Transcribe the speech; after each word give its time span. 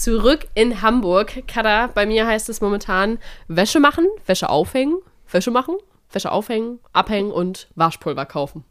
zurück 0.00 0.46
in 0.54 0.82
Hamburg. 0.82 1.44
Kada, 1.46 1.88
bei 1.88 2.06
mir 2.06 2.26
heißt 2.26 2.48
es 2.48 2.60
momentan 2.60 3.18
Wäsche 3.48 3.80
machen, 3.80 4.06
Wäsche 4.26 4.48
aufhängen, 4.48 4.98
Wäsche 5.30 5.50
machen, 5.50 5.76
Wäsche 6.12 6.32
aufhängen, 6.32 6.80
abhängen 6.92 7.30
und 7.32 7.68
Waschpulver 7.74 8.26
kaufen. 8.26 8.64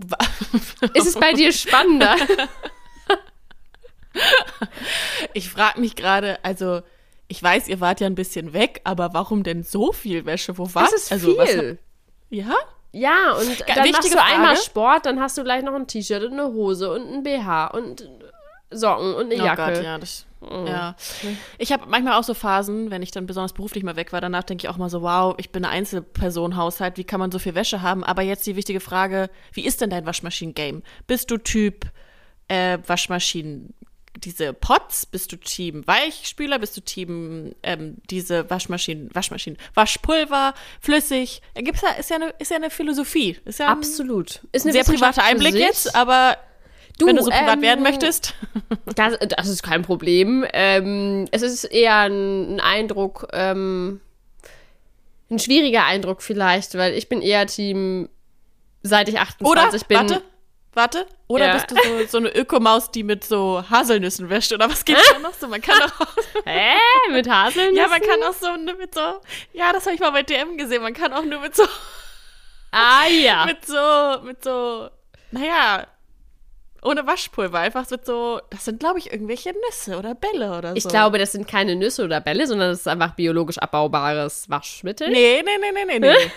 Ist 0.94 1.06
es 1.06 1.14
bei 1.18 1.32
dir 1.32 1.52
spannender? 1.52 2.16
ich 5.34 5.48
frage 5.50 5.80
mich 5.80 5.96
gerade, 5.96 6.38
also 6.44 6.82
ich 7.28 7.42
weiß, 7.42 7.68
ihr 7.68 7.80
wart 7.80 8.00
ja 8.00 8.06
ein 8.06 8.14
bisschen 8.14 8.52
weg, 8.52 8.80
aber 8.84 9.10
warum 9.12 9.42
denn 9.42 9.62
so 9.62 9.92
viel 9.92 10.24
Wäsche? 10.24 10.56
Wo 10.56 10.72
war 10.74 10.84
Das 10.84 10.94
ist 10.94 11.12
also, 11.12 11.36
was- 11.36 11.50
viel. 11.50 11.78
ja? 12.30 12.54
Ja, 12.90 13.32
und 13.32 13.68
dann 13.68 13.76
machst 13.90 14.04
wichtige 14.04 14.14
du 14.16 14.24
einmal 14.24 14.54
Frage. 14.56 14.60
Sport, 14.64 15.06
dann 15.06 15.20
hast 15.20 15.36
du 15.36 15.44
gleich 15.44 15.62
noch 15.62 15.74
ein 15.74 15.86
T-Shirt 15.86 16.22
und 16.24 16.32
eine 16.32 16.46
Hose 16.46 16.90
und 16.90 17.02
ein 17.06 17.22
BH 17.22 17.66
und 17.66 18.08
Socken 18.70 19.14
und 19.14 19.32
eine 19.32 19.42
Oh 19.42 19.46
Jacke. 19.46 19.74
Gott, 19.74 19.84
ja, 19.84 19.98
das, 19.98 20.26
ja. 20.40 20.94
Ich 21.58 21.72
habe 21.72 21.86
manchmal 21.88 22.14
auch 22.14 22.24
so 22.24 22.34
Phasen, 22.34 22.90
wenn 22.90 23.02
ich 23.02 23.10
dann 23.10 23.26
besonders 23.26 23.52
beruflich 23.52 23.82
mal 23.82 23.96
weg 23.96 24.12
war, 24.12 24.20
danach 24.20 24.44
denke 24.44 24.66
ich 24.66 24.68
auch 24.68 24.76
mal 24.76 24.90
so, 24.90 25.02
wow, 25.02 25.34
ich 25.38 25.50
bin 25.50 25.64
eine 25.64 25.72
Einzelpersonenhaushalt, 25.72 26.96
wie 26.96 27.04
kann 27.04 27.18
man 27.18 27.32
so 27.32 27.38
viel 27.38 27.54
Wäsche 27.54 27.82
haben? 27.82 28.04
Aber 28.04 28.22
jetzt 28.22 28.46
die 28.46 28.56
wichtige 28.56 28.80
Frage, 28.80 29.30
wie 29.52 29.64
ist 29.64 29.80
denn 29.80 29.90
dein 29.90 30.06
Waschmaschinen-Game? 30.06 30.82
Bist 31.06 31.30
du 31.30 31.38
Typ 31.38 31.86
äh, 32.48 32.78
Waschmaschinen, 32.86 33.74
diese 34.16 34.52
Pots? 34.52 35.06
Bist 35.06 35.32
du 35.32 35.36
Team 35.36 35.86
Weichspüler? 35.86 36.58
Bist 36.58 36.76
du 36.76 36.82
Team 36.82 37.54
ähm, 37.62 37.96
diese 38.10 38.48
Waschmaschinen, 38.50 39.08
Waschmaschinen, 39.14 39.58
Waschpulver, 39.74 40.54
flüssig? 40.80 41.42
Äh, 41.54 41.62
Gibt's 41.62 41.80
da, 41.80 41.90
ist 41.92 42.10
ja 42.10 42.16
eine, 42.16 42.30
ist 42.38 42.50
ja 42.50 42.58
eine 42.58 42.70
Philosophie. 42.70 43.38
Ist 43.44 43.58
ja 43.58 43.66
ein 43.66 43.72
Absolut. 43.72 44.42
Ist 44.52 44.66
eine 44.66 44.72
sehr 44.72 44.84
privater 44.84 45.24
Einblick 45.24 45.54
jetzt, 45.54 45.94
aber 45.96 46.36
Du, 46.98 47.06
wenn 47.06 47.16
du 47.16 47.22
so 47.22 47.30
privat 47.30 47.56
ähm, 47.56 47.62
werden 47.62 47.82
möchtest. 47.82 48.34
Das, 48.96 49.14
das 49.20 49.48
ist 49.48 49.62
kein 49.62 49.82
Problem. 49.82 50.44
Ähm, 50.52 51.26
es 51.30 51.42
ist 51.42 51.64
eher 51.64 51.96
ein, 51.98 52.56
ein 52.56 52.60
Eindruck, 52.60 53.28
ähm, 53.32 54.00
ein 55.30 55.38
schwieriger 55.38 55.84
Eindruck 55.84 56.22
vielleicht, 56.22 56.76
weil 56.76 56.94
ich 56.94 57.08
bin 57.08 57.22
eher 57.22 57.46
Team, 57.46 58.08
seit 58.82 59.08
ich 59.08 59.18
28 59.20 59.48
Oder, 59.48 59.70
bin. 59.86 59.96
warte, 60.10 60.22
warte, 60.74 61.06
oder 61.28 61.46
Ja. 61.48 61.52
bist 61.54 61.70
du 61.70 61.76
so, 61.76 62.06
so 62.06 62.18
eine 62.18 62.34
Ökomaus, 62.34 62.90
die 62.90 63.02
mit 63.04 63.24
so 63.24 63.62
Haselnüssen 63.70 64.30
wäscht, 64.30 64.52
oder 64.52 64.68
was 64.70 64.84
gibt's 64.84 65.08
da 65.12 65.18
noch 65.20 65.34
so? 65.34 65.46
Man 65.48 65.60
kann 65.60 65.78
doch 65.80 66.00
auch, 66.00 66.14
Hä? 66.44 66.74
Mit 67.12 67.28
Haselnüssen? 67.28 67.76
ja, 67.76 67.86
man 67.88 68.00
kann 68.00 68.22
auch 68.24 68.34
so 68.34 68.56
ne- 68.56 68.74
mit 68.74 68.94
so, 68.94 69.00
ja, 69.52 69.72
das 69.72 69.84
habe 69.84 69.94
ich 69.94 70.00
mal 70.00 70.10
bei 70.10 70.22
DM 70.24 70.56
gesehen, 70.56 70.82
man 70.82 70.94
kann 70.94 71.12
auch 71.12 71.24
nur 71.24 71.40
mit 71.40 71.54
so, 71.54 71.64
Ah 72.72 73.06
ja. 73.06 73.44
mit 73.46 73.64
so, 73.66 74.22
mit 74.24 74.42
so, 74.42 74.88
naja, 75.30 75.86
ohne 76.82 77.06
Waschpulver, 77.06 77.58
einfach 77.58 77.88
mit 77.90 78.06
so, 78.06 78.40
das 78.50 78.64
sind, 78.64 78.80
glaube 78.80 78.98
ich, 78.98 79.12
irgendwelche 79.12 79.52
Nüsse 79.66 79.98
oder 79.98 80.14
Bälle 80.14 80.56
oder 80.56 80.70
so. 80.70 80.76
Ich 80.76 80.88
glaube, 80.88 81.18
das 81.18 81.32
sind 81.32 81.48
keine 81.48 81.76
Nüsse 81.76 82.04
oder 82.04 82.20
Bälle, 82.20 82.46
sondern 82.46 82.70
das 82.70 82.80
ist 82.80 82.88
einfach 82.88 83.14
biologisch 83.14 83.58
abbaubares 83.58 84.48
Waschmittel. 84.48 85.10
Nee, 85.10 85.42
nee, 85.44 85.50
nee, 85.60 85.84
nee, 85.84 85.98
nee, 85.98 85.98
nee. 85.98 86.30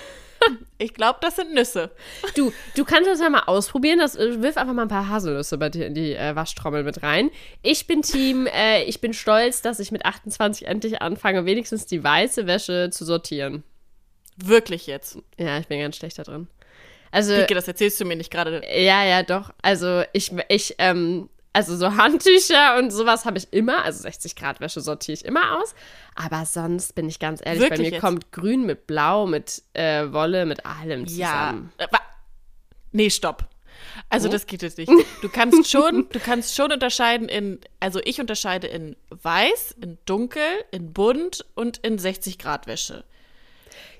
ich 0.77 0.93
glaube, 0.93 1.19
das 1.21 1.35
sind 1.35 1.53
Nüsse. 1.53 1.91
Du, 2.35 2.51
du 2.75 2.85
kannst 2.85 3.09
das 3.09 3.19
ja 3.19 3.29
mal 3.29 3.43
ausprobieren. 3.43 3.99
Das, 3.99 4.15
äh, 4.15 4.41
wirf 4.41 4.57
einfach 4.57 4.73
mal 4.73 4.83
ein 4.83 4.87
paar 4.87 5.07
Haselnüsse 5.07 5.57
bei 5.57 5.69
dir 5.69 5.85
in 5.85 5.93
die 5.93 6.13
äh, 6.13 6.35
Waschtrommel 6.35 6.83
mit 6.83 7.03
rein. 7.03 7.29
Ich 7.61 7.87
bin 7.87 8.01
Team, 8.01 8.47
äh, 8.47 8.83
ich 8.83 9.01
bin 9.01 9.13
stolz, 9.13 9.61
dass 9.61 9.79
ich 9.79 9.91
mit 9.91 10.05
28 10.05 10.67
endlich 10.67 11.01
anfange, 11.01 11.45
wenigstens 11.45 11.85
die 11.85 12.03
weiße 12.03 12.47
Wäsche 12.47 12.89
zu 12.91 13.05
sortieren. 13.05 13.63
Wirklich 14.37 14.87
jetzt. 14.87 15.19
Ja, 15.37 15.59
ich 15.59 15.67
bin 15.67 15.79
ganz 15.79 15.97
schlecht 15.97 16.17
da 16.17 16.23
drin. 16.23 16.47
Also, 17.11 17.35
Pike, 17.35 17.53
das 17.55 17.67
erzählst 17.67 17.99
du 17.99 18.05
mir 18.05 18.15
nicht 18.15 18.31
gerade. 18.31 18.61
ja, 18.73 19.03
ja, 19.03 19.23
doch. 19.23 19.51
Also, 19.61 20.03
ich, 20.13 20.31
ich, 20.49 20.75
ähm, 20.77 21.29
also 21.53 21.75
so 21.75 21.97
Handtücher 21.97 22.77
und 22.77 22.91
sowas 22.91 23.25
habe 23.25 23.37
ich 23.37 23.51
immer. 23.51 23.83
Also 23.83 24.03
60 24.03 24.37
Grad 24.37 24.61
Wäsche 24.61 24.79
sortiere 24.79 25.13
ich 25.15 25.25
immer 25.25 25.59
aus. 25.59 25.75
Aber 26.15 26.45
sonst 26.45 26.95
bin 26.95 27.09
ich 27.09 27.19
ganz 27.19 27.41
ehrlich, 27.43 27.61
bei 27.63 27.69
Wirklich 27.71 27.87
mir 27.89 27.93
jetzt? 27.95 28.01
kommt 28.01 28.31
Grün 28.31 28.65
mit 28.65 28.87
Blau, 28.87 29.27
mit 29.27 29.61
äh, 29.73 30.11
Wolle, 30.13 30.45
mit 30.45 30.65
allem 30.65 31.01
Ja. 31.05 31.07
zusammen. 31.49 31.73
Äh, 31.77 31.87
wa- 31.91 31.99
Nee, 32.93 33.09
stopp. 33.09 33.45
Also 34.09 34.27
das 34.29 34.45
geht 34.47 34.61
jetzt 34.61 34.77
nicht. 34.77 34.89
Du 35.21 35.27
kannst 35.29 35.69
schon, 35.69 36.07
du 36.09 36.19
kannst 36.19 36.55
schon 36.55 36.71
unterscheiden 36.71 37.27
in, 37.27 37.59
also 37.81 37.99
ich 38.03 38.19
unterscheide 38.21 38.67
in 38.67 38.95
weiß, 39.09 39.75
in 39.81 39.97
dunkel, 40.05 40.41
in 40.71 40.93
bunt 40.93 41.45
und 41.55 41.77
in 41.79 41.97
60 41.97 42.37
Grad 42.39 42.67
Wäsche. 42.67 43.03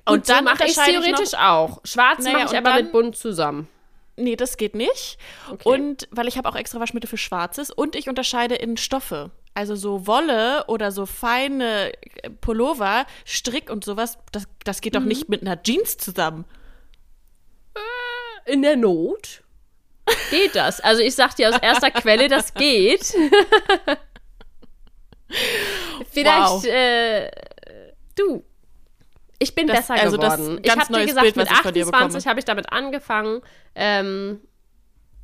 Und 0.04 0.28
dann 0.28 0.44
mache 0.44 0.64
ich 0.66 0.74
theoretisch 0.74 1.32
noch- 1.32 1.40
auch. 1.40 1.80
Schwarz 1.84 2.24
Naja, 2.24 2.32
mache 2.38 2.44
ich 2.46 2.50
und 2.52 2.56
aber 2.58 2.70
dann- 2.76 2.84
mit 2.84 2.92
bunt 2.92 3.16
zusammen. 3.16 3.68
Nee, 4.16 4.36
das 4.36 4.56
geht 4.58 4.74
nicht. 4.74 5.16
Okay. 5.50 5.68
Und 5.68 6.06
weil 6.10 6.28
ich 6.28 6.36
habe 6.36 6.46
auch 6.48 6.54
extra 6.54 6.78
Waschmittel 6.80 7.08
für 7.08 7.16
Schwarzes 7.16 7.70
und 7.70 7.96
ich 7.96 8.08
unterscheide 8.10 8.54
in 8.56 8.76
Stoffe. 8.76 9.30
Also 9.54 9.74
so 9.74 10.06
Wolle 10.06 10.64
oder 10.66 10.92
so 10.92 11.06
feine 11.06 11.92
äh, 12.22 12.30
Pullover, 12.30 13.06
Strick 13.24 13.70
und 13.70 13.84
sowas, 13.84 14.18
das, 14.32 14.44
das 14.64 14.80
geht 14.82 14.94
doch 14.96 15.00
nicht 15.02 15.28
mit 15.30 15.40
einer 15.42 15.62
Jeans 15.62 15.96
zusammen. 15.96 16.44
In 18.44 18.60
der 18.62 18.76
Not 18.76 19.42
geht 20.30 20.56
das. 20.56 20.80
Also 20.80 21.00
ich 21.02 21.14
sag 21.14 21.34
dir 21.36 21.48
aus 21.48 21.58
erster 21.62 21.90
Quelle, 21.92 22.28
das 22.28 22.52
geht. 22.54 23.14
Vielleicht, 26.10 26.50
Wow. 26.50 26.64
äh, 26.66 27.30
du. 28.16 28.44
Ich 29.42 29.54
bin 29.56 29.66
Das- 29.66 29.78
besser 29.88 29.94
also 29.94 30.16
das 30.16 30.36
geworden. 30.36 30.60
ich 30.62 30.70
habe 30.70 30.92
dir 30.92 31.04
gesagt, 31.06 31.22
Bild, 31.22 31.36
mit 31.36 31.50
ich 31.50 31.56
von 31.58 31.74
dir 31.74 31.84
bekomme. 31.84 32.04
28 32.04 32.28
habe 32.28 32.38
ich 32.38 32.44
damit 32.44 32.72
angefangen. 32.72 33.40
Ähm, 33.74 34.40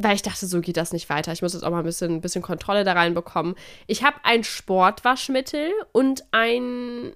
weil 0.00 0.14
ich 0.14 0.22
dachte, 0.22 0.46
so 0.46 0.60
geht 0.60 0.76
das 0.76 0.92
nicht 0.92 1.08
weiter. 1.08 1.32
Ich 1.32 1.42
muss 1.42 1.54
jetzt 1.54 1.62
auch 1.64 1.70
mal 1.70 1.78
ein 1.80 1.84
bisschen, 1.84 2.14
ein 2.16 2.20
bisschen 2.20 2.42
Kontrolle 2.42 2.84
da 2.84 2.92
reinbekommen. 2.92 3.54
Ich 3.88 4.02
habe 4.04 4.16
ein 4.22 4.44
Sportwaschmittel 4.44 5.72
und 5.92 6.24
ein 6.32 7.12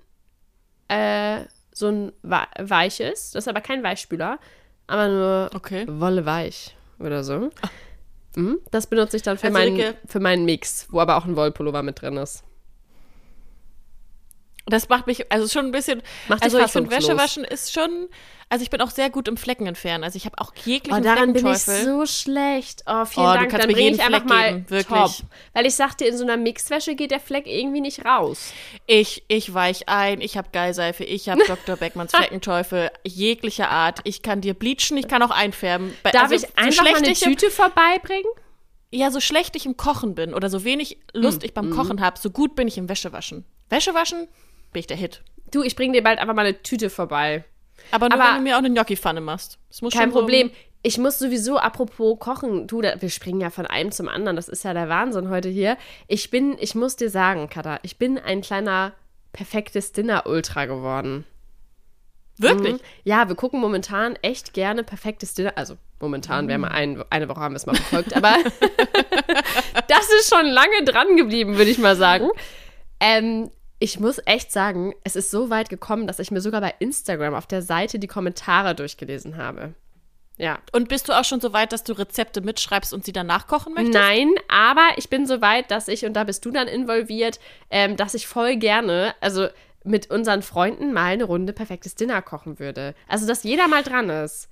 äh, 0.88 1.44
so 1.72 1.88
ein 1.88 2.12
weiches. 2.22 3.30
Das 3.32 3.44
ist 3.44 3.48
aber 3.48 3.60
kein 3.60 3.82
Weichspüler, 3.82 4.38
aber 4.86 5.08
nur 5.08 5.50
Okay. 5.54 5.86
Wolle 5.88 6.24
weich 6.26 6.76
oder 6.98 7.22
so. 7.24 7.50
Mhm. 8.36 8.58
Das 8.70 8.86
benutze 8.86 9.16
ich 9.16 9.22
dann 9.22 9.38
für, 9.38 9.46
Also, 9.46 9.58
meinen, 9.58 9.94
für 10.06 10.20
meinen 10.20 10.44
Mix, 10.44 10.86
wo 10.90 11.00
aber 11.00 11.16
auch 11.16 11.24
ein 11.24 11.36
Wollpullover 11.36 11.82
mit 11.82 12.00
drin 12.02 12.16
ist. 12.16 12.42
Das 14.66 14.88
macht 14.88 15.06
mich 15.06 15.30
also 15.32 15.48
schon 15.48 15.66
ein 15.66 15.72
bisschen. 15.72 16.02
Macht 16.28 16.42
also 16.42 16.58
ich 16.58 16.70
finde 16.70 16.88
fassungslos. 16.90 17.18
Wäsche 17.18 17.18
waschen 17.18 17.44
ist 17.44 17.72
schon. 17.72 18.08
Also 18.48 18.62
ich 18.62 18.70
bin 18.70 18.82
auch 18.82 18.90
sehr 18.90 19.08
gut 19.08 19.28
im 19.28 19.38
Flecken 19.38 19.66
entfernen. 19.66 20.04
Also 20.04 20.16
ich 20.16 20.26
habe 20.26 20.38
auch 20.38 20.52
Oh, 20.54 20.60
jeglichen 20.66 21.02
daran 21.02 21.32
bin 21.32 21.46
ich 21.46 21.58
so 21.58 22.04
schlecht. 22.04 22.82
Oh, 22.86 23.06
vielen 23.06 23.26
Oh, 23.26 23.32
du 23.32 23.38
Dank. 23.38 23.50
Dann 23.50 23.72
bringe 23.72 23.90
ich 23.92 24.00
einfach 24.02 24.18
Fleck 24.20 24.24
mal 24.28 24.52
geben, 24.52 24.70
wirklich. 24.70 24.86
top. 24.86 25.10
Weil 25.54 25.66
ich 25.66 25.74
sagte, 25.74 26.04
in 26.04 26.16
so 26.16 26.22
einer 26.22 26.36
Mixwäsche 26.36 26.94
geht 26.94 27.12
der 27.12 27.20
Fleck 27.20 27.46
irgendwie 27.46 27.80
nicht 27.80 28.04
raus. 28.04 28.52
Ich, 28.86 29.24
ich 29.28 29.54
weich 29.54 29.88
ein, 29.88 30.20
ich 30.20 30.36
habe 30.36 30.50
Geilseife, 30.52 31.02
ich 31.02 31.30
habe 31.30 31.42
Dr. 31.46 31.76
Beckmanns 31.76 32.14
Fleckenteufel 32.14 32.90
jeglicher 33.04 33.70
Art. 33.70 34.00
Ich 34.04 34.20
kann 34.20 34.42
dir 34.42 34.52
bleachen, 34.52 34.98
ich 34.98 35.08
kann 35.08 35.22
auch 35.22 35.30
einfärben. 35.30 35.94
Darf 36.04 36.30
also, 36.30 36.34
ich 36.34 36.58
einfach 36.58 36.84
mal 36.84 36.96
eine 36.96 37.14
Tüte 37.14 37.50
vorbeibringen? 37.50 38.30
Ja, 38.90 39.10
so 39.10 39.20
schlecht 39.20 39.56
ich 39.56 39.64
im 39.64 39.78
Kochen 39.78 40.14
bin 40.14 40.34
oder 40.34 40.50
so 40.50 40.62
wenig 40.64 40.98
Lust 41.14 41.40
Hm, 41.42 41.46
ich 41.46 41.54
beim 41.54 41.70
Kochen 41.70 42.02
habe, 42.02 42.18
so 42.18 42.28
gut 42.28 42.54
bin 42.54 42.68
ich 42.68 42.76
im 42.76 42.90
Wäschewaschen. 42.90 43.46
Wäschewaschen 43.70 44.28
bin 44.72 44.80
ich 44.80 44.86
der 44.86 44.96
Hit. 44.96 45.22
Du, 45.50 45.62
ich 45.62 45.76
bringe 45.76 45.92
dir 45.94 46.02
bald 46.02 46.18
einfach 46.18 46.34
mal 46.34 46.46
eine 46.46 46.62
Tüte 46.62 46.90
vorbei. 46.90 47.44
Aber 47.90 48.08
nur 48.08 48.18
Aber- 48.18 48.30
wenn 48.30 48.36
du 48.38 48.42
mir 48.42 48.54
auch 48.54 48.58
eine 48.58 48.70
Gnocchi-Pfanne 48.70 49.20
machst. 49.20 49.58
Das 49.68 49.82
muss 49.82 49.92
Kein 49.92 50.10
so- 50.12 50.18
Problem. 50.18 50.50
Ich 50.84 50.98
muss 50.98 51.18
sowieso, 51.20 51.58
apropos 51.58 52.18
Kochen, 52.18 52.66
du, 52.66 52.82
wir 52.82 53.10
springen 53.10 53.40
ja 53.40 53.50
von 53.50 53.66
einem 53.66 53.92
zum 53.92 54.08
anderen. 54.08 54.34
Das 54.34 54.48
ist 54.48 54.64
ja 54.64 54.74
der 54.74 54.88
Wahnsinn 54.88 55.28
heute 55.30 55.48
hier. 55.48 55.76
Ich 56.08 56.30
bin, 56.30 56.56
ich 56.58 56.74
muss 56.74 56.96
dir 56.96 57.08
sagen, 57.08 57.48
Katha, 57.48 57.78
ich 57.82 57.98
bin 57.98 58.18
ein 58.18 58.40
kleiner 58.40 58.92
perfektes 59.32 59.92
Dinner-Ultra 59.92 60.64
geworden. 60.66 61.24
Wirklich? 62.38 62.74
Mhm. 62.74 62.80
Ja, 63.04 63.28
wir 63.28 63.36
gucken 63.36 63.60
momentan 63.60 64.16
echt 64.22 64.54
gerne 64.54 64.82
perfektes 64.82 65.34
Dinner. 65.34 65.52
Also 65.54 65.76
momentan, 66.00 66.48
wir 66.48 66.54
haben 66.54 66.64
ein, 66.64 67.04
eine 67.10 67.28
Woche 67.28 67.38
haben 67.40 67.52
wir 67.52 67.58
es 67.58 67.66
mal 67.66 67.76
verfolgt, 67.76 68.16
aber 68.16 68.34
das 69.88 70.08
ist 70.18 70.34
schon 70.34 70.46
lange 70.46 70.82
dran 70.84 71.16
geblieben, 71.16 71.56
würde 71.58 71.70
ich 71.70 71.78
mal 71.78 71.96
sagen. 71.96 72.28
Ähm, 73.04 73.50
ich 73.82 73.98
muss 73.98 74.20
echt 74.26 74.52
sagen, 74.52 74.94
es 75.02 75.16
ist 75.16 75.32
so 75.32 75.50
weit 75.50 75.68
gekommen, 75.68 76.06
dass 76.06 76.20
ich 76.20 76.30
mir 76.30 76.40
sogar 76.40 76.60
bei 76.60 76.72
Instagram 76.78 77.34
auf 77.34 77.48
der 77.48 77.62
Seite 77.62 77.98
die 77.98 78.06
Kommentare 78.06 78.76
durchgelesen 78.76 79.36
habe. 79.36 79.74
Ja. 80.38 80.60
Und 80.70 80.88
bist 80.88 81.08
du 81.08 81.18
auch 81.18 81.24
schon 81.24 81.40
so 81.40 81.52
weit, 81.52 81.72
dass 81.72 81.82
du 81.82 81.92
Rezepte 81.92 82.42
mitschreibst 82.42 82.94
und 82.94 83.04
sie 83.04 83.10
dann 83.12 83.26
nachkochen 83.26 83.74
möchtest? 83.74 83.98
Nein, 83.98 84.30
aber 84.46 84.86
ich 84.98 85.10
bin 85.10 85.26
so 85.26 85.40
weit, 85.40 85.72
dass 85.72 85.88
ich, 85.88 86.04
und 86.04 86.14
da 86.14 86.22
bist 86.22 86.44
du 86.44 86.52
dann 86.52 86.68
involviert, 86.68 87.40
ähm, 87.70 87.96
dass 87.96 88.14
ich 88.14 88.28
voll 88.28 88.54
gerne, 88.54 89.16
also 89.20 89.48
mit 89.82 90.10
unseren 90.10 90.42
Freunden 90.42 90.92
mal 90.92 91.14
eine 91.14 91.24
Runde 91.24 91.52
perfektes 91.52 91.96
Dinner 91.96 92.22
kochen 92.22 92.60
würde. 92.60 92.94
Also, 93.08 93.26
dass 93.26 93.42
jeder 93.42 93.66
mal 93.66 93.82
dran 93.82 94.10
ist. 94.10 94.48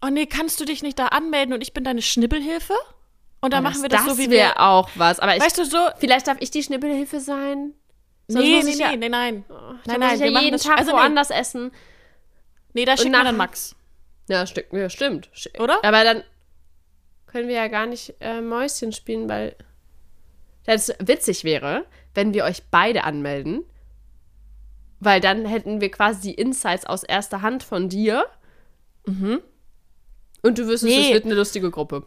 Oh 0.00 0.08
nee, 0.08 0.26
kannst 0.26 0.60
du 0.60 0.64
dich 0.64 0.84
nicht 0.84 1.00
da 1.00 1.08
anmelden 1.08 1.52
und 1.52 1.62
ich 1.62 1.74
bin 1.74 1.82
deine 1.82 2.00
Schnibbelhilfe? 2.02 2.74
Und 3.40 3.52
dann 3.52 3.64
machen 3.64 3.82
wir 3.82 3.88
das, 3.88 4.04
das 4.04 4.16
so 4.16 4.18
wie 4.18 4.30
wäre 4.30 4.54
wir. 4.54 4.60
auch 4.60 4.88
was. 4.94 5.18
Aber 5.18 5.34
ich, 5.34 5.42
Weißt 5.42 5.58
du 5.58 5.64
so? 5.64 5.78
vielleicht 5.98 6.28
darf 6.28 6.36
ich 6.38 6.52
die 6.52 6.62
Schnibbelhilfe 6.62 7.18
sein? 7.18 7.74
Sonst 8.28 8.44
Nee, 8.44 8.56
muss 8.56 8.64
nee, 8.66 8.70
ich 8.72 8.76
nee, 8.78 8.82
ja, 8.84 8.96
nee, 8.96 9.08
nein. 9.08 9.44
Dann 9.48 9.80
Nein, 9.86 10.00
nein, 10.00 10.14
ich 10.14 10.20
wir 10.20 10.26
ja 10.26 10.32
machen 10.32 10.44
jeden 10.44 10.56
das. 10.56 10.62
Tag 10.64 10.78
Also 10.78 10.90
nee, 10.92 10.96
woanders 10.98 11.30
essen. 11.30 11.72
nee, 12.74 12.84
da 12.84 12.96
schicken 12.96 13.12
wir 13.12 13.24
dann 13.24 13.36
Max. 13.36 13.74
Ja, 14.28 14.46
stimmt. 14.46 14.72
Ja, 14.72 14.90
stimmt. 14.90 15.30
Oder? 15.58 15.82
Aber 15.84 16.04
dann 16.04 16.22
können 17.26 17.48
wir 17.48 17.54
ja 17.56 17.68
gar 17.68 17.86
nicht 17.86 18.14
äh, 18.20 18.40
Mäuschen 18.42 18.92
spielen, 18.92 19.28
weil 19.28 19.56
dass 20.64 20.90
es 20.90 20.96
witzig 21.00 21.44
wäre, 21.44 21.86
wenn 22.14 22.34
wir 22.34 22.44
euch 22.44 22.62
beide 22.70 23.04
anmelden. 23.04 23.64
Weil 25.00 25.20
dann 25.20 25.46
hätten 25.46 25.80
wir 25.80 25.90
quasi 25.90 26.20
die 26.20 26.34
Insights 26.34 26.84
aus 26.84 27.04
erster 27.04 27.40
Hand 27.40 27.62
von 27.62 27.88
dir. 27.88 28.26
Und 29.06 30.58
du 30.58 30.66
wüsstest, 30.66 30.84
Nee. 30.84 31.06
es 31.06 31.14
wird 31.14 31.24
eine 31.24 31.34
lustige 31.34 31.70
Gruppe. 31.70 32.04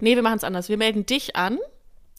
Nee, 0.00 0.14
wir 0.16 0.22
machen 0.22 0.36
es 0.36 0.44
anders. 0.44 0.70
Wir 0.70 0.78
melden 0.78 1.04
dich 1.04 1.36
an. 1.36 1.58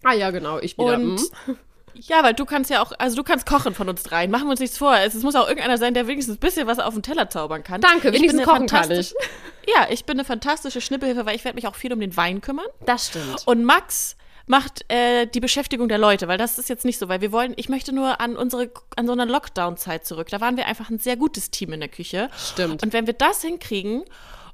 Ah 0.04 0.14
ja, 0.14 0.30
genau, 0.30 0.60
ich 0.60 0.78
wieder. 0.78 0.94
Und 0.96 1.16
mhm. 1.48 1.58
Ja, 1.96 2.24
weil 2.24 2.34
du 2.34 2.46
kannst 2.46 2.70
ja 2.70 2.82
auch, 2.82 2.92
also 2.98 3.16
du 3.16 3.24
kannst 3.24 3.46
kochen 3.46 3.74
von 3.76 3.88
uns 3.90 4.04
dreien. 4.04 4.32
Machen 4.32 4.46
wir 4.46 4.52
uns 4.52 4.60
nichts 4.60 4.78
vor. 4.78 4.96
Es, 4.98 5.14
es 5.14 5.24
muss 5.24 5.36
auch 5.36 5.48
irgendeiner 5.48 5.78
sein, 5.78 5.94
der 5.94 6.08
wenigstens 6.08 6.38
ein 6.38 6.40
bisschen 6.40 6.68
was 6.68 6.80
auf 6.80 6.94
den 6.94 7.04
Teller 7.04 7.30
zaubern 7.30 7.64
kann. 7.64 7.82
Danke, 7.82 8.10
Ich 8.10 8.16
wenigstens 8.16 8.44
kochen 8.44 8.68
kann 8.68 8.84
fantastisch- 8.84 9.14
Ja, 9.68 9.88
ich 9.92 10.06
bin 10.06 10.18
eine 10.18 10.26
fantastische 10.26 10.82
Schnippelhilfe, 10.82 11.26
weil 11.26 11.36
ich 11.36 11.46
werde 11.46 11.56
mich 11.56 11.68
auch 11.68 11.76
viel 11.76 11.94
um 11.94 12.00
den 12.00 12.18
Wein 12.18 12.42
kümmern. 12.42 12.66
Das 12.86 13.08
stimmt. 13.08 13.44
Und 13.46 13.64
Max 13.64 14.16
macht 14.48 14.84
äh, 14.92 15.28
die 15.28 15.40
Beschäftigung 15.40 15.88
der 15.88 16.00
Leute, 16.00 16.28
weil 16.28 16.38
das 16.40 16.58
ist 16.58 16.68
jetzt 16.68 16.84
nicht 16.84 16.98
so, 16.98 17.08
weil 17.08 17.22
wir 17.22 17.32
wollen, 17.32 17.54
ich 17.58 17.70
möchte 17.70 17.94
nur 17.94 18.20
an 18.20 18.36
unsere, 18.36 18.72
an 18.98 19.06
so 19.06 19.14
eine 19.14 19.26
Lockdown-Zeit 19.26 20.06
zurück. 20.06 20.30
Da 20.30 20.42
waren 20.42 20.58
wir 20.58 20.66
einfach 20.66 20.90
ein 20.90 20.98
sehr 20.98 21.16
gutes 21.16 21.52
Team 21.52 21.74
in 21.74 21.80
der 21.80 21.90
Küche. 21.90 22.30
Stimmt. 22.38 22.82
Und 22.84 22.92
wenn 22.92 23.06
wir 23.06 23.14
das 23.14 23.42
hinkriegen 23.44 24.04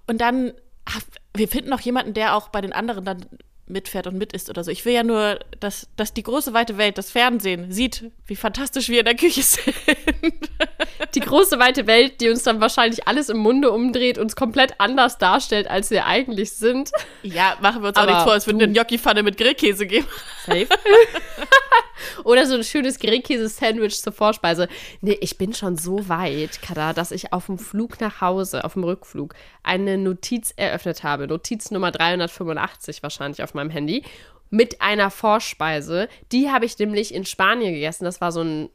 und 0.08 0.20
dann, 0.20 0.52
ach, 0.86 1.00
wir 1.34 1.48
finden 1.48 1.70
noch 1.70 1.80
jemanden, 1.82 2.14
der 2.14 2.36
auch 2.36 2.50
bei 2.50 2.60
den 2.62 2.74
anderen 2.74 3.06
dann 3.06 3.26
mitfährt 3.70 4.08
und 4.08 4.18
mit 4.18 4.34
isst 4.34 4.50
oder 4.50 4.64
so. 4.64 4.72
Ich 4.72 4.86
will 4.86 4.94
ja 4.94 5.04
nur, 5.04 5.40
dass, 5.60 5.88
dass 5.96 6.14
die 6.14 6.24
große 6.24 6.54
weite 6.54 6.78
Welt, 6.78 6.98
das 6.98 7.12
Fernsehen, 7.12 7.72
sieht, 7.72 8.12
wie 8.26 8.36
fantastisch 8.36 8.90
wir 8.90 9.00
in 9.00 9.06
der 9.06 9.16
Küche 9.16 9.44
sind. 9.44 9.76
Die 11.16 11.20
große 11.20 11.58
weite 11.58 11.88
Welt, 11.88 12.22
die 12.22 12.30
uns 12.30 12.44
dann 12.44 12.60
wahrscheinlich 12.60 13.08
alles 13.08 13.30
im 13.30 13.38
Munde 13.38 13.72
umdreht, 13.72 14.18
uns 14.18 14.36
komplett 14.36 14.80
anders 14.80 15.18
darstellt, 15.18 15.70
als 15.70 15.90
wir 15.90 16.06
eigentlich 16.06 16.52
sind. 16.52 16.92
Ja, 17.24 17.56
machen 17.62 17.82
wir 17.82 17.90
uns 17.90 17.98
auch 17.98 18.04
Aber 18.04 18.12
nichts 18.12 18.24
vor, 18.24 18.36
es 18.36 18.48
wird 18.48 18.62
eine 18.62 18.72
Gnocchi-Pfanne 18.72 19.24
mit 19.24 19.38
Grillkäse 19.38 19.86
geben. 19.86 20.08
Safe. 20.46 20.68
Oder 22.24 22.46
so 22.46 22.56
ein 22.56 22.64
schönes 22.64 23.00
Grillkäse-Sandwich 23.00 24.02
zur 24.02 24.14
Vorspeise. 24.14 24.68
Nee, 25.02 25.18
ich 25.22 25.38
bin 25.38 25.54
schon 25.54 25.78
so 25.78 26.10
weit, 26.10 26.62
Kada, 26.62 26.94
dass 26.94 27.12
ich 27.12 27.34
auf 27.34 27.48
dem 27.48 27.58
Flug 27.58 28.00
nach 28.00 28.22
Hause, 28.22 28.64
auf 28.64 28.74
dem 28.74 28.84
Rückflug, 28.84 29.34
eine 29.64 29.98
Notiz 29.98 30.54
eröffnet 30.56 31.04
habe. 31.04 31.28
Notiz 31.28 31.72
Nummer 31.72 31.92
385 31.92 33.04
wahrscheinlich 33.04 33.44
auf 33.44 33.54
meinem 33.58 33.70
Handy. 33.70 34.04
Mit 34.50 34.82
einer 34.82 35.12
Vorspeise. 35.12 36.08
Die 36.32 36.50
habe 36.50 36.66
ich 36.66 36.80
nämlich 36.80 37.14
in 37.14 37.26
Spanien 37.26 37.74
gegessen. 37.74 38.06
Das 38.06 38.22
war 38.22 38.32
so 38.32 38.42
ein, 38.42 38.70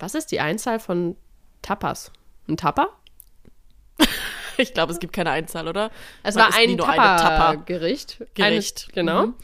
was 0.00 0.16
ist 0.16 0.32
die 0.32 0.40
Einzahl 0.40 0.80
von 0.80 1.16
Tapas? 1.62 2.10
Ein 2.48 2.56
Tapa? 2.56 2.88
Ich 4.58 4.74
glaube, 4.74 4.92
es 4.92 5.00
gibt 5.00 5.14
keine 5.14 5.30
Einzahl, 5.30 5.66
oder? 5.66 5.90
Es 6.22 6.34
Man 6.34 6.44
war 6.44 6.54
ein 6.54 6.68
eine 6.68 6.76
Tapa. 6.76 7.16
Tapa-Gericht. 7.16 8.18
Gericht. 8.34 8.88
Eine, 8.88 8.94
genau. 8.94 9.26
Mhm. 9.28 9.34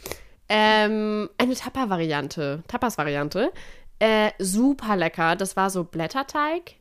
Ähm, 0.50 1.31
eine 1.38 1.55
Tapa-Variante. 1.55 2.62
Tapas-Variante. 2.69 3.50
Äh, 3.99 4.31
super 4.38 4.96
lecker. 4.96 5.34
Das 5.34 5.56
war 5.56 5.70
so 5.70 5.84
Blätterteig. 5.84 6.75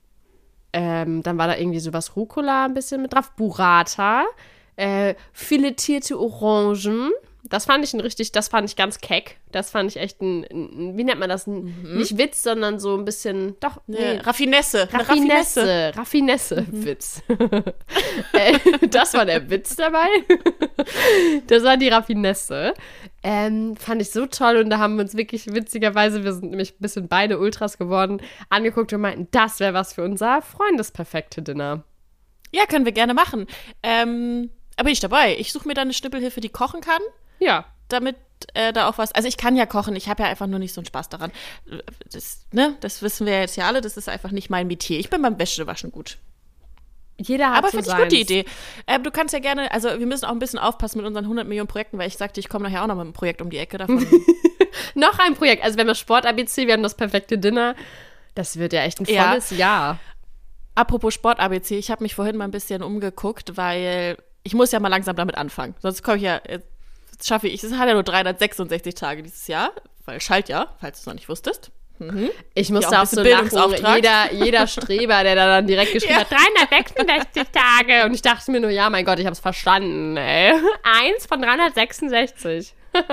Ähm, 0.73 1.23
dann 1.23 1.37
war 1.37 1.47
da 1.47 1.57
irgendwie 1.57 1.79
sowas 1.79 2.15
Rucola 2.17 2.65
ein 2.65 2.73
bisschen 2.73 3.01
mit 3.01 3.13
drauf. 3.13 3.31
Burrata. 3.37 4.25
Äh, 4.75 5.15
filetierte 5.31 6.19
Orangen. 6.19 7.11
Das 7.49 7.65
fand 7.65 7.83
ich 7.83 7.93
ein 7.93 7.99
richtig, 7.99 8.31
das 8.31 8.47
fand 8.47 8.69
ich 8.69 8.75
ganz 8.75 8.99
keck. 8.99 9.37
Das 9.51 9.71
fand 9.71 9.89
ich 9.89 9.97
echt 9.97 10.21
ein, 10.21 10.45
ein 10.51 10.97
wie 10.97 11.03
nennt 11.03 11.19
man 11.19 11.29
das? 11.29 11.47
Ein, 11.47 11.97
Nicht 11.97 12.17
Witz, 12.17 12.43
sondern 12.43 12.79
so 12.79 12.95
ein 12.97 13.05
bisschen, 13.05 13.55
doch, 13.59 13.81
Mhm. 13.87 13.95
Eine 13.95 14.27
Raffinesse. 14.27 14.89
Eine 14.91 14.99
Raffinesse, 14.99 15.91
Raffinesse-Witz. 15.95 17.23
äh, 18.33 18.87
das 18.89 19.13
war 19.13 19.25
der 19.25 19.49
Witz 19.49 19.75
dabei. 19.75 20.07
das 21.47 21.63
war 21.63 21.77
die 21.77 21.87
Raffinesse. 21.87 22.73
Ähm, 23.23 23.75
fand 23.77 24.01
ich 24.01 24.11
so 24.11 24.25
toll 24.25 24.57
und 24.57 24.69
da 24.69 24.77
haben 24.77 24.95
wir 24.95 25.03
uns 25.03 25.15
wirklich 25.15 25.47
witzigerweise, 25.47 26.23
wir 26.23 26.33
sind 26.33 26.51
nämlich 26.51 26.73
ein 26.73 26.81
bisschen 26.81 27.07
beide 27.07 27.39
Ultras 27.39 27.77
geworden, 27.77 28.21
angeguckt 28.49 28.93
und 28.93 29.01
meinten, 29.01 29.27
das 29.31 29.59
wäre 29.59 29.73
was 29.73 29.93
für 29.93 30.03
unser 30.03 30.41
Freundesperfekte 30.41 31.41
Dinner. 31.41 31.83
Ja, 32.51 32.65
können 32.65 32.85
wir 32.85 32.93
gerne 32.93 33.13
machen. 33.13 33.47
Ähm, 33.83 34.49
aber 34.75 34.85
bin 34.85 34.93
ich 34.93 34.99
dabei. 34.99 35.35
Ich 35.37 35.51
suche 35.51 35.67
mir 35.67 35.73
dann 35.73 35.87
eine 35.87 35.93
Schnippelhilfe, 35.93 36.39
die 36.39 36.49
kochen 36.49 36.81
kann, 36.81 37.01
Ja. 37.39 37.65
damit 37.89 38.15
äh, 38.53 38.71
da 38.73 38.87
auch 38.87 38.97
was. 38.97 39.11
Also 39.13 39.27
ich 39.27 39.37
kann 39.37 39.55
ja 39.55 39.65
kochen, 39.65 39.95
ich 39.95 40.09
habe 40.09 40.23
ja 40.23 40.29
einfach 40.29 40.47
nur 40.47 40.59
nicht 40.59 40.73
so 40.73 40.81
einen 40.81 40.85
Spaß 40.85 41.09
daran. 41.09 41.31
Das, 42.11 42.45
ne, 42.51 42.75
das 42.81 43.01
wissen 43.01 43.25
wir 43.25 43.39
jetzt 43.39 43.55
ja 43.57 43.65
alle, 43.67 43.81
das 43.81 43.97
ist 43.97 44.09
einfach 44.09 44.31
nicht 44.31 44.49
mein 44.49 44.67
Metier. 44.67 44.99
Ich 44.99 45.09
bin 45.09 45.21
beim 45.21 45.39
Wäschewaschen 45.39 45.91
gut. 45.91 46.17
Jeder 47.19 47.49
hat 47.49 47.57
Aber 47.57 47.71
so 47.71 47.77
finde 47.81 47.89
ich 47.89 47.97
gut 47.97 48.11
die. 48.11 48.21
Idee. 48.21 48.45
Ähm, 48.85 49.01
du 49.03 49.09
kannst 49.09 49.33
ja 49.33 49.39
gerne, 49.39 49.71
also 49.71 49.89
wir 49.97 50.05
müssen 50.05 50.25
auch 50.25 50.31
ein 50.31 50.37
bisschen 50.39 50.59
aufpassen 50.59 50.99
mit 50.99 51.07
unseren 51.07 51.25
100 51.25 51.47
Millionen 51.47 51.67
Projekten, 51.67 51.97
weil 51.97 52.07
ich 52.07 52.15
sagte, 52.17 52.39
ich 52.39 52.47
komme 52.47 52.65
nachher 52.65 52.83
auch 52.83 52.87
noch 52.87 52.93
mit 52.95 53.05
einem 53.05 53.13
Projekt 53.13 53.41
um 53.41 53.49
die 53.49 53.57
Ecke 53.57 53.79
davon. 53.79 54.05
Noch 54.93 55.17
ein 55.17 55.33
Projekt. 55.33 55.63
Also 55.63 55.77
wir 55.77 55.81
haben 55.81 55.87
das 55.87 55.97
Sport-ABC, 55.99 56.67
wir 56.67 56.73
haben 56.73 56.83
das 56.83 56.93
perfekte 56.95 57.39
Dinner. 57.39 57.75
Das 58.35 58.57
wird 58.57 58.71
ja 58.73 58.81
echt 58.83 58.99
ein 58.99 59.05
Ja. 59.05 59.29
volles 59.29 59.49
Jahr. 59.49 59.99
Apropos 60.75 61.15
Sport-ABC, 61.15 61.79
ich 61.79 61.89
habe 61.89 62.03
mich 62.03 62.13
vorhin 62.13 62.37
mal 62.37 62.43
ein 62.43 62.51
bisschen 62.51 62.83
umgeguckt, 62.83 63.57
weil 63.57 64.17
ich 64.43 64.53
muss 64.53 64.71
ja 64.71 64.79
mal 64.79 64.89
langsam 64.89 65.15
damit 65.15 65.35
anfangen. 65.35 65.73
Sonst 65.79 66.03
komme 66.03 66.17
ich 66.17 66.23
ja, 66.23 66.37
äh, 66.37 66.59
schaffe 67.23 67.47
ich, 67.47 67.63
es 67.63 67.73
hat 67.73 67.87
ja 67.87 67.93
nur 67.93 68.03
366 68.03 68.95
Tage 68.95 69.23
dieses 69.23 69.47
Jahr, 69.47 69.71
weil 70.05 70.19
Schaltjahr, 70.21 70.75
falls 70.79 70.97
du 70.97 71.01
es 71.01 71.05
noch 71.07 71.13
nicht 71.13 71.29
wusstest. 71.29 71.71
Ich 72.53 72.69
musste 72.69 72.91
Ja, 72.91 72.99
auch 73.01 73.07
auch 73.07 73.11
ein 73.11 73.49
so 73.49 73.65
lachen. 73.81 73.95
Jeder, 73.95 74.31
jeder 74.31 74.67
Streber, 74.67 75.23
der 75.23 75.33
da 75.33 75.47
dann 75.47 75.65
direkt 75.65 75.93
geschrieben 75.93 76.13
Ja. 76.13 76.19
hat, 76.19 76.31
366 76.31 77.43
Tage. 77.51 78.05
Und 78.05 78.13
ich 78.13 78.21
dachte 78.21 78.51
mir 78.51 78.59
nur, 78.59 78.69
ja, 78.69 78.87
mein 78.91 79.03
Gott, 79.03 79.17
ich 79.17 79.25
hab's 79.25 79.39
verstanden, 79.39 80.15
ey. 80.15 80.53
Eins 80.83 81.25
von 81.25 81.41
366. 81.41 82.73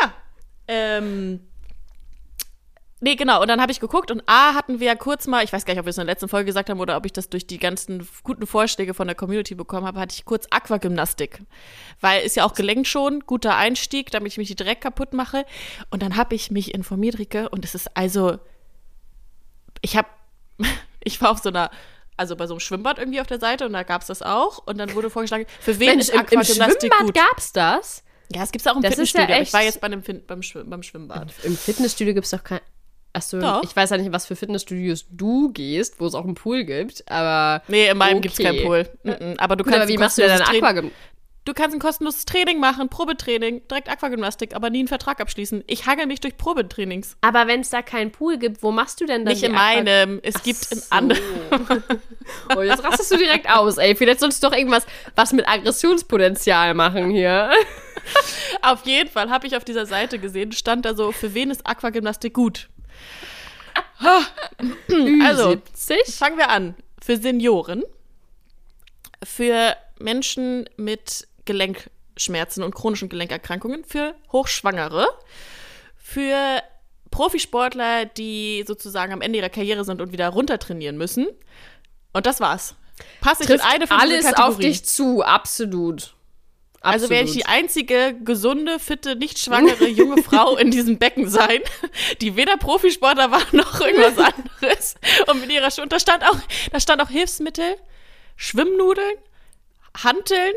Ja. 0.00 0.12
Ähm. 0.68 1.40
Nee, 3.04 3.16
genau. 3.16 3.42
Und 3.42 3.48
dann 3.48 3.60
habe 3.60 3.70
ich 3.70 3.80
geguckt 3.80 4.10
und 4.10 4.22
A 4.24 4.54
hatten 4.54 4.80
wir 4.80 4.86
ja 4.86 4.94
kurz 4.94 5.26
mal, 5.26 5.44
ich 5.44 5.52
weiß 5.52 5.66
gar 5.66 5.74
nicht, 5.74 5.80
ob 5.80 5.84
wir 5.84 5.90
es 5.90 5.98
in 5.98 6.06
der 6.06 6.14
letzten 6.14 6.26
Folge 6.26 6.46
gesagt 6.46 6.70
haben 6.70 6.80
oder 6.80 6.96
ob 6.96 7.04
ich 7.04 7.12
das 7.12 7.28
durch 7.28 7.46
die 7.46 7.58
ganzen 7.58 8.08
guten 8.22 8.46
Vorschläge 8.46 8.94
von 8.94 9.06
der 9.06 9.14
Community 9.14 9.54
bekommen 9.54 9.86
habe, 9.86 10.00
hatte 10.00 10.14
ich 10.16 10.24
kurz 10.24 10.46
Aquagymnastik. 10.48 11.42
Weil 12.00 12.22
ist 12.22 12.34
ja 12.34 12.46
auch 12.46 12.54
gelenkt 12.54 12.88
schon, 12.88 13.20
guter 13.20 13.56
Einstieg, 13.56 14.10
damit 14.10 14.32
ich 14.32 14.38
mich 14.38 14.48
nicht 14.48 14.58
direkt 14.58 14.80
kaputt 14.80 15.12
mache. 15.12 15.44
Und 15.90 16.02
dann 16.02 16.16
habe 16.16 16.34
ich 16.34 16.50
mich 16.50 16.72
informiert, 16.72 17.18
Rike, 17.18 17.50
und 17.50 17.66
es 17.66 17.74
ist 17.74 17.94
also, 17.94 18.38
ich 19.82 19.98
habe, 19.98 20.08
ich 21.04 21.20
war 21.20 21.30
auf 21.30 21.40
so 21.40 21.50
einer, 21.50 21.70
also 22.16 22.36
bei 22.36 22.46
so 22.46 22.54
einem 22.54 22.60
Schwimmbad 22.60 22.98
irgendwie 22.98 23.20
auf 23.20 23.26
der 23.26 23.38
Seite 23.38 23.66
und 23.66 23.74
da 23.74 23.82
gab 23.82 24.00
es 24.00 24.06
das 24.06 24.22
auch. 24.22 24.66
Und 24.66 24.78
dann 24.78 24.94
wurde 24.94 25.10
vorgeschlagen, 25.10 25.44
für 25.60 25.78
wen 25.78 25.88
Mensch, 25.88 26.04
ist 26.04 26.08
im, 26.08 26.20
im 26.20 26.20
Aquagymnastik 26.20 26.94
Schwimmbad 26.94 27.00
gut? 27.00 27.14
gab's 27.14 27.52
das? 27.52 28.02
Ja, 28.34 28.44
es 28.44 28.50
gibt's 28.50 28.66
auch 28.66 28.76
im 28.76 28.80
Das 28.82 28.92
ist 28.92 29.12
ja 29.12 29.20
Fitnessstudio. 29.20 29.34
aber 29.34 29.42
ich 29.42 29.52
war 29.52 29.62
jetzt 29.62 29.80
bei 29.82 29.88
einem 29.88 30.02
beim, 30.26 30.42
Schwimm 30.42 30.70
beim 30.70 30.82
Schwimmbad. 30.82 31.34
Im 31.42 31.54
Fitnessstudio 31.54 32.14
gibt's 32.14 32.30
doch 32.30 32.42
kein. 32.42 32.60
Achso, 33.14 33.38
Doch. 33.40 33.62
ich 33.62 33.74
weiß 33.74 33.90
ja 33.90 33.96
nicht, 33.96 34.12
was 34.12 34.26
für 34.26 34.34
Fitnessstudios 34.36 35.06
du 35.08 35.52
gehst, 35.52 36.00
wo 36.00 36.06
es 36.06 36.14
auch 36.14 36.24
einen 36.24 36.34
Pool 36.34 36.64
gibt, 36.64 37.08
aber. 37.10 37.62
Nee, 37.68 37.88
in 37.88 37.96
meinem 37.96 38.18
Okay. 38.18 38.20
gibt's 38.22 38.38
keinen 38.38 38.62
Pool. 38.66 38.88
Mhm, 39.04 39.34
Aber 39.38 39.54
du 39.56 39.62
Gut, 39.64 39.72
kannst 39.72 39.84
aber 39.84 39.88
wie 39.92 39.98
machst 39.98 40.18
du 40.18 40.22
denn 40.22 40.42
Aquagym? 40.42 40.90
Du 41.46 41.52
kannst 41.52 41.76
ein 41.76 41.78
kostenloses 41.80 42.24
Training 42.24 42.58
machen, 42.58 42.88
Probetraining, 42.88 43.68
direkt 43.68 43.90
Aquagymnastik, 43.90 44.56
aber 44.56 44.70
nie 44.70 44.78
einen 44.78 44.88
Vertrag 44.88 45.20
abschließen. 45.20 45.62
Ich 45.66 45.84
hangel 45.86 46.06
mich 46.06 46.20
durch 46.20 46.38
Probetrainings. 46.38 47.18
Aber 47.20 47.46
wenn 47.46 47.60
es 47.60 47.68
da 47.68 47.82
keinen 47.82 48.10
Pool 48.12 48.38
gibt, 48.38 48.62
wo 48.62 48.72
machst 48.72 49.00
du 49.02 49.04
denn 49.04 49.26
dann 49.26 49.34
Nicht 49.34 49.42
in 49.42 49.52
meinem, 49.52 50.20
es 50.22 50.42
gibt 50.42 50.72
in 50.72 50.78
so. 50.78 50.86
anderen. 50.88 51.22
Oh, 52.56 52.62
jetzt 52.62 52.82
rastest 52.82 53.12
du 53.12 53.18
direkt 53.18 53.48
aus, 53.50 53.76
ey. 53.76 53.94
Vielleicht 53.94 54.20
solltest 54.20 54.42
du 54.42 54.48
doch 54.48 54.56
irgendwas 54.56 54.86
was 55.16 55.32
mit 55.34 55.46
Aggressionspotenzial 55.46 56.72
machen 56.74 57.10
hier. 57.10 57.50
Auf 58.62 58.86
jeden 58.86 59.10
Fall 59.10 59.28
habe 59.30 59.46
ich 59.46 59.56
auf 59.56 59.64
dieser 59.64 59.86
Seite 59.86 60.18
gesehen, 60.18 60.52
stand 60.52 60.84
da 60.84 60.94
so, 60.94 61.12
für 61.12 61.34
wen 61.34 61.50
ist 61.50 61.66
Aquagymnastik 61.66 62.32
gut? 62.34 62.68
Also, 65.22 65.50
70? 65.50 66.14
Fangen 66.14 66.38
wir 66.38 66.50
an. 66.50 66.74
Für 67.02 67.16
Senioren, 67.16 67.82
für 69.22 69.76
Menschen 69.98 70.68
mit 70.76 71.26
Gelenkschmerzen 71.44 72.62
und 72.62 72.74
chronischen 72.74 73.08
Gelenkerkrankungen, 73.08 73.84
für 73.84 74.14
Hochschwangere, 74.32 75.06
für 75.96 76.62
Profisportler, 77.10 78.06
die 78.06 78.64
sozusagen 78.66 79.12
am 79.12 79.20
Ende 79.20 79.38
ihrer 79.38 79.48
Karriere 79.48 79.84
sind 79.84 80.00
und 80.00 80.12
wieder 80.12 80.28
runtertrainieren 80.30 80.96
müssen. 80.96 81.26
Und 82.12 82.26
das 82.26 82.40
war's. 82.40 82.74
Passe 83.20 83.44
ich 83.44 83.50
in 83.50 83.60
eine 83.60 83.86
von 83.86 83.98
alles 83.98 84.32
auf 84.34 84.58
dich 84.58 84.84
zu, 84.84 85.22
absolut. 85.22 86.14
Also 86.84 87.10
werde 87.10 87.28
ich 87.28 87.34
die 87.34 87.46
einzige 87.46 88.14
gesunde, 88.24 88.78
fitte, 88.78 89.16
nicht 89.16 89.38
schwangere 89.38 89.86
junge 89.88 90.22
Frau 90.22 90.56
in 90.56 90.70
diesem 90.70 90.98
Becken 90.98 91.28
sein, 91.28 91.60
die 92.20 92.36
weder 92.36 92.56
Profisportler 92.56 93.30
war 93.30 93.42
noch 93.52 93.80
irgendwas 93.80 94.18
anderes. 94.18 94.94
Und 95.28 95.40
mit 95.40 95.50
ihrer 95.50 95.68
Sch- 95.68 95.80
und 95.80 95.92
da 95.92 95.98
stand 95.98 96.22
auch, 96.24 96.36
da 96.72 96.80
stand 96.80 97.02
auch 97.02 97.08
Hilfsmittel, 97.08 97.76
Schwimmnudeln, 98.36 99.16
Hanteln 100.02 100.52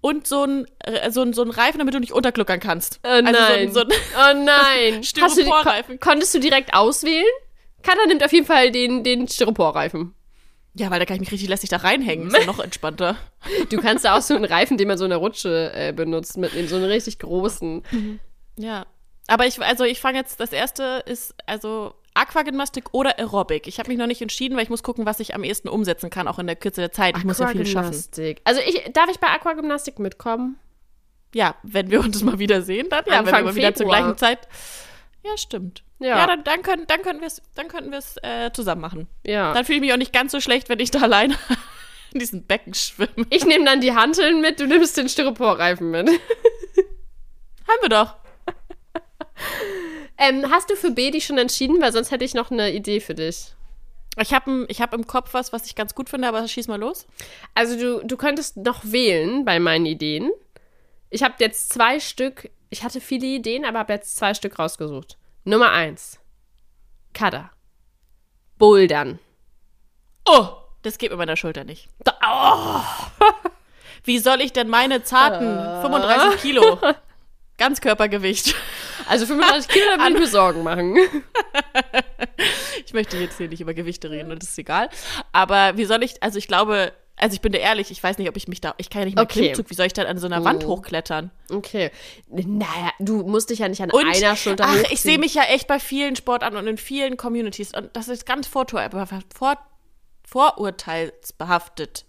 und 0.00 0.26
so 0.26 0.44
ein, 0.44 0.66
äh, 0.80 1.10
so 1.10 1.22
ein, 1.22 1.32
so 1.32 1.42
ein 1.42 1.50
Reifen, 1.50 1.78
damit 1.78 1.94
du 1.94 1.98
nicht 1.98 2.12
untergluckern 2.12 2.60
kannst. 2.60 3.00
Oh 3.02 3.08
nein. 3.08 3.34
Also 3.34 3.40
so 3.40 3.52
ein, 3.54 3.72
so 3.72 3.80
ein, 3.80 3.88
oh 3.90 4.44
nein. 4.44 4.96
Hast 5.20 5.38
du 5.38 5.42
Styroporreifen. 5.42 5.98
kon 5.98 6.10
konntest 6.10 6.34
du 6.34 6.40
direkt 6.40 6.74
auswählen? 6.74 7.24
Kada 7.82 8.04
nimmt 8.06 8.22
auf 8.24 8.32
jeden 8.32 8.46
Fall 8.46 8.70
den, 8.70 9.02
den 9.02 9.28
Styroporreifen. 9.28 10.14
Ja, 10.76 10.90
weil 10.90 10.98
da 10.98 11.04
kann 11.04 11.16
ich 11.16 11.20
mich 11.20 11.32
richtig 11.32 11.48
lässig 11.48 11.70
da 11.70 11.78
reinhängen. 11.78 12.28
Ist 12.28 12.36
ja 12.36 12.46
noch 12.46 12.58
entspannter. 12.58 13.16
Du 13.68 13.76
kannst 13.76 14.06
da 14.06 14.16
auch 14.16 14.22
so 14.22 14.34
einen 14.34 14.46
Reifen, 14.46 14.78
den 14.78 14.88
man 14.88 14.96
so 14.96 15.04
in 15.04 15.10
der 15.10 15.18
Rutsche 15.18 15.70
äh, 15.74 15.92
benutzt, 15.92 16.38
mitnehmen. 16.38 16.66
So 16.66 16.76
einen 16.76 16.86
richtig 16.86 17.18
großen. 17.18 17.82
Ja. 18.56 18.86
Aber 19.26 19.46
ich, 19.46 19.60
also 19.60 19.84
ich 19.84 20.00
fange 20.00 20.18
jetzt, 20.18 20.40
das 20.40 20.52
erste 20.52 21.02
ist 21.04 21.34
also 21.46 21.94
Aquagymnastik 22.14 22.86
oder 22.92 23.18
Aerobic. 23.18 23.66
Ich 23.66 23.78
habe 23.78 23.88
mich 23.88 23.98
noch 23.98 24.06
nicht 24.06 24.22
entschieden, 24.22 24.56
weil 24.56 24.62
ich 24.62 24.70
muss 24.70 24.82
gucken, 24.82 25.04
was 25.04 25.20
ich 25.20 25.34
am 25.34 25.44
ehesten 25.44 25.68
umsetzen 25.68 26.08
kann, 26.08 26.26
auch 26.26 26.38
in 26.38 26.46
der 26.46 26.56
Kürze 26.56 26.80
der 26.80 26.92
Zeit. 26.92 27.16
Ich 27.18 27.24
muss 27.24 27.38
ja 27.38 27.48
viel 27.48 27.66
schaffen. 27.66 27.94
Also 28.44 28.60
ich, 28.66 28.90
darf 28.92 29.10
ich 29.10 29.18
bei 29.18 29.28
Aquagymnastik 29.28 29.98
mitkommen? 29.98 30.58
Ja, 31.34 31.56
wenn 31.62 31.90
wir 31.90 32.00
uns 32.00 32.22
mal 32.22 32.38
wieder 32.38 32.62
sehen, 32.62 32.88
dann 32.88 33.04
ja, 33.06 33.18
wenn 33.18 33.26
wir 33.26 33.28
Anfang 33.34 33.44
mal 33.44 33.54
wieder 33.56 33.74
zur 33.74 33.86
Februar. 33.86 34.00
gleichen 34.00 34.18
Zeit. 34.18 34.48
Ja, 35.24 35.36
stimmt. 35.36 35.82
Ja. 36.04 36.18
Ja, 36.18 36.26
dann, 36.26 36.44
dann, 36.44 36.62
können, 36.62 36.86
dann 36.86 37.00
könnten 37.00 37.22
wir 37.22 37.28
es 37.28 37.40
dann 37.54 37.68
könnten 37.68 37.90
wir 37.90 37.96
es 37.96 38.18
äh, 38.22 38.52
zusammen 38.52 38.82
machen. 38.82 39.08
Ja. 39.26 39.54
Dann 39.54 39.64
fühle 39.64 39.76
ich 39.76 39.80
mich 39.80 39.92
auch 39.94 39.96
nicht 39.96 40.12
ganz 40.12 40.32
so 40.32 40.40
schlecht, 40.40 40.68
wenn 40.68 40.78
ich 40.78 40.90
da 40.90 41.00
alleine 41.00 41.34
in 42.12 42.20
diesen 42.20 42.44
Becken 42.46 42.74
schwimme. 42.74 43.26
Ich 43.30 43.46
nehme 43.46 43.64
dann 43.64 43.80
die 43.80 43.94
Hanteln 43.94 44.42
mit, 44.42 44.60
du 44.60 44.66
nimmst 44.66 44.98
den 44.98 45.08
Styroporreifen 45.08 45.90
mit. 45.90 46.08
Haben 47.68 47.80
wir 47.80 47.88
doch. 47.88 48.16
Ähm, 50.16 50.48
hast 50.48 50.70
du 50.70 50.76
für 50.76 50.92
B 50.92 51.10
dich 51.10 51.26
schon 51.26 51.38
entschieden? 51.38 51.82
Weil 51.82 51.92
sonst 51.92 52.12
hätte 52.12 52.24
ich 52.24 52.34
noch 52.34 52.52
eine 52.52 52.72
Idee 52.72 53.00
für 53.00 53.16
dich. 53.16 53.52
Ich 54.16 54.32
habe 54.32 54.64
ich 54.68 54.80
hab 54.80 54.94
im 54.94 55.08
Kopf 55.08 55.34
was, 55.34 55.52
was 55.52 55.66
ich 55.66 55.74
ganz 55.74 55.96
gut 55.96 56.08
finde, 56.08 56.28
aber 56.28 56.46
schieß 56.46 56.68
mal 56.68 56.78
los. 56.78 57.08
Also 57.52 57.76
du, 57.76 58.06
du 58.06 58.16
könntest 58.16 58.56
noch 58.56 58.84
wählen 58.84 59.44
bei 59.44 59.58
meinen 59.58 59.86
Ideen. 59.86 60.30
Ich 61.10 61.24
habe 61.24 61.34
jetzt 61.40 61.72
zwei 61.72 61.98
Stück, 61.98 62.48
ich 62.70 62.84
hatte 62.84 63.00
viele 63.00 63.26
Ideen, 63.26 63.64
aber 63.64 63.80
habe 63.80 63.92
jetzt 63.92 64.14
zwei 64.14 64.34
Stück 64.34 64.56
rausgesucht. 64.60 65.18
Nummer 65.44 65.70
eins. 65.72 66.18
Kada. 67.12 67.50
Bouldern. 68.58 69.18
Oh, 70.26 70.48
das 70.82 70.98
geht 70.98 71.10
mit 71.10 71.18
meiner 71.18 71.36
Schulter 71.36 71.64
nicht. 71.64 71.88
Oh. 72.26 72.80
Wie 74.04 74.18
soll 74.18 74.40
ich 74.40 74.52
denn 74.52 74.68
meine 74.68 75.02
zarten 75.02 75.56
Äh. 75.58 75.82
35 75.82 76.40
Kilo 76.40 76.78
Ganzkörpergewicht? 77.58 78.54
Also 79.08 79.26
35 79.26 79.68
Kilo, 79.68 79.84
da 79.96 80.02
würde 80.02 80.14
ich 80.14 80.20
mir 80.20 80.26
Sorgen 80.26 80.62
machen. 80.62 80.96
Ich 82.86 82.92
möchte 82.92 83.16
jetzt 83.16 83.38
hier 83.38 83.48
nicht 83.48 83.60
über 83.60 83.74
Gewichte 83.74 84.10
reden, 84.10 84.30
und 84.30 84.42
das 84.42 84.50
ist 84.50 84.58
egal. 84.58 84.88
Aber 85.32 85.76
wie 85.76 85.84
soll 85.84 86.02
ich, 86.02 86.22
also 86.22 86.38
ich 86.38 86.46
glaube, 86.46 86.92
also 87.24 87.34
ich 87.36 87.40
bin 87.40 87.52
dir 87.52 87.60
ehrlich, 87.60 87.90
ich 87.90 88.02
weiß 88.02 88.18
nicht, 88.18 88.28
ob 88.28 88.36
ich 88.36 88.48
mich 88.48 88.60
da, 88.60 88.74
ich 88.76 88.90
kann 88.90 89.00
ja 89.00 89.06
nicht 89.06 89.16
mal 89.16 89.22
Okay. 89.22 89.40
Klimmzug, 89.44 89.70
wie 89.70 89.74
soll 89.74 89.86
ich 89.86 89.94
dann 89.94 90.06
an 90.06 90.18
so 90.18 90.26
einer 90.26 90.44
Wand 90.44 90.66
hochklettern? 90.66 91.30
Okay. 91.50 91.90
Naja, 92.28 92.90
du 92.98 93.22
musst 93.22 93.48
dich 93.48 93.60
ja 93.60 93.68
nicht 93.68 93.80
an 93.82 93.90
Und, 93.90 94.04
einer 94.06 94.36
Schulter 94.36 94.66
ach, 94.68 94.74
ich 94.74 94.80
hochziehen. 94.82 94.98
sehe 94.98 95.18
mich 95.18 95.32
ja 95.34 95.44
echt 95.44 95.66
bei 95.66 95.78
vielen 95.80 96.16
Sportarten 96.16 96.58
und 96.58 96.66
in 96.66 96.76
vielen 96.76 97.16
Communities 97.16 97.72
und 97.74 97.88
das 97.96 98.08
ist 98.08 98.26
ganz 98.26 98.46
vortur 98.46 98.86
vor 99.34 99.56
vorurteilsbehaftet. 100.26 102.04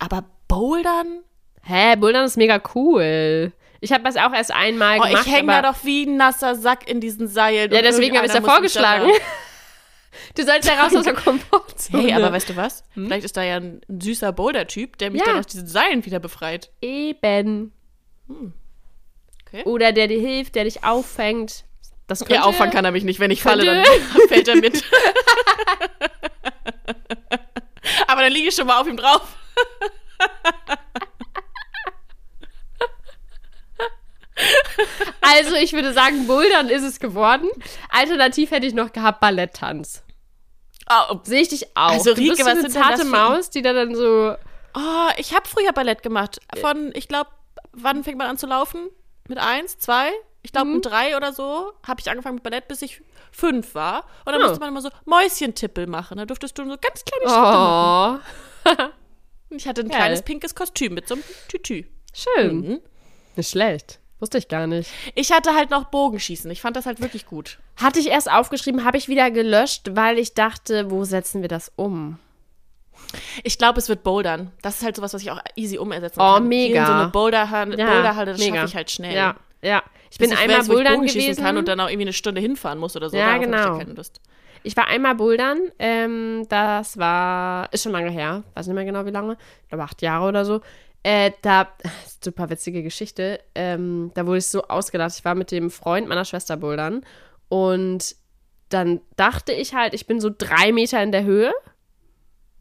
Aber 0.00 0.24
Bouldern? 0.48 1.20
Hä, 1.62 1.94
Bouldern 1.94 2.24
ist 2.24 2.36
mega 2.36 2.60
cool. 2.74 3.52
Ich 3.80 3.92
habe 3.92 4.02
das 4.02 4.16
auch 4.16 4.32
erst 4.32 4.50
einmal 4.52 4.98
Oh, 4.98 5.04
gemacht. 5.04 5.26
ich 5.26 5.32
hänge 5.32 5.52
da 5.52 5.62
doch 5.62 5.84
wie 5.84 6.06
ein 6.06 6.16
nasser 6.16 6.56
Sack 6.56 6.88
in 6.90 7.00
diesen 7.00 7.28
Seilen. 7.28 7.70
Ja, 7.72 7.82
deswegen 7.82 8.16
habe 8.16 8.26
ich 8.26 8.32
es 8.34 8.38
ja 8.38 8.42
vorgeschlagen. 8.44 9.10
Du 10.34 10.44
sollst 10.44 10.68
ja 10.68 10.82
raus 10.82 10.94
aus 10.96 11.04
der 11.04 11.14
Komfortzone. 11.14 12.02
Hey, 12.02 12.12
aber 12.14 12.32
weißt 12.32 12.48
du 12.50 12.56
was? 12.56 12.82
Vielleicht 12.94 13.24
ist 13.24 13.36
da 13.36 13.42
ja 13.42 13.56
ein, 13.56 13.80
süßer 13.88 14.32
Boulder-Typ, 14.32 14.98
der 14.98 15.10
mich 15.10 15.20
Ja. 15.20 15.26
dann 15.26 15.38
aus 15.38 15.46
diesen 15.46 15.66
Seilen 15.66 16.04
wieder 16.04 16.18
befreit. 16.20 16.70
Eben. 16.80 17.72
Okay. 19.46 19.62
Oder 19.64 19.92
der 19.92 20.06
dir 20.08 20.20
hilft, 20.20 20.54
der 20.54 20.64
dich 20.64 20.84
auffängt. 20.84 21.64
Das 22.06 22.20
könnte, 22.20 22.34
Ja, 22.36 22.42
auffangen 22.44 22.72
kann 22.72 22.84
er 22.84 22.90
mich 22.92 23.04
nicht. 23.04 23.20
Wenn 23.20 23.30
ich 23.30 23.42
falle, 23.42 23.64
dann 23.64 23.82
Könnte- 23.84 24.28
fällt 24.28 24.48
er 24.48 24.56
mit. 24.56 24.82
Aber 28.06 28.22
dann 28.22 28.32
liege 28.32 28.48
ich 28.48 28.54
schon 28.54 28.66
mal 28.66 28.80
auf 28.80 28.86
ihm 28.88 28.96
drauf. 28.96 29.22
Also, 35.20 35.56
ich 35.56 35.72
würde 35.72 35.92
sagen, 35.92 36.26
Bouldern 36.26 36.68
ist 36.68 36.84
es 36.84 37.00
geworden. 37.00 37.48
Alternativ 37.90 38.50
hätte 38.50 38.66
ich 38.66 38.74
noch 38.74 38.92
gehabt 38.92 39.20
Balletttanz. 39.20 40.02
Oh, 40.90 41.18
Sehe 41.22 41.42
ich 41.42 41.48
dich 41.48 41.66
auch. 41.76 41.90
Also, 41.90 42.14
du 42.14 42.16
bist 42.16 42.38
Rieke, 42.38 42.44
so 42.44 42.50
was 42.50 42.58
eine 42.58 42.68
zarte 42.70 43.04
Maus, 43.04 43.50
die 43.50 43.62
da 43.62 43.72
dann 43.72 43.94
so... 43.94 44.34
oh, 44.74 45.08
ich 45.16 45.34
habe 45.34 45.46
früher 45.48 45.72
Ballett 45.72 46.02
gemacht. 46.02 46.38
Von, 46.60 46.92
ich 46.94 47.08
glaube, 47.08 47.30
wann 47.72 48.04
fängt 48.04 48.18
man 48.18 48.26
an 48.28 48.38
zu 48.38 48.46
laufen? 48.46 48.88
Mit 49.28 49.38
eins, 49.38 49.78
zwei? 49.78 50.10
Ich 50.42 50.52
glaube, 50.52 50.68
mit 50.70 50.86
drei 50.86 51.16
oder 51.16 51.32
so 51.32 51.72
habe 51.86 52.00
ich 52.00 52.10
angefangen 52.10 52.36
mit 52.36 52.44
Ballett, 52.44 52.68
bis 52.68 52.80
ich 52.80 53.02
fünf 53.32 53.74
war. 53.74 54.04
Und 54.24 54.32
dann 54.32 54.40
Oh. 54.42 54.44
musste 54.46 54.60
man 54.60 54.70
immer 54.70 54.80
so 54.80 54.88
Mäuschentippel 55.04 55.86
machen. 55.86 56.16
Da 56.16 56.24
durftest 56.24 56.56
du 56.56 56.62
so 56.64 56.76
ganz 56.80 57.04
kleine 57.04 57.24
Schritte 57.24 57.40
machen. 57.40 58.20
Oh, 58.64 58.70
Und 59.50 59.56
Ich 59.56 59.66
hatte 59.68 59.80
ein 59.82 59.88
Geil. 59.88 59.98
kleines 59.98 60.22
pinkes 60.22 60.54
Kostüm 60.54 60.94
mit 60.94 61.08
so 61.08 61.14
einem 61.14 61.24
Tütü. 61.48 61.84
schön. 62.14 62.56
Mhm. 62.60 62.80
Nicht 63.36 63.50
schlecht. 63.50 63.98
Wusste 64.20 64.38
ich 64.38 64.48
gar 64.48 64.66
nicht. 64.66 64.90
Ich 65.14 65.30
hatte 65.32 65.54
halt 65.54 65.70
noch 65.70 65.84
Bogenschießen. 65.84 66.50
Ich 66.50 66.60
fand 66.60 66.76
das 66.76 66.86
halt 66.86 67.00
wirklich 67.00 67.24
gut. 67.26 67.58
Hatte 67.76 68.00
ich 68.00 68.08
erst 68.08 68.30
aufgeschrieben, 68.30 68.84
habe 68.84 68.96
ich 68.96 69.08
wieder 69.08 69.30
gelöscht, 69.30 69.90
weil 69.92 70.18
ich 70.18 70.34
dachte, 70.34 70.90
wo 70.90 71.04
setzen 71.04 71.40
wir 71.42 71.48
das 71.48 71.70
um? 71.76 72.18
Ich 73.44 73.58
glaube, 73.58 73.78
es 73.78 73.88
wird 73.88 74.02
Bouldern. 74.02 74.50
Das 74.60 74.78
ist 74.78 74.84
halt 74.84 74.96
sowas, 74.96 75.14
was 75.14 75.22
ich 75.22 75.30
auch 75.30 75.38
easy 75.54 75.78
umersetzen 75.78 76.20
Oh, 76.20 76.34
kann. 76.34 76.48
mega. 76.48 76.72
Hier 76.72 76.80
in 76.80 76.86
so 76.86 76.92
eine 76.92 77.08
Boulderhalle, 77.10 77.78
Ja, 77.78 77.86
Boulderhalle 77.86 78.32
das 78.32 78.40
mega. 78.40 78.56
schaffe 78.56 78.66
ich 78.68 78.74
halt 78.76 78.90
schnell. 78.90 79.14
Ja, 79.14 79.36
ja. 79.62 79.82
Ich 80.10 80.18
bin 80.18 80.32
ich 80.32 80.38
einmal 80.38 80.58
weiß, 80.58 80.68
wo 80.68 80.72
ich 80.72 80.76
bouldern 80.78 81.06
gewesen. 81.06 81.42
kann 81.42 81.56
und 81.56 81.68
dann 81.68 81.78
auch 81.80 81.86
irgendwie 81.88 82.06
eine 82.06 82.12
Stunde 82.12 82.40
hinfahren 82.40 82.78
muss 82.78 82.96
oder 82.96 83.08
so. 83.10 83.16
Ja, 83.16 83.38
Darauf 83.38 83.78
genau. 83.78 84.00
Ich. 84.00 84.08
Ich 84.64 84.76
war 84.76 84.88
einmal 84.88 85.14
bouldern. 85.14 85.58
Ähm, 85.78 86.46
das 86.48 86.98
war, 86.98 87.72
ist 87.72 87.84
schon 87.84 87.92
lange 87.92 88.10
her. 88.10 88.42
Weiß 88.54 88.66
nicht 88.66 88.74
mehr 88.74 88.84
genau 88.84 89.06
wie 89.06 89.10
lange. 89.10 89.36
Ich 89.62 89.68
glaube 89.68 89.84
acht 89.84 90.02
Jahre 90.02 90.26
oder 90.26 90.44
so. 90.44 90.60
Äh, 91.02 91.32
da, 91.42 91.68
super 92.22 92.50
witzige 92.50 92.82
Geschichte. 92.82 93.40
Ähm, 93.54 94.10
da 94.14 94.26
wurde 94.26 94.38
ich 94.38 94.46
so 94.46 94.64
ausgelacht. 94.64 95.16
Ich 95.18 95.24
war 95.24 95.34
mit 95.34 95.50
dem 95.50 95.70
Freund 95.70 96.08
meiner 96.08 96.24
Schwester 96.24 96.56
bouldern. 96.56 97.04
Und 97.48 98.16
dann 98.68 99.00
dachte 99.16 99.52
ich 99.52 99.74
halt, 99.74 99.94
ich 99.94 100.06
bin 100.06 100.20
so 100.20 100.30
drei 100.36 100.72
Meter 100.72 101.02
in 101.02 101.12
der 101.12 101.24
Höhe. 101.24 101.52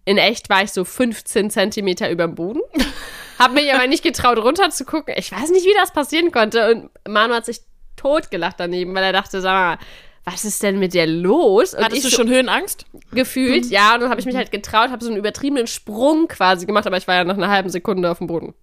In 0.06 0.18
echt 0.18 0.50
war 0.50 0.64
ich 0.64 0.72
so 0.72 0.86
15 0.86 1.50
Zentimeter 1.50 2.10
über 2.10 2.26
dem 2.26 2.36
Boden. 2.36 2.62
Hab 3.40 3.54
mich 3.54 3.72
aber 3.74 3.88
nicht 3.88 4.04
getraut, 4.04 4.38
runter 4.38 4.70
zu 4.70 4.86
gucken. 4.86 5.14
Ich 5.18 5.32
weiß 5.32 5.52
nicht, 5.52 5.66
wie 5.66 5.76
das 5.76 5.92
passieren 5.92 6.32
konnte. 6.32 6.72
Und 6.72 6.90
Manu 7.08 7.34
hat 7.34 7.46
sich 7.46 7.60
totgelacht 7.98 8.60
daneben, 8.60 8.96
weil 8.96 9.04
er 9.04 9.14
dachte, 9.14 9.42
sag 9.42 9.52
mal, 9.52 9.86
was 10.30 10.44
ist 10.44 10.62
denn 10.62 10.78
mit 10.78 10.94
dir 10.94 11.06
los? 11.08 11.74
Und 11.74 11.86
Hattest 11.86 12.04
ich 12.04 12.10
du 12.12 12.16
schon 12.18 12.28
Höhenangst? 12.28 12.86
gefühlt, 13.14 13.68
ja, 13.68 13.96
und 13.96 14.02
dann 14.02 14.10
habe 14.10 14.20
ich 14.20 14.26
mich 14.26 14.36
halt 14.36 14.52
getraut, 14.52 14.90
habe 14.90 15.02
so 15.02 15.10
einen 15.10 15.18
übertriebenen 15.18 15.68
Sprung 15.68 16.28
quasi 16.28 16.66
gemacht, 16.66 16.86
aber 16.86 16.98
ich 16.98 17.08
war 17.08 17.16
ja 17.16 17.24
nach 17.24 17.38
einer 17.38 17.48
halben 17.50 17.70
Sekunde 17.70 18.12
auf 18.12 18.18
dem 18.18 18.28
Boden. 18.28 18.54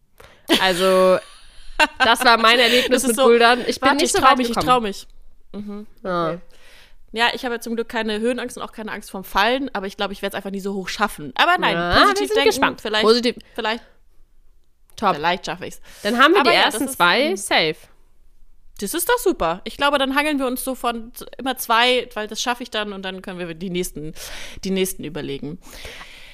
Also, 0.60 1.18
das 2.00 2.22
war 2.22 2.36
mein 2.36 2.58
Erlebnis 2.60 3.06
mit 3.06 3.16
so, 3.16 3.24
Bouldern. 3.24 3.60
Ich 3.66 3.80
bin 3.80 3.88
Warte, 3.88 3.96
nicht 3.96 4.04
ich 4.04 4.12
so 4.12 4.18
trau 4.18 4.32
weit 4.32 4.36
mich, 4.36 4.50
ich 4.50 4.54
gekommen. 4.54 4.68
trau 4.68 4.80
mich. 4.80 5.06
Ja. 6.02 6.38
Ja, 7.12 7.28
ich 7.32 7.44
habe 7.46 7.54
ja 7.54 7.60
zum 7.60 7.76
Glück 7.76 7.88
keine 7.88 8.18
Höhenangst 8.20 8.58
und 8.58 8.62
auch 8.62 8.72
keine 8.72 8.92
Angst 8.92 9.10
vorm 9.10 9.24
Fallen, 9.24 9.70
aber 9.72 9.86
ich 9.86 9.96
glaube, 9.96 10.12
ich 10.12 10.20
werde 10.20 10.34
es 10.34 10.36
einfach 10.36 10.50
nie 10.50 10.60
so 10.60 10.74
hoch 10.74 10.88
schaffen. 10.88 11.32
Aber 11.36 11.56
nein, 11.58 11.76
wir 11.76 12.02
positiv 12.02 12.26
sind 12.26 12.36
denken, 12.36 12.50
gespannt. 12.50 12.80
vielleicht, 12.82 13.04
Positiv. 13.04 13.36
vielleicht, 13.54 13.84
Top. 14.96 15.14
vielleicht 15.14 15.46
schaffe 15.46 15.64
ich 15.64 15.74
es. 15.74 15.80
Dann 16.02 16.18
haben 16.18 16.34
wir 16.34 16.40
Aber 16.40 16.50
die 16.50 16.56
ja, 16.56 16.64
ersten 16.64 16.88
zwei 16.88 17.34
safe. 17.36 17.76
Das 18.84 18.94
ist 18.94 19.08
doch 19.08 19.18
super. 19.18 19.62
Ich 19.64 19.76
glaube, 19.76 19.98
dann 19.98 20.14
hangeln 20.14 20.38
wir 20.38 20.46
uns 20.46 20.62
so 20.62 20.74
von 20.74 21.12
immer 21.38 21.56
zwei, 21.56 22.08
weil 22.14 22.28
das 22.28 22.42
schaffe 22.42 22.62
ich 22.62 22.70
dann 22.70 22.92
und 22.92 23.02
dann 23.02 23.22
können 23.22 23.38
wir 23.38 23.54
die 23.54 23.70
nächsten, 23.70 24.12
die 24.62 24.70
nächsten 24.70 25.04
überlegen. 25.04 25.58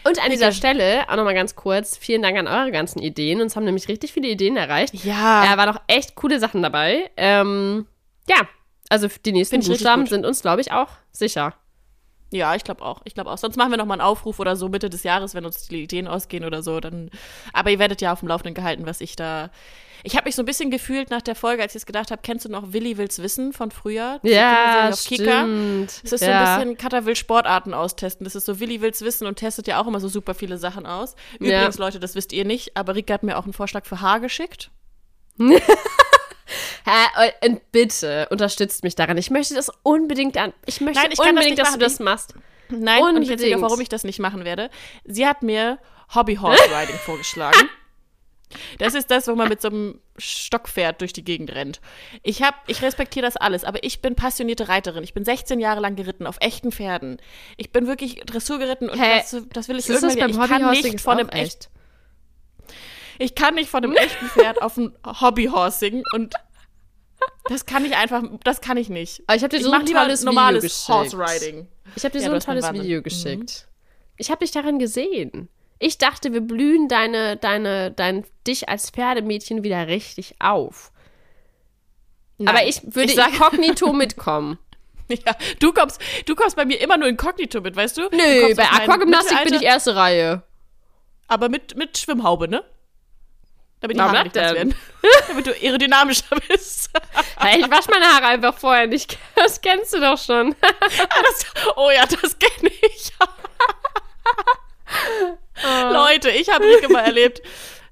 Und 0.02 0.22
an 0.24 0.30
dieser 0.30 0.52
Stelle 0.52 1.08
auch 1.08 1.16
nochmal 1.16 1.34
ganz 1.34 1.54
kurz, 1.54 1.96
vielen 1.96 2.22
Dank 2.22 2.36
an 2.38 2.48
eure 2.48 2.72
ganzen 2.72 3.00
Ideen. 3.00 3.40
Uns 3.40 3.54
haben 3.54 3.64
nämlich 3.64 3.86
richtig 3.88 4.12
viele 4.12 4.28
Ideen 4.28 4.56
erreicht. 4.56 4.94
Ja. 5.04 5.44
Da 5.44 5.56
waren 5.56 5.68
auch 5.76 5.80
echt 5.86 6.14
coole 6.16 6.40
Sachen 6.40 6.62
dabei. 6.62 7.10
Ähm, 7.16 7.86
ja, 8.28 8.48
also 8.88 9.08
die 9.24 9.32
nächsten 9.32 9.60
Buchstaben 9.60 10.06
sind 10.06 10.26
uns, 10.26 10.42
glaube 10.42 10.60
ich, 10.60 10.72
auch 10.72 10.88
sicher. 11.12 11.54
Ja, 12.32 12.54
ich 12.54 12.64
glaube 12.64 12.82
auch. 12.82 13.02
Ich 13.04 13.14
glaube 13.14 13.30
auch. 13.30 13.38
Sonst 13.38 13.56
machen 13.56 13.70
wir 13.70 13.76
noch 13.76 13.86
mal 13.86 13.94
einen 13.94 14.00
Aufruf 14.00 14.38
oder 14.38 14.56
so 14.56 14.68
Mitte 14.68 14.88
des 14.88 15.02
Jahres, 15.02 15.34
wenn 15.34 15.44
uns 15.44 15.68
die 15.68 15.82
Ideen 15.82 16.08
ausgehen 16.08 16.44
oder 16.44 16.62
so. 16.62 16.80
Dann. 16.80 17.10
Aber 17.52 17.70
ihr 17.70 17.78
werdet 17.78 18.00
ja 18.00 18.12
auf 18.12 18.20
dem 18.20 18.28
Laufenden 18.28 18.54
gehalten, 18.54 18.86
was 18.86 19.00
ich 19.00 19.16
da. 19.16 19.50
Ich 20.02 20.16
habe 20.16 20.26
mich 20.26 20.34
so 20.34 20.42
ein 20.42 20.46
bisschen 20.46 20.70
gefühlt 20.70 21.10
nach 21.10 21.22
der 21.22 21.34
Folge, 21.34 21.62
als 21.62 21.74
ich 21.74 21.80
es 21.80 21.86
gedacht 21.86 22.10
habe, 22.10 22.22
kennst 22.22 22.44
du 22.44 22.48
noch 22.48 22.72
Willi 22.72 22.96
will's 22.96 23.20
wissen 23.20 23.52
von 23.52 23.70
früher? 23.70 24.20
Ja, 24.22 24.90
stimmt. 24.96 25.90
Es 26.02 26.12
ist 26.12 26.22
ja. 26.22 26.46
so 26.46 26.60
ein 26.60 26.68
bisschen 26.68 26.76
Kata 26.78 27.06
will 27.06 27.16
Sportarten 27.16 27.74
austesten. 27.74 28.24
Das 28.24 28.34
ist 28.34 28.46
so, 28.46 28.60
Willi 28.60 28.80
will's 28.80 29.02
wissen 29.02 29.26
und 29.26 29.36
testet 29.36 29.66
ja 29.66 29.80
auch 29.80 29.86
immer 29.86 30.00
so 30.00 30.08
super 30.08 30.34
viele 30.34 30.58
Sachen 30.58 30.86
aus. 30.86 31.14
Ja. 31.40 31.58
Übrigens, 31.58 31.78
Leute, 31.78 32.00
das 32.00 32.14
wisst 32.14 32.32
ihr 32.32 32.44
nicht, 32.44 32.76
aber 32.76 32.94
Rika 32.94 33.14
hat 33.14 33.22
mir 33.22 33.38
auch 33.38 33.44
einen 33.44 33.52
Vorschlag 33.52 33.86
für 33.86 34.00
Haar 34.00 34.20
geschickt. 34.20 34.70
Hä, 36.84 37.32
äh, 37.42 37.48
und 37.48 37.72
bitte 37.72 38.28
unterstützt 38.30 38.82
mich 38.82 38.94
daran. 38.94 39.16
Ich 39.18 39.30
möchte 39.30 39.54
das 39.54 39.70
unbedingt 39.82 40.36
an. 40.36 40.52
Ich 40.66 40.80
möchte 40.80 41.00
Nein, 41.00 41.12
ich 41.12 41.18
das 41.18 41.26
unbedingt, 41.26 41.56
nicht 41.56 41.60
dass 41.60 41.72
du 41.72 41.78
das 41.78 42.00
machst. 42.00 42.34
Nein, 42.68 43.02
und 43.02 43.22
ich 43.22 43.30
erzähle 43.30 43.48
Unbedingt. 43.48 43.56
auch, 43.56 43.62
warum 43.62 43.80
ich 43.80 43.88
das 43.88 44.04
nicht 44.04 44.18
machen 44.18 44.44
werde. 44.44 44.70
Sie 45.04 45.26
hat 45.26 45.42
mir 45.42 45.78
Hobby 46.14 46.36
Horse 46.36 46.62
Riding 46.64 46.96
vorgeschlagen. 47.04 47.68
Das 48.78 48.94
ist 48.94 49.10
das, 49.10 49.28
wo 49.28 49.34
man 49.34 49.48
mit 49.48 49.60
so 49.62 49.68
einem 49.68 50.00
Stockpferd 50.18 51.00
durch 51.00 51.12
die 51.12 51.24
Gegend 51.24 51.52
rennt. 51.52 51.80
Ich 52.22 52.42
hab, 52.42 52.54
ich 52.68 52.82
respektiere 52.82 53.24
das 53.24 53.36
alles, 53.36 53.64
aber 53.64 53.82
ich 53.84 54.02
bin 54.02 54.16
passionierte 54.16 54.68
Reiterin. 54.68 55.04
Ich 55.04 55.14
bin 55.14 55.24
16 55.24 55.60
Jahre 55.60 55.80
lang 55.80 55.96
geritten 55.96 56.26
auf 56.26 56.36
echten 56.40 56.72
Pferden. 56.72 57.20
Ich 57.56 57.70
bin 57.70 57.86
wirklich 57.86 58.16
Dressur 58.26 58.58
geritten 58.58 58.88
und 58.90 59.00
das, 59.00 59.36
das 59.52 59.68
will 59.68 59.78
ich 59.78 59.86
Das 59.86 59.96
ist 59.96 60.02
das 60.02 60.16
irgendwann 60.16 60.48
beim. 60.48 60.72
Ich 60.72 60.82
kann 60.82 60.90
nicht 60.92 61.00
von 61.00 61.18
einem 61.18 61.28
echt, 61.28 61.44
echt. 61.44 61.70
ich 63.18 63.34
kann 63.34 63.54
nicht 63.54 63.70
von 63.70 63.84
einem 63.84 63.94
echten 63.94 64.26
Pferd 64.26 64.60
auf 64.62 64.76
ein 64.76 64.96
Hobbyhorsing 65.04 66.02
und 66.14 66.34
Das 67.48 67.66
kann 67.66 67.84
ich 67.84 67.96
einfach, 67.96 68.22
das 68.44 68.60
kann 68.60 68.76
ich 68.76 68.88
nicht. 68.88 69.22
Aber 69.26 69.36
ich 69.36 69.42
habe 69.42 69.56
dir 69.56 69.62
so 69.62 69.72
ein 69.72 69.86
tolles 69.86 70.24
normales 70.24 70.62
Video 70.62 70.94
Horse 70.94 71.16
geschickt. 71.16 71.42
Riding. 71.42 71.68
Ich 71.96 72.04
habe 72.04 72.12
dir 72.16 72.24
Ja, 72.24 72.28
so 72.28 72.34
ein 72.34 72.40
tolles. 72.40 72.72
Video 72.72 73.02
geschickt. 73.02 73.68
Ich 74.16 74.30
habe 74.30 74.44
dich 74.44 74.52
daran 74.52 74.78
gesehen. 74.78 75.48
Ich 75.82 75.96
dachte, 75.96 76.34
wir 76.34 76.42
blühen 76.42 76.88
deine, 76.88 77.38
deine, 77.38 77.90
dein, 77.90 78.26
dich 78.46 78.68
als 78.68 78.90
Pferdemädchen 78.90 79.64
wieder 79.64 79.88
richtig 79.88 80.34
auf. 80.38 80.92
Aber 82.38 82.52
Nein. 82.52 82.68
ich 82.68 82.82
würde 82.84 83.10
ich 83.10 83.14
sag, 83.14 83.32
inkognito 83.32 83.90
mitkommen. 83.94 84.58
ja, 85.08 85.34
du 85.58 85.72
kommst, 85.72 85.98
du 86.26 86.34
kommst 86.34 86.56
bei 86.56 86.66
mir 86.66 86.78
immer 86.82 86.98
nur 86.98 87.08
inkognito 87.08 87.62
mit, 87.62 87.76
weißt 87.76 87.96
du? 87.96 88.10
du 88.10 88.16
Nö, 88.16 88.40
kommst 88.42 88.56
bei 88.58 88.70
Aquagymnastik 88.70 89.44
bin 89.44 89.54
ich 89.54 89.62
erste 89.62 89.96
Reihe. 89.96 90.42
Aber 91.28 91.48
mit, 91.48 91.74
mit 91.76 91.96
Schwimmhaube, 91.96 92.46
ne? 92.46 92.62
Damit 93.80 93.96
die 93.96 94.00
Warum 94.00 94.12
Haare 94.12 94.24
nicht 94.24 94.36
nass 94.36 94.52
werden. 94.52 94.74
Damit 95.28 95.46
du 95.46 95.52
aerodynamischer 95.52 96.36
bist. 96.46 96.90
Hey, 97.38 97.60
ich 97.60 97.70
wasche 97.70 97.90
meine 97.90 98.04
Haare 98.04 98.26
einfach 98.26 98.58
vorher 98.58 98.86
nicht. 98.86 99.18
Das 99.34 99.62
kennst 99.62 99.94
du 99.94 100.00
doch 100.00 100.18
schon. 100.18 100.54
Das, 100.60 101.46
oh 101.76 101.90
ja, 101.90 102.04
das 102.04 102.38
kenne 102.38 102.70
ich. 102.82 103.12
Leute, 105.92 106.30
ich 106.30 106.48
habe 106.48 106.64
Rieke 106.64 106.88
mal 106.92 107.00
erlebt. 107.04 107.42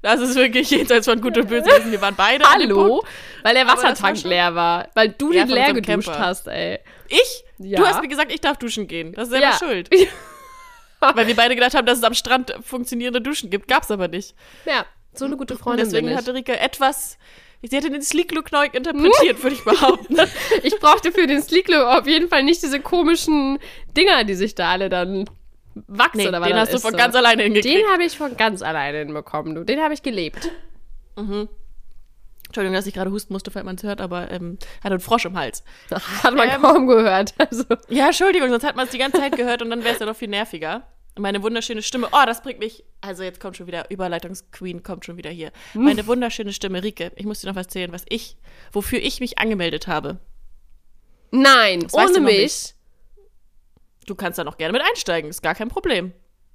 Das 0.01 0.21
ist 0.21 0.37
wirklich 0.37 0.71
jenseits 0.71 1.07
von 1.09 1.21
Gut 1.21 1.37
und 1.39 1.49
Böse 1.49 1.65
gewesen. 1.69 1.91
Wir 1.91 2.01
waren 2.01 2.15
beide 2.17 2.45
Hallo? 2.49 3.05
Weil 3.43 3.55
der 3.55 3.67
war 3.67 3.77
Wassertank 3.77 4.17
schon- 4.19 4.31
leer 4.31 4.55
war. 4.55 4.89
Weil 4.95 5.09
du 5.11 5.33
den 5.33 5.49
leer 5.49 5.73
geduscht 5.73 6.07
Camper. 6.09 6.19
hast, 6.21 6.47
ey. 6.47 6.79
Ich? 7.09 7.45
Ja. 7.59 7.81
Du 7.81 7.87
hast 7.87 8.01
mir 8.01 8.09
gesagt, 8.09 8.33
ich 8.33 8.41
darf 8.41 8.59
duschen 8.59 8.87
gehen. 8.87 9.13
Das 9.13 9.25
ist 9.25 9.31
selber 9.33 9.47
Ja. 9.49 9.59
schuld. 9.59 9.91
Weil 11.01 11.27
wir 11.27 11.37
beide 11.37 11.55
gedacht 11.55 11.75
haben, 11.75 11.87
dass 11.87 11.99
es 11.99 12.05
am 12.05 12.15
Strand 12.15 12.55
funktionierende 12.63 13.21
Duschen 13.21 13.51
gibt. 13.51 13.69
Gab's 13.69 13.91
aber 13.91 14.09
nicht. 14.09 14.35
Ja, 14.67 14.85
so 15.15 15.25
eine 15.25 15.37
gute 15.37 15.55
Und 15.55 15.61
Freundin 15.61 15.85
deswegen 15.87 16.07
bin 16.07 16.13
ich. 16.15 16.19
hatte 16.19 16.35
Rike 16.35 16.59
etwas. 16.59 17.19
Sie 17.63 17.77
hatte 17.77 17.91
den 17.91 18.03
Sleek 18.03 18.31
Look 18.33 18.53
neu 18.53 18.67
interpretiert, 18.73 19.43
würde 19.43 19.57
ich 19.57 19.65
behaupten. 19.65 20.17
Ich 20.63 20.79
brauchte 20.79 21.11
für 21.11 21.27
den 21.27 21.43
Sleek 21.43 21.69
Look 21.69 21.85
auf 21.85 22.07
jeden 22.07 22.29
Fall 22.29 22.45
nicht 22.45 22.63
diese 22.63 22.79
komischen 22.81 23.59
Dinger, 23.97 24.23
die 24.25 24.35
sich 24.35 24.55
da 24.55 24.71
alle 24.71 24.89
dann 24.89 25.29
wachsen 25.87 26.19
Nee, 26.19 26.29
oder 26.29 26.41
was 26.41 26.49
den 26.49 26.57
das 26.57 26.69
hast 26.69 26.75
du 26.75 26.79
von 26.81 26.93
so. 26.93 26.97
ganz 26.99 27.15
alleine 27.15 27.43
hingekriegt. 27.45 27.75
Den 27.77 27.87
habe 27.93 28.05
ich 28.05 28.17
von 28.17 28.37
ganz 28.37 28.63
alleine 28.63 28.99
hinbekommen, 28.99 29.55
du. 29.55 29.65
Den 29.65 29.81
habe 29.81 29.95
ich 29.95 30.03
gelebt. 30.03 30.51
Entschuldigung, 32.47 32.75
dass 32.75 32.87
ich 32.87 32.95
gerade 32.95 33.11
husten 33.11 33.33
musste, 33.33 33.51
falls 33.51 33.65
man 33.67 33.75
es 33.77 33.83
hört, 33.83 34.01
aber 34.01 34.31
ähm, 34.31 34.59
hatte 34.83 34.95
einen 34.95 35.01
Frosch 35.01 35.25
im 35.27 35.37
Hals. 35.37 35.63
Hat 36.23 36.35
man 36.35 36.49
Ähm. 36.49 36.63
kaum 36.63 36.87
gehört. 36.87 37.35
Also, 37.39 37.65
Ja, 37.89 38.07
Entschuldigung, 38.07 38.49
sonst 38.51 38.65
hat 38.65 38.75
man 38.77 38.87
es 38.87 38.91
die 38.93 38.99
ganze 38.99 39.19
Zeit 39.19 39.37
gehört 39.37 39.61
und 39.63 39.71
dann 39.71 39.85
wäre 39.85 39.95
es 39.95 40.01
ja 40.01 40.07
noch 40.07 40.17
viel 40.17 40.29
nerviger. 40.29 40.87
Meine 41.19 41.43
wunderschöne 41.43 41.83
Stimme, 41.83 42.07
oh, 42.13 42.25
das 42.27 42.43
bringt 42.43 42.61
mich, 42.61 42.85
also 43.01 43.25
jetzt 43.25 43.41
kommt 43.41 43.57
schon 43.57 43.67
wieder, 43.67 43.91
Überleitungsqueen 43.91 44.85
kommt 44.85 45.05
schon 45.05 45.17
wieder 45.17 45.31
hier. 45.31 45.51
Meine 45.75 46.07
wunderschöne 46.07 46.53
Stimme, 46.53 46.85
Rike, 46.85 47.11
ich 47.17 47.27
muss 47.27 47.41
dir 47.41 47.49
noch 47.49 47.57
was 47.57 47.67
erzählen, 47.67 47.93
was 47.93 48.05
ich, 48.09 48.37
wofür 48.73 49.01
ich 49.01 49.19
mich 49.19 49.39
angemeldet 49.39 49.89
habe. 49.89 50.19
nein, 51.33 51.83
weißt 51.83 51.95
du 51.95 51.99
ohne 51.99 52.13
noch 52.21 52.21
mich. 52.21 52.75
Du 54.09 54.15
kannst 54.15 54.39
da 54.39 54.45
noch 54.45 54.57
gerne 54.57 54.73
mit 54.73 54.81
einsteigen, 54.83 55.29
ist 55.29 55.43
gar 55.43 55.55
kein 55.55 55.69
Problem. 55.69 56.13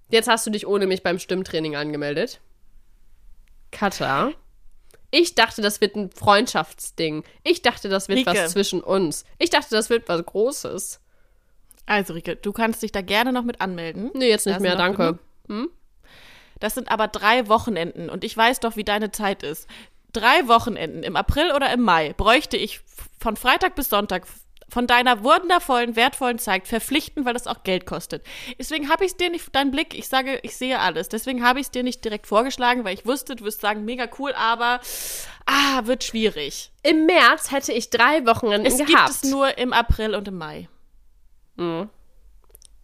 Jetzt 0.10 0.28
hast 0.28 0.46
du 0.48 0.50
dich 0.50 0.66
ohne 0.66 0.88
mich 0.88 1.04
beim 1.04 1.20
Stimmtraining 1.20 1.76
angemeldet. 1.76 2.42
Katha. 3.72 4.32
Ich 5.12 5.36
dachte, 5.36 5.62
das 5.62 5.80
wird 5.80 5.96
ein 5.96 6.10
Freundschaftsding. 6.10 7.24
Ich 7.44 7.62
dachte, 7.62 7.90
das 7.90 8.10
wird 8.10 8.20
Rike. 8.20 8.32
was 8.32 8.52
zwischen 8.54 8.82
uns. 8.82 9.24
Ich 9.38 9.52
dachte, 9.52 9.70
das 9.76 9.92
wird 9.92 10.10
was 10.10 10.26
Großes. 10.26 11.00
Also, 11.86 12.14
Rike, 12.14 12.36
du 12.38 12.52
kannst 12.54 12.82
dich 12.82 12.92
da 12.92 13.02
gerne 13.02 13.32
noch 13.32 13.44
mit 13.44 13.62
anmelden. 13.62 14.10
Nee, 14.16 14.30
jetzt 14.30 14.48
nicht 14.48 14.56
Da 14.58 14.62
mehr, 14.62 14.76
danke. 14.76 15.20
genug. 15.48 15.72
Das 16.60 16.74
sind 16.74 16.90
aber 16.90 17.08
drei 17.08 17.48
Wochenenden 17.50 18.10
und 18.10 18.24
ich 18.24 18.36
weiß 18.36 18.62
doch, 18.62 18.76
wie 18.78 18.84
deine 18.84 19.12
Zeit 19.12 19.44
ist. 19.44 19.68
Drei 20.12 20.48
Wochenenden 20.48 21.04
im 21.04 21.16
April 21.16 21.52
oder 21.56 21.72
im 21.72 21.82
Mai 21.82 22.14
bräuchte 22.14 22.58
ich 22.58 22.82
von 23.20 23.36
Freitag 23.36 23.76
bis 23.76 23.90
Sonntag 23.90 24.26
von 24.74 24.88
deiner 24.88 25.24
wundervollen, 25.24 25.96
wertvollen 25.96 26.40
Zeit 26.40 26.68
verpflichten, 26.68 27.26
weil 27.26 27.34
das 27.34 27.46
auch 27.46 27.62
Geld 27.64 27.86
kostet. 27.86 28.26
Deswegen 28.58 28.90
habe 28.90 29.06
ich 29.06 29.12
es 29.12 29.18
dir 29.18 29.30
nicht, 29.30 29.48
dein 29.54 29.70
Blick, 29.70 29.94
ich 29.98 30.08
sage, 30.08 30.40
ich 30.42 30.58
sehe 30.58 30.80
alles. 30.80 31.10
Deswegen 31.10 31.46
habe 31.46 31.60
ich 31.60 31.68
es 31.68 31.72
dir 31.72 31.84
nicht 31.84 32.04
direkt 32.04 32.26
vorgeschlagen, 32.26 32.84
weil 32.84 32.96
ich 32.96 33.06
wusste, 33.06 33.36
du 33.36 33.46
wirst 33.46 33.62
sagen, 33.62 33.86
mega 33.86 34.08
cool, 34.18 34.34
aber 34.34 34.80
ah, 35.46 35.82
wird 35.84 36.04
schwierig. 36.04 36.72
Im 36.82 37.06
März 37.06 37.52
hätte 37.52 37.72
ich 37.72 37.92
drei 37.92 38.26
Wochenenden 38.26 38.66
Es 38.66 38.78
gehabt. 38.78 38.90
gibt 38.90 39.10
es 39.10 39.24
nur 39.24 39.58
im 39.60 39.74
April 39.74 40.16
und 40.16 40.28
im 40.28 40.38
Mai. 40.40 40.68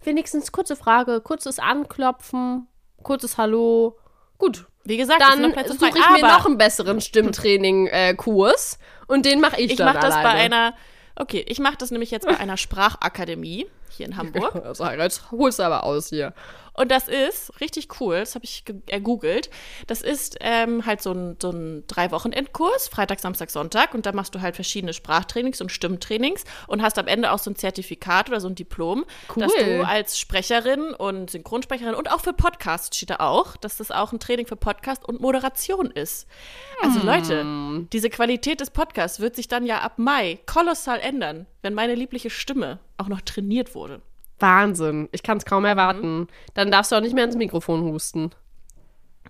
Wenigstens 0.03 0.51
kurze 0.51 0.75
Frage, 0.75 1.21
kurzes 1.21 1.57
Anklopfen, 1.57 2.67
kurzes 3.01 3.37
Hallo. 3.39 3.97
Gut, 4.37 4.67
Wie 4.83 4.97
gesagt, 4.97 5.21
es 5.21 5.27
dann 5.27 5.43
suche 5.67 5.87
ich 5.89 6.09
mir 6.21 6.21
noch 6.21 6.45
einen 6.45 6.57
besseren 6.57 7.01
Stimmtraining-Kurs 7.01 8.77
und 9.07 9.25
den 9.25 9.41
mache 9.41 9.59
ich, 9.59 9.71
ich 9.71 9.77
dann 9.77 9.87
mache 9.87 9.99
das 10.05 10.13
bei 10.13 10.21
alleine. 10.21 10.55
einer, 10.55 10.73
okay, 11.19 11.45
ich 11.47 11.59
mache 11.59 11.77
das 11.77 11.91
nämlich 11.91 12.11
jetzt 12.11 12.25
bei 12.25 12.37
einer 12.37 12.57
Sprachakademie 12.57 13.67
hier 13.99 14.07
in 14.07 14.17
Hamburg. 14.17 14.55
Also, 14.65 14.85
jetzt 14.89 15.31
holst 15.31 15.59
du 15.59 15.63
aber 15.63 15.83
aus 15.83 16.09
hier. 16.09 16.33
Und 16.73 16.91
das 16.91 17.09
ist 17.09 17.59
richtig 17.59 17.99
cool, 17.99 18.19
das 18.19 18.35
habe 18.35 18.45
ich 18.45 18.63
ge- 18.63 18.77
ergoogelt. 18.87 19.49
Das 19.87 20.01
ist 20.01 20.37
ähm, 20.39 20.85
halt 20.85 21.01
so 21.01 21.11
ein, 21.11 21.35
so 21.41 21.49
ein 21.49 21.83
Drei-Wochen-Endkurs, 21.87 22.87
Freitag, 22.87 23.19
Samstag, 23.19 23.49
Sonntag. 23.49 23.93
Und 23.93 24.05
da 24.05 24.13
machst 24.13 24.33
du 24.33 24.39
halt 24.39 24.55
verschiedene 24.55 24.93
Sprachtrainings 24.93 25.59
und 25.59 25.73
Stimmtrainings 25.73 26.45
und 26.67 26.81
hast 26.81 26.97
am 26.97 27.07
Ende 27.07 27.31
auch 27.33 27.39
so 27.39 27.51
ein 27.51 27.57
Zertifikat 27.57 28.29
oder 28.29 28.39
so 28.39 28.47
ein 28.47 28.55
Diplom, 28.55 29.03
Cool. 29.35 29.43
dass 29.43 29.53
du 29.55 29.85
als 29.85 30.17
Sprecherin 30.19 30.93
und 30.93 31.29
Synchronsprecherin 31.31 31.95
und 31.95 32.09
auch 32.13 32.21
für 32.21 32.31
Podcast 32.31 32.95
steht 32.95 33.09
da 33.09 33.17
auch, 33.17 33.57
dass 33.57 33.75
das 33.75 33.91
auch 33.91 34.13
ein 34.13 34.19
Training 34.21 34.47
für 34.47 34.55
Podcast 34.55 35.05
und 35.05 35.19
Moderation 35.19 35.91
ist. 35.91 36.27
Also 36.81 36.99
Leute, 37.05 37.45
diese 37.91 38.09
Qualität 38.09 38.61
des 38.61 38.69
Podcasts 38.69 39.19
wird 39.19 39.35
sich 39.35 39.49
dann 39.49 39.65
ja 39.65 39.79
ab 39.79 39.97
Mai 39.97 40.39
kolossal 40.45 41.01
ändern, 41.01 41.45
wenn 41.61 41.73
meine 41.73 41.95
liebliche 41.95 42.29
Stimme 42.29 42.79
auch 42.97 43.07
noch 43.07 43.21
trainiert 43.21 43.75
wurde. 43.75 44.01
Wahnsinn. 44.39 45.09
Ich 45.11 45.21
kann 45.23 45.37
es 45.37 45.45
kaum 45.45 45.65
erwarten. 45.65 46.27
Dann 46.53 46.71
darfst 46.71 46.91
du 46.91 46.95
auch 46.95 47.01
nicht 47.01 47.13
mehr 47.13 47.25
ins 47.25 47.35
Mikrofon 47.35 47.81
husten. 47.83 48.31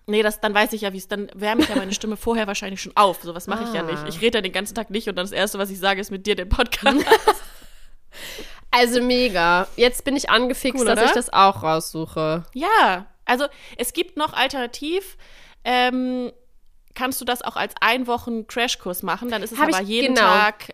Nee, 0.06 0.22
das, 0.24 0.40
dann 0.40 0.54
weiß 0.54 0.74
ich 0.74 0.82
ja, 0.82 0.94
wie 0.94 0.98
es, 0.98 1.08
dann 1.08 1.30
wärme 1.36 1.62
ich 1.64 1.70
ja 1.70 1.76
meine 1.76 1.94
Stimme 1.94 2.18
vorher 2.18 2.48
wahrscheinlich 2.48 2.82
schon 2.82 2.96
auf. 2.96 3.22
Sowas 3.24 3.48
mache 3.48 3.64
ich 3.64 3.74
ja 3.74 3.82
Ah. 3.82 3.92
nicht. 3.92 4.04
Ich 4.08 4.22
rede 4.22 4.38
ja 4.38 4.42
den 4.42 4.52
ganzen 4.54 4.76
Tag 4.76 4.90
nicht 4.92 5.08
und 5.08 5.16
dann 5.16 5.26
das 5.26 5.32
Erste, 5.32 5.58
was 5.60 5.70
ich 5.72 5.80
sage, 5.80 6.00
ist 6.02 6.12
mit 6.12 6.26
dir 6.28 6.36
den 6.36 6.50
Podcast. 6.50 7.06
Also 8.72 9.02
mega. 9.02 9.68
Jetzt 9.78 10.04
bin 10.04 10.16
ich 10.16 10.30
angefixt, 10.30 10.80
Cool, 10.80 10.86
dass 10.86 11.02
ich 11.04 11.12
das 11.12 11.34
auch 11.34 11.64
raussuche. 11.64 12.44
ja, 12.54 13.08
also 13.26 13.46
es 13.78 13.94
gibt 13.94 14.18
noch 14.18 14.34
alternativ, 14.34 15.18
ähm, 15.64 16.32
kannst 16.96 17.20
du 17.22 17.26
das 17.26 17.42
auch 17.42 17.56
als 17.56 17.74
ein 17.82 18.06
Wochen 18.08 18.46
Crashkurs 18.48 19.04
machen. 19.04 19.30
Dann 19.30 19.42
ist 19.44 19.54
es 19.54 19.60
Hab 19.60 19.70
aber 19.70 19.82
jeden 19.82 20.14
genau. 20.16 20.28
Tag 20.28 20.74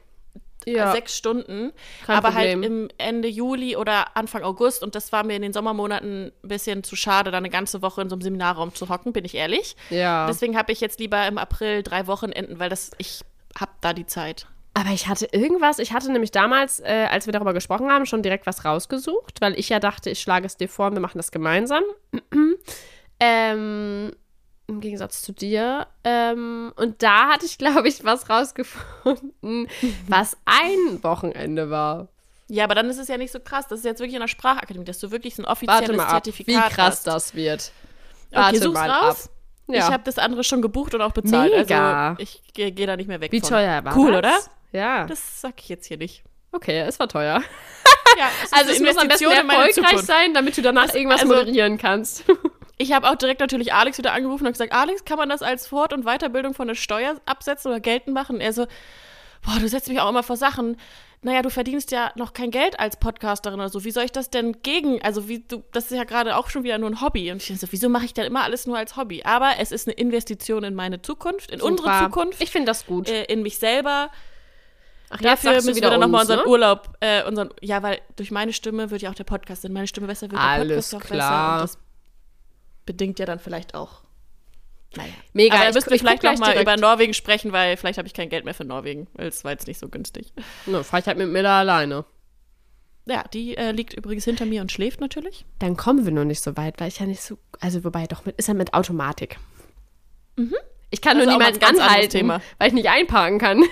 Ja. 0.65 0.91
sechs 0.91 1.15
Stunden, 1.15 1.71
Kein 2.05 2.17
aber 2.17 2.29
Problem. 2.31 2.61
halt 2.61 2.71
im 2.71 2.87
Ende 2.97 3.27
Juli 3.27 3.75
oder 3.75 4.15
Anfang 4.17 4.43
August 4.43 4.83
und 4.83 4.95
das 4.95 5.11
war 5.11 5.23
mir 5.23 5.35
in 5.35 5.41
den 5.41 5.53
Sommermonaten 5.53 6.31
ein 6.43 6.47
bisschen 6.47 6.83
zu 6.83 6.95
schade, 6.95 7.31
da 7.31 7.37
eine 7.37 7.49
ganze 7.49 7.81
Woche 7.81 8.01
in 8.01 8.09
so 8.09 8.15
einem 8.15 8.21
Seminarraum 8.21 8.73
zu 8.73 8.89
hocken, 8.89 9.13
bin 9.13 9.25
ich 9.25 9.35
ehrlich. 9.35 9.75
Ja. 9.89 10.27
Deswegen 10.27 10.57
habe 10.57 10.71
ich 10.71 10.81
jetzt 10.81 10.99
lieber 10.99 11.25
im 11.27 11.37
April 11.37 11.83
drei 11.83 12.07
Wochenenden, 12.07 12.59
weil 12.59 12.69
das 12.69 12.91
ich 12.97 13.21
hab 13.59 13.79
da 13.81 13.93
die 13.93 14.05
Zeit. 14.05 14.47
Aber 14.77 14.89
ich 14.89 15.07
hatte 15.07 15.27
irgendwas, 15.31 15.79
ich 15.79 15.93
hatte 15.93 16.11
nämlich 16.11 16.31
damals, 16.31 16.81
äh, 16.81 17.07
als 17.09 17.27
wir 17.27 17.31
darüber 17.31 17.53
gesprochen 17.53 17.89
haben, 17.89 18.05
schon 18.05 18.21
direkt 18.23 18.45
was 18.45 18.65
rausgesucht, 18.65 19.39
weil 19.39 19.57
ich 19.57 19.69
ja 19.69 19.79
dachte, 19.79 20.09
ich 20.09 20.19
schlage 20.19 20.45
es 20.45 20.57
dir 20.57 20.67
vor 20.67 20.87
und 20.87 20.95
wir 20.95 20.99
machen 20.99 21.17
das 21.17 21.31
gemeinsam. 21.31 21.83
ähm, 23.21 24.11
Im 24.67 24.81
Gegensatz 24.81 25.21
zu 25.21 25.31
dir. 25.31 25.87
Ähm, 26.03 26.73
und 26.75 27.03
da 27.03 27.29
hatte 27.29 27.45
ich, 27.45 27.57
glaube 27.59 27.87
ich, 27.87 28.03
was 28.03 28.29
rausgefunden, 28.29 29.67
was 30.07 30.37
ein 30.45 31.03
Wochenende 31.03 31.69
war. 31.69 32.07
Ja, 32.47 32.63
aber 32.65 32.75
dann 32.75 32.89
ist 32.89 32.97
es 32.99 33.07
ja 33.07 33.17
nicht 33.17 33.31
so 33.31 33.39
krass. 33.39 33.67
Das 33.67 33.79
ist 33.79 33.85
jetzt 33.85 33.99
wirklich 33.99 34.13
in 34.15 34.21
der 34.21 34.27
Sprachakademie, 34.27 34.85
dass 34.85 34.99
du 34.99 35.09
wirklich 35.11 35.35
so 35.35 35.43
ein 35.43 35.47
Warte 35.47 35.65
offizielles 35.65 35.97
mal 35.97 36.03
ab, 36.03 36.09
wie 36.25 36.31
Zertifikat 36.31 36.71
krass 36.73 36.87
hast. 36.97 37.07
das 37.07 37.33
wird. 37.35 37.71
Okay, 38.31 38.39
Warte 38.41 38.59
such's 38.59 38.73
mal 38.73 38.89
raus. 38.89 39.25
ab. 39.25 39.31
Ja. 39.67 39.77
Ich 39.87 39.91
habe 39.93 40.03
das 40.03 40.19
andere 40.19 40.43
schon 40.43 40.61
gebucht 40.61 40.93
und 40.93 41.01
auch 41.01 41.11
bezahlt. 41.11 41.51
Mega. 41.51 42.09
Also 42.09 42.21
ich 42.21 42.41
gehe 42.53 42.71
geh 42.71 42.85
da 42.85 42.95
nicht 42.95 43.07
mehr 43.07 43.19
weg 43.19 43.31
wie 43.31 43.39
von. 43.39 43.49
teuer 43.49 43.83
war 43.83 43.97
Cool, 43.97 44.11
das? 44.11 44.19
oder? 44.19 44.79
Ja. 44.79 45.05
Das 45.07 45.41
sag 45.41 45.53
ich 45.59 45.69
jetzt 45.69 45.87
hier 45.87 45.97
nicht. 45.97 46.23
Okay, 46.51 46.81
es 46.81 46.99
war 46.99 47.07
teuer. 47.07 47.41
Ja, 48.17 48.29
Also 48.51 48.71
es 48.71 48.79
muss 48.79 48.95
am 48.97 49.07
besten 49.07 49.25
erfolgreich 49.31 49.99
sein, 50.03 50.33
damit 50.35 50.55
du 50.55 50.61
danach 50.61 50.93
irgendwas 50.93 51.21
also- 51.21 51.33
moderieren 51.33 51.77
kannst. 51.79 52.23
Ich 52.77 52.91
habe 52.91 53.09
auch 53.09 53.15
direkt 53.15 53.39
natürlich 53.39 53.73
Alex 53.73 53.97
wieder 53.97 54.13
angerufen 54.13 54.45
und 54.45 54.51
gesagt, 54.51 54.73
Alex, 54.73 55.05
kann 55.05 55.17
man 55.17 55.29
das 55.29 55.41
als 55.41 55.67
Fort- 55.67 55.93
und 55.93 56.03
Weiterbildung 56.05 56.53
von 56.53 56.67
der 56.67 56.75
Steuer 56.75 57.15
absetzen 57.25 57.71
oder 57.71 57.79
geltend 57.79 58.13
machen? 58.13 58.35
Und 58.35 58.41
er 58.41 58.51
so, 58.53 58.65
boah, 59.45 59.59
du 59.59 59.67
setzt 59.67 59.87
mich 59.87 59.99
auch 60.01 60.09
immer 60.09 60.23
vor 60.23 60.35
Sachen. 60.37 60.77
Naja, 61.21 61.41
du 61.41 61.49
verdienst 61.49 61.91
ja 61.91 62.11
noch 62.15 62.33
kein 62.33 62.51
Geld 62.51 62.79
als 62.79 62.97
Podcasterin 62.97 63.59
oder 63.59 63.69
so. 63.69 63.83
Wie 63.83 63.91
soll 63.91 64.03
ich 64.03 64.11
das 64.11 64.29
denn 64.29 64.61
gegen? 64.61 65.01
Also, 65.01 65.27
wie 65.27 65.39
du, 65.39 65.63
das 65.71 65.85
ist 65.89 65.97
ja 65.97 66.03
gerade 66.03 66.35
auch 66.35 66.49
schon 66.49 66.63
wieder 66.63 66.77
nur 66.77 66.89
ein 66.89 67.01
Hobby. 67.01 67.31
Und 67.31 67.37
ich 67.41 67.47
denke 67.47 67.65
so, 67.65 67.71
wieso 67.71 67.89
mache 67.89 68.05
ich 68.05 68.13
denn 68.13 68.25
immer 68.25 68.43
alles 68.43 68.67
nur 68.67 68.77
als 68.77 68.95
Hobby? 68.95 69.23
Aber 69.23 69.53
es 69.59 69.71
ist 69.71 69.87
eine 69.87 69.95
Investition 69.95 70.63
in 70.63 70.75
meine 70.75 71.01
Zukunft, 71.01 71.51
in 71.51 71.61
unsere 71.61 71.87
Super. 71.87 72.03
Zukunft, 72.05 72.41
Ich 72.41 72.51
finde 72.51 72.67
das 72.67 72.85
gut. 72.85 73.09
äh, 73.09 73.23
in 73.23 73.41
mich 73.41 73.57
selber. 73.57 74.09
Ach, 75.09 75.17
Dafür 75.19 75.53
müssen 75.53 75.75
wir 75.75 75.81
dann 75.81 75.99
nochmal 75.99 76.21
uns, 76.21 76.29
unseren 76.29 76.45
ne? 76.45 76.51
Urlaub, 76.51 76.89
äh, 76.99 77.23
unseren, 77.23 77.49
ja, 77.61 77.81
weil 77.81 78.01
durch 78.17 78.31
meine 78.31 78.53
Stimme 78.53 78.91
wird 78.91 79.01
ja 79.01 79.09
auch 79.09 79.15
der 79.15 79.23
Podcast, 79.23 79.63
wenn 79.63 79.71
meine 79.73 79.87
Stimme 79.87 80.07
besser 80.07 80.29
wird, 80.29 80.33
der 80.33 80.41
Alles 80.41 80.91
Podcast 80.91 80.95
auch 80.95 81.07
klar. 81.07 81.19
besser. 81.19 81.53
Und 81.53 81.61
das 81.61 81.77
bedingt 82.85 83.19
ja 83.19 83.25
dann 83.25 83.39
vielleicht 83.39 83.75
auch 83.75 84.01
Naja. 84.95 85.09
Mega. 85.33 85.55
Aber 85.55 85.69
ich 85.69 85.75
da 85.75 85.85
wir 85.85 85.91
ich 85.91 86.01
vielleicht 86.01 86.23
noch 86.23 86.29
gleich 86.31 86.39
mal 86.39 86.51
direkt. 86.51 86.61
über 86.63 86.77
Norwegen 86.77 87.13
sprechen, 87.13 87.51
weil 87.51 87.77
vielleicht 87.77 87.97
habe 87.97 88.07
ich 88.07 88.13
kein 88.13 88.29
Geld 88.29 88.45
mehr 88.45 88.53
für 88.53 88.65
Norwegen, 88.65 89.07
weil 89.13 89.27
es 89.27 89.43
war 89.43 89.51
jetzt 89.51 89.67
nicht 89.67 89.79
so 89.79 89.89
günstig. 89.89 90.33
Ne, 90.65 90.83
fahr 90.83 90.99
ich 90.99 91.05
halt 91.07 91.17
mit 91.17 91.29
Miller 91.29 91.51
alleine. 91.51 92.05
Ja, 93.07 93.23
die 93.33 93.55
äh, 93.55 93.71
liegt 93.71 93.93
übrigens 93.93 94.23
hinter 94.25 94.45
mir 94.45 94.61
und 94.61 94.71
schläft 94.71 94.99
natürlich. 94.99 95.45
Dann 95.59 95.77
kommen 95.77 96.05
wir 96.05 96.11
nur 96.11 96.25
nicht 96.25 96.41
so 96.41 96.57
weit, 96.57 96.79
weil 96.79 96.87
ich 96.87 96.99
ja 96.99 97.05
nicht 97.05 97.21
so. 97.21 97.37
Also, 97.59 97.83
wobei, 97.83 98.07
doch, 98.07 98.25
mit, 98.25 98.35
ist 98.37 98.47
er 98.47 98.55
mit 98.55 98.73
Automatik. 98.73 99.37
Ich 100.89 101.01
kann 101.01 101.17
Das 101.17 101.27
nur 101.27 101.35
ein 101.35 101.39
ganz 101.39 101.61
anderes 101.61 101.87
anhalten, 101.87 102.09
Thema. 102.09 102.41
weil 102.57 102.69
ich 102.69 102.73
nicht 102.73 102.89
einparken 102.89 103.37
kann. 103.37 103.63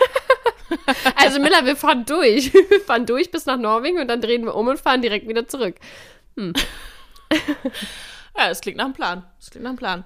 also, 1.15 1.39
Miller, 1.39 1.65
wir 1.65 1.75
fahren 1.75 2.05
durch. 2.05 2.53
Wir 2.53 2.79
fahren 2.81 3.07
durch 3.07 3.31
bis 3.31 3.47
nach 3.47 3.57
Norwegen 3.57 3.99
und 3.99 4.07
dann 4.07 4.21
drehen 4.21 4.45
wir 4.45 4.53
um 4.55 4.67
und 4.67 4.79
fahren 4.79 5.01
direkt 5.01 5.27
wieder 5.27 5.47
zurück. 5.47 5.77
Ja, 8.37 8.49
es 8.49 8.61
klingt 8.61 8.77
nach 8.77 8.85
einem 8.85 8.93
Plan. 8.93 9.25
Es 9.39 9.49
klingt 9.51 9.63
nach 9.63 9.69
einem 9.71 9.77
Plan. 9.77 10.03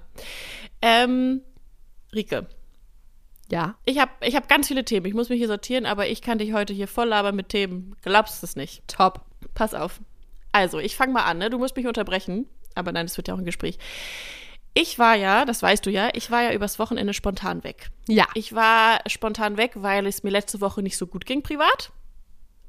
Ähm, 0.82 1.42
Rike, 2.14 2.48
Ja. 3.50 3.76
ich 3.86 4.00
habe 4.00 4.12
ich 4.22 4.36
hab 4.36 4.48
ganz 4.50 4.68
viele 4.68 4.86
Themen. 4.86 5.06
Ich 5.06 5.14
muss 5.14 5.30
mich 5.30 5.40
hier 5.40 5.48
sortieren, 5.48 5.86
aber 5.86 6.08
ich 6.08 6.22
kann 6.22 6.38
dich 6.38 6.54
heute 6.54 6.74
hier 6.74 6.88
voll 6.88 7.08
labern 7.08 7.36
mit 7.36 7.50
Themen. 7.50 7.96
Glaubst 8.02 8.44
es 8.44 8.56
nicht. 8.56 8.88
Top. 8.88 9.22
Pass 9.54 9.74
auf. 9.74 10.00
Also, 10.52 10.80
ich 10.80 10.96
fange 10.96 11.14
mal 11.14 11.24
an, 11.24 11.38
ne? 11.38 11.50
Du 11.50 11.58
musst 11.58 11.76
mich 11.76 11.88
unterbrechen. 11.88 12.48
Aber 12.76 12.92
nein, 12.92 13.06
es 13.06 13.18
wird 13.18 13.28
ja 13.28 13.34
auch 13.34 13.40
ein 13.40 13.46
Gespräch. 13.46 13.78
Ich 14.74 15.00
war 15.00 15.16
ja, 15.16 15.44
das 15.46 15.64
weißt 15.64 15.84
du 15.86 15.90
ja, 15.90 16.10
ich 16.14 16.30
war 16.30 16.44
ja 16.44 16.54
übers 16.54 16.78
Wochenende 16.78 17.14
spontan 17.16 17.64
weg. 17.64 17.90
Ja. 18.08 18.28
Ich 18.36 18.54
war 18.54 19.00
spontan 19.08 19.58
weg, 19.58 19.72
weil 19.76 20.06
es 20.06 20.22
mir 20.22 20.30
letzte 20.30 20.62
Woche 20.62 20.84
nicht 20.84 20.98
so 20.98 21.08
gut 21.08 21.26
ging 21.26 21.42
privat. 21.42 21.92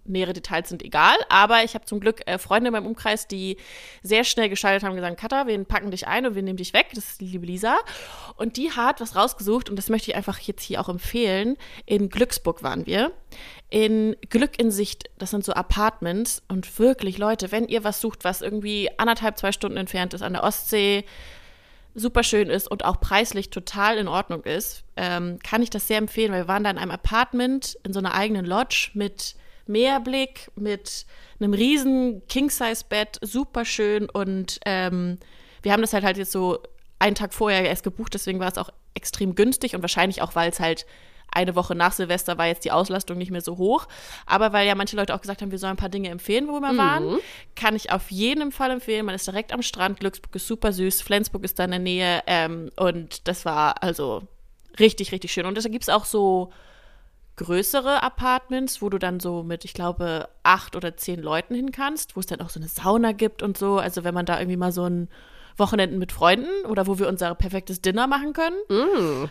Nähere 0.09 0.33
Details 0.33 0.69
sind 0.69 0.83
egal, 0.83 1.17
aber 1.29 1.65
ich 1.65 1.75
habe 1.75 1.85
zum 1.85 2.01
Glück 2.01 2.23
äh, 2.27 2.39
Freunde 2.39 2.69
in 2.69 2.73
meinem 2.73 2.87
Umkreis, 2.87 3.27
die 3.27 3.57
sehr 4.03 4.25
schnell 4.25 4.49
geschaltet 4.49 4.85
haben 4.85 4.95
gesagt, 4.95 5.19
Katha, 5.19 5.47
wir 5.47 5.63
packen 5.65 5.91
dich 5.91 6.07
ein 6.07 6.27
und 6.27 6.35
wir 6.35 6.43
nehmen 6.43 6.57
dich 6.57 6.73
weg. 6.73 6.89
Das 6.95 7.05
ist 7.05 7.21
die 7.21 7.27
liebe 7.27 7.47
Lisa. 7.47 7.77
Und 8.37 8.57
die 8.57 8.73
hat 8.73 9.01
was 9.01 9.17
rausgesucht 9.17 9.71
und 9.71 9.77
das 9.77 9.89
möchte 9.89 10.11
ich 10.11 10.17
einfach 10.17 10.39
jetzt 10.41 10.63
hier 10.63 10.81
auch 10.81 10.89
empfehlen. 10.89 11.57
In 11.87 12.09
Glücksburg 12.09 12.63
waren 12.63 12.87
wir. 12.87 13.13
In 13.71 14.17
Glück 14.31 14.59
in 14.59 14.71
Sicht, 14.71 15.11
das 15.19 15.31
sind 15.31 15.45
so 15.45 15.53
Apartments 15.53 16.43
und 16.49 16.79
wirklich, 16.79 17.19
Leute, 17.19 17.53
wenn 17.53 17.69
ihr 17.69 17.85
was 17.85 18.01
sucht, 18.01 18.25
was 18.25 18.41
irgendwie 18.41 18.89
anderthalb, 18.99 19.39
zwei 19.39 19.53
Stunden 19.53 19.77
entfernt 19.77 20.15
ist 20.15 20.23
an 20.23 20.33
der 20.33 20.43
Ostsee, 20.43 21.05
super 21.95 22.23
schön 22.23 22.49
ist 22.49 22.71
und 22.71 22.85
auch 22.85 23.01
preislich 23.01 23.51
total 23.51 23.99
in 23.99 24.09
Ordnung 24.09 24.45
ist, 24.45 24.85
ähm, 24.97 25.39
kann 25.43 25.63
ich 25.63 25.71
das 25.71 25.89
sehr 25.89 25.99
empfehlen, 25.99 26.33
weil 26.33 26.43
wir 26.43 26.49
waren 26.49 26.65
da 26.65 26.71
in 26.71 26.79
einem 26.79 26.91
Apartment 26.91 27.79
in 27.85 27.93
so 27.93 27.99
einer 27.99 28.15
eigenen 28.15 28.45
Lodge 28.45 28.91
mit 28.95 29.35
Meerblick, 29.69 30.51
mit 30.57 31.07
einem 31.41 31.55
riesen 31.55 32.23
King-Size-Bett, 32.29 33.19
super 33.23 33.65
schön 33.65 34.09
und 34.11 34.59
ähm, 34.65 35.19
wir 35.63 35.73
haben 35.73 35.83
das 35.83 35.93
halt 35.93 36.05
halt 36.05 36.17
jetzt 36.17 36.33
so 36.33 36.59
einen 36.99 37.15
Tag 37.15 37.33
vorher 37.33 37.65
erst 37.65 37.85
gebucht, 37.85 38.15
deswegen 38.15 38.41
war 38.41 38.49
es 38.49 38.59
auch 38.59 38.71
extrem 38.95 39.35
günstig 39.35 39.75
und 39.75 39.83
wahrscheinlich 39.83 40.23
auch, 40.23 40.35
weil 40.35 40.51
es 40.51 40.61
halt 40.61 40.87
eine 41.31 41.55
Woche 41.55 41.75
nach 41.75 41.93
Silvester 41.93 42.39
war 42.39 42.47
jetzt 42.47 42.65
die 42.65 42.73
Auslastung 42.73 43.19
nicht 43.19 43.31
mehr 43.31 43.41
so 43.41 43.59
hoch. 43.59 43.87
Aber 44.27 44.53
weil 44.53 44.67
ja 44.67 44.75
manche 44.75 44.97
Leute 44.97 45.15
auch 45.15 45.21
gesagt 45.21 45.43
haben, 45.43 45.51
wir 45.51 45.59
sollen 45.59 45.75
ein 45.75 45.77
paar 45.77 45.89
Dinge 45.89 46.09
empfehlen, 46.09 46.49
wo 46.49 46.61
wir 46.61 46.77
waren, 46.77 47.19
kann 47.55 47.77
ich 47.77 47.93
auf 47.93 48.11
jeden 48.11 48.51
Fall 48.51 48.71
empfehlen. 48.71 49.07
Man 49.07 49.15
ist 49.15 49.27
direkt 49.27 49.53
am 49.53 49.63
Strand. 49.63 50.01
Glücksburg 50.01 50.35
ist 50.35 50.47
super 50.47 50.73
süß. 50.73 51.03
Flensburg 51.03 51.45
ist 51.45 51.59
da 51.59 51.65
in 51.65 51.71
der 51.71 51.81
Nähe. 51.81 52.23
Ähm, 52.27 52.71
und 52.77 53.29
das 53.29 53.45
war 53.45 53.83
also 53.83 54.23
richtig, 54.79 55.13
richtig 55.13 55.33
schön. 55.33 55.47
Und 55.47 55.63
da 55.63 55.69
gibt 55.69 55.83
es 55.83 55.89
auch 55.89 56.05
so 56.05 56.51
größere 57.39 58.03
Apartments, 58.03 58.83
wo 58.83 58.91
du 58.91 58.99
dann 58.99 59.19
so 59.21 59.43
mit, 59.43 59.65
ich 59.65 59.73
glaube, 59.73 60.29
acht 60.43 60.77
oder 60.77 60.97
zehn 60.97 61.23
Leuten 61.23 61.55
hin 61.55 61.73
kannst, 61.73 62.15
wo 62.17 62.21
es 62.21 62.27
dann 62.27 62.41
auch 62.43 62.51
so 62.51 62.61
eine 62.61 62.69
Sauna 62.69 63.13
gibt 63.13 63.43
und 63.43 63.57
so. 63.57 63.79
Also 63.79 64.05
wenn 64.05 64.13
man 64.15 64.27
da 64.27 64.39
irgendwie 64.39 64.59
mal 64.59 64.73
so 64.73 64.85
ein 64.85 65.09
Wochenenden 65.57 65.99
mit 65.99 66.13
Freunden 66.13 66.67
oder 66.67 66.87
wo 66.87 66.99
wir 66.99 67.09
unser 67.09 67.35
perfektes 67.35 67.81
Dinner 67.81 68.07
machen 68.07 68.33
können, 68.35 69.31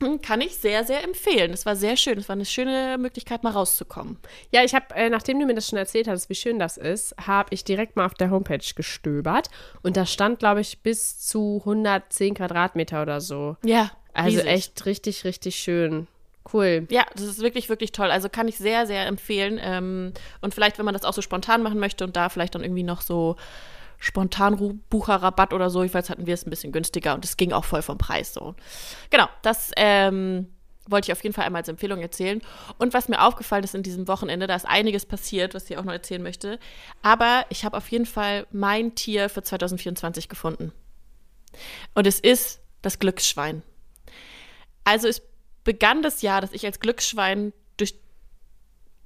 kann 0.22 0.40
ich 0.40 0.56
sehr, 0.56 0.84
sehr 0.84 1.04
empfehlen. 1.04 1.52
Es 1.52 1.66
war 1.66 1.76
sehr 1.76 1.96
schön. 1.96 2.18
Es 2.18 2.28
war 2.28 2.34
eine 2.34 2.46
schöne 2.46 2.96
Möglichkeit, 2.98 3.42
mal 3.44 3.50
rauszukommen. 3.52 4.18
Ja, 4.50 4.64
ich 4.64 4.74
habe, 4.74 4.94
äh, 4.94 5.10
nachdem 5.10 5.38
du 5.38 5.46
mir 5.46 5.54
das 5.54 5.68
schon 5.68 5.78
erzählt 5.78 6.08
hast, 6.08 6.28
wie 6.30 6.34
schön 6.34 6.58
das 6.58 6.76
ist, 6.78 7.14
habe 7.26 7.48
ich 7.52 7.64
direkt 7.64 7.96
mal 7.96 8.06
auf 8.06 8.14
der 8.14 8.30
Homepage 8.30 8.64
gestöbert. 8.74 9.48
Und 9.82 9.96
da 9.96 10.06
stand, 10.06 10.38
glaube 10.38 10.60
ich, 10.62 10.82
bis 10.82 11.18
zu 11.20 11.58
110 11.64 12.34
Quadratmeter 12.34 13.02
oder 13.02 13.20
so. 13.20 13.56
Ja, 13.64 13.90
Also 14.14 14.38
riesig. 14.38 14.50
echt 14.52 14.86
richtig, 14.86 15.24
richtig 15.24 15.56
schön. 15.56 16.06
Cool. 16.52 16.86
Ja, 16.90 17.04
das 17.12 17.22
ist 17.22 17.40
wirklich, 17.40 17.68
wirklich 17.68 17.92
toll. 17.92 18.10
Also 18.10 18.28
kann 18.28 18.48
ich 18.48 18.58
sehr, 18.58 18.86
sehr 18.86 19.06
empfehlen. 19.06 19.60
Ähm, 19.62 20.12
und 20.40 20.54
vielleicht, 20.54 20.78
wenn 20.78 20.84
man 20.84 20.94
das 20.94 21.04
auch 21.04 21.12
so 21.12 21.22
spontan 21.22 21.62
machen 21.62 21.78
möchte 21.78 22.04
und 22.04 22.16
da 22.16 22.28
vielleicht 22.28 22.54
dann 22.54 22.62
irgendwie 22.62 22.82
noch 22.82 23.00
so 23.00 23.36
spontan 23.98 24.80
Bucherrabatt 24.88 25.52
oder 25.52 25.70
so, 25.70 25.82
jedenfalls 25.82 26.10
hatten 26.10 26.26
wir 26.26 26.34
es 26.34 26.46
ein 26.46 26.50
bisschen 26.50 26.72
günstiger 26.72 27.14
und 27.14 27.24
es 27.24 27.36
ging 27.36 27.52
auch 27.52 27.64
voll 27.64 27.82
vom 27.82 27.98
Preis 27.98 28.32
so. 28.32 28.54
Genau, 29.10 29.28
das 29.42 29.70
ähm, 29.76 30.48
wollte 30.88 31.06
ich 31.06 31.12
auf 31.12 31.22
jeden 31.22 31.34
Fall 31.34 31.44
einmal 31.44 31.60
als 31.60 31.68
Empfehlung 31.68 32.00
erzählen. 32.00 32.40
Und 32.78 32.94
was 32.94 33.08
mir 33.08 33.22
aufgefallen 33.22 33.62
ist 33.62 33.74
in 33.74 33.82
diesem 33.82 34.08
Wochenende, 34.08 34.46
da 34.46 34.56
ist 34.56 34.66
einiges 34.66 35.06
passiert, 35.06 35.54
was 35.54 35.70
ich 35.70 35.76
auch 35.76 35.84
noch 35.84 35.92
erzählen 35.92 36.22
möchte. 36.22 36.58
Aber 37.02 37.44
ich 37.50 37.64
habe 37.64 37.76
auf 37.76 37.88
jeden 37.90 38.06
Fall 38.06 38.46
mein 38.50 38.94
Tier 38.94 39.28
für 39.28 39.42
2024 39.42 40.28
gefunden. 40.28 40.72
Und 41.94 42.06
es 42.06 42.18
ist 42.18 42.60
das 42.82 42.98
Glücksschwein. 42.98 43.62
Also 44.84 45.08
es 45.08 45.22
begann 45.64 46.02
das 46.02 46.22
Jahr, 46.22 46.40
dass 46.40 46.52
ich 46.52 46.64
als 46.66 46.80
Glücksschwein 46.80 47.52
durch 47.76 47.94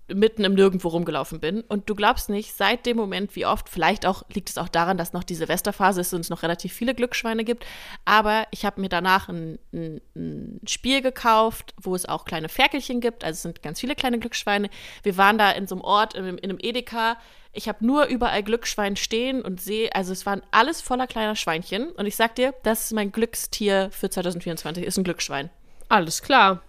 mitten 0.09 0.45
im 0.45 0.55
Nirgendwo 0.55 0.89
rumgelaufen 0.89 1.41
bin. 1.41 1.63
Und 1.63 1.89
du 1.89 1.95
glaubst 1.95 2.29
nicht, 2.29 2.55
seit 2.55 2.85
dem 2.85 2.97
Moment, 2.97 3.35
wie 3.37 3.47
oft, 3.47 3.69
vielleicht 3.69 4.05
auch 4.05 4.23
liegt 4.33 4.51
es 4.51 4.59
auch 4.59 4.69
daran, 4.69 4.99
dass 4.99 5.15
noch 5.15 5.25
die 5.25 5.35
Silvesterphase 5.35 6.03
ist 6.03 6.13
und 6.13 6.21
es 6.21 6.31
noch 6.31 6.43
relativ 6.43 6.73
viele 6.73 6.95
Glücksschweine 6.95 7.45
gibt. 7.45 7.65
Aber 8.05 8.47
ich 8.51 8.65
habe 8.67 8.81
mir 8.81 8.91
danach 8.91 9.29
ein, 9.29 9.59
ein, 9.73 10.01
ein 10.15 10.61
Spiel 10.69 11.01
gekauft, 11.01 11.75
wo 11.81 11.95
es 11.95 12.07
auch 12.07 12.27
kleine 12.27 12.51
Ferkelchen 12.51 13.01
gibt. 13.01 13.25
Also 13.25 13.37
es 13.37 13.43
sind 13.43 13.63
ganz 13.63 13.81
viele 13.81 13.95
kleine 13.95 14.19
Glücksschweine. 14.19 14.69
Wir 15.03 15.17
waren 15.17 15.39
da 15.39 15.51
in 15.53 15.67
so 15.67 15.75
einem 15.77 15.85
Ort, 15.85 16.15
in, 16.15 16.27
in 16.27 16.51
einem 16.51 16.59
Edeka. 16.61 17.17
Ich 17.55 17.69
habe 17.69 17.87
nur 17.87 18.07
überall 18.07 18.43
Glücksschwein 18.43 18.97
stehen 18.97 19.41
und 19.41 19.61
sehe, 19.61 19.95
also 19.95 20.13
es 20.13 20.27
waren 20.27 20.43
alles 20.51 20.83
voller 20.83 21.07
kleiner 21.07 21.37
Schweinchen. 21.37 21.91
Und 21.93 22.05
ich 22.05 22.17
sag 22.17 22.35
dir, 22.35 22.53
das 22.63 22.87
ist 22.87 22.93
mein 22.93 23.11
Glückstier 23.11 23.89
für 23.91 24.11
2024, 24.11 24.85
ist 24.85 24.99
ein 24.99 25.05
Glücksschwein. 25.05 25.51
Alles 25.89 26.23
klar. 26.23 26.63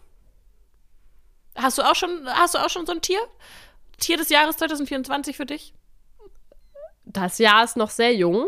Hast 1.56 1.78
du 1.78 1.84
auch 1.84 1.96
schon, 1.96 2.28
hast 2.28 2.54
du 2.54 2.60
auch 2.60 2.70
schon 2.70 2.86
so 2.86 2.92
ein 2.92 3.02
Tier? 3.02 3.20
Tier 4.00 4.18
des 4.18 4.30
Jahres 4.30 4.58
2024 4.58 5.38
für 5.38 5.46
dich? 5.46 5.74
Das 7.06 7.38
Jahr 7.38 7.64
ist 7.64 7.78
noch 7.78 7.90
sehr 7.90 8.14
jung. 8.14 8.48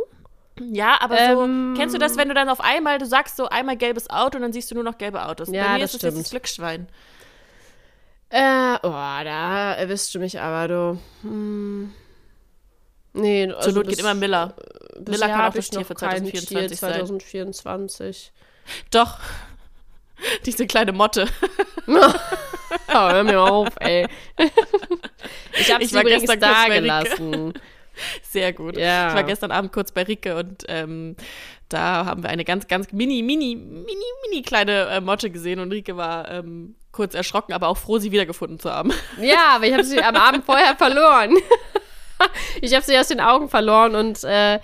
Ja, 0.60 0.99
aber 0.99 1.17
Ähm. 1.19 1.73
so, 1.75 1.80
kennst 1.80 1.95
du 1.95 1.99
das, 1.99 2.17
wenn 2.17 2.27
du 2.27 2.34
dann 2.34 2.49
auf 2.49 2.60
einmal, 2.60 2.97
du 2.97 3.06
sagst 3.06 3.38
so 3.38 3.47
einmal 3.47 3.77
gelbes 3.77 4.10
Auto 4.10 4.38
und 4.38 4.41
dann 4.41 4.51
siehst 4.53 4.69
du 4.71 4.75
nur 4.75 4.84
noch 4.84 4.97
gelbe 4.97 5.23
Autos. 5.25 5.49
Ja, 5.51 5.63
Bei 5.65 5.73
mir 5.73 5.80
das 5.80 5.93
ist 5.93 5.99
stimmt. 6.01 6.17
das 6.17 6.30
Glücksschwein. 6.32 6.88
Äh, 8.30 8.75
oh, 8.84 8.89
da 8.89 9.73
erwischst 9.75 10.13
du 10.13 10.19
mich 10.19 10.39
aber, 10.41 10.67
du. 10.67 10.99
Hm. 11.21 11.93
Nee, 13.13 13.45
also 13.53 13.69
Zur 13.69 13.73
Not 13.73 13.86
bis- 13.86 13.91
geht 13.95 13.99
immer 14.03 14.15
Miller. 14.15 14.53
Miller 15.08 15.27
kann 15.30 15.45
auch 15.49 15.53
das 15.53 15.69
Tier 15.69 15.86
für 15.86 15.93
kein 15.95 16.25
2024 16.25 16.47
Tier 16.49 16.77
sein. 16.77 16.93
2024. 17.06 18.34
Doch. 18.91 19.19
Diese 20.45 20.67
kleine 20.67 20.91
Motte. 20.91 21.27
Oh, 22.89 23.10
hör 23.10 23.23
mir 23.23 23.41
auf, 23.41 23.69
ey. 23.80 24.08
Ich 25.53 25.69
Ich 25.80 25.93
war 25.93 26.01
übrigens 26.01 26.23
gestern 26.23 26.39
da 26.39 26.67
gelassen. 26.67 27.53
Sehr 28.21 28.51
gut. 28.51 28.77
Ja. 28.77 29.08
Ich 29.10 29.15
war 29.15 29.23
gestern 29.23 29.51
Abend 29.51 29.71
kurz 29.71 29.91
bei 29.91 30.03
Rike 30.03 30.36
und 30.36 30.65
ähm, 30.67 31.15
da 31.69 32.06
haben 32.06 32.23
wir 32.23 32.30
eine 32.30 32.43
ganz, 32.43 32.67
ganz 32.67 32.91
mini, 32.91 33.21
mini, 33.21 33.56
mini, 33.56 34.06
mini 34.25 34.41
kleine 34.41 34.88
äh, 34.88 35.01
Motte 35.01 35.30
gesehen 35.30 35.60
und 35.60 35.71
Rike 35.71 35.95
war 35.95 36.30
ähm, 36.30 36.75
kurz 36.91 37.13
erschrocken, 37.13 37.53
aber 37.53 37.69
auch 37.69 37.77
froh, 37.77 37.99
sie 37.99 38.12
wiedergefunden 38.12 38.60
zu 38.60 38.71
haben. 38.71 38.91
Ja, 39.19 39.56
aber 39.56 39.65
ich 39.65 39.73
habe 39.73 39.84
sie 39.84 40.01
am 40.01 40.15
Abend 40.15 40.45
vorher 40.45 40.75
verloren. 40.75 41.36
Ich 42.62 42.73
habe 42.73 42.84
sie 42.84 42.97
aus 42.97 43.08
den 43.08 43.21
Augen 43.21 43.47
verloren 43.49 43.95
und 43.95 44.23
äh, 44.23 44.60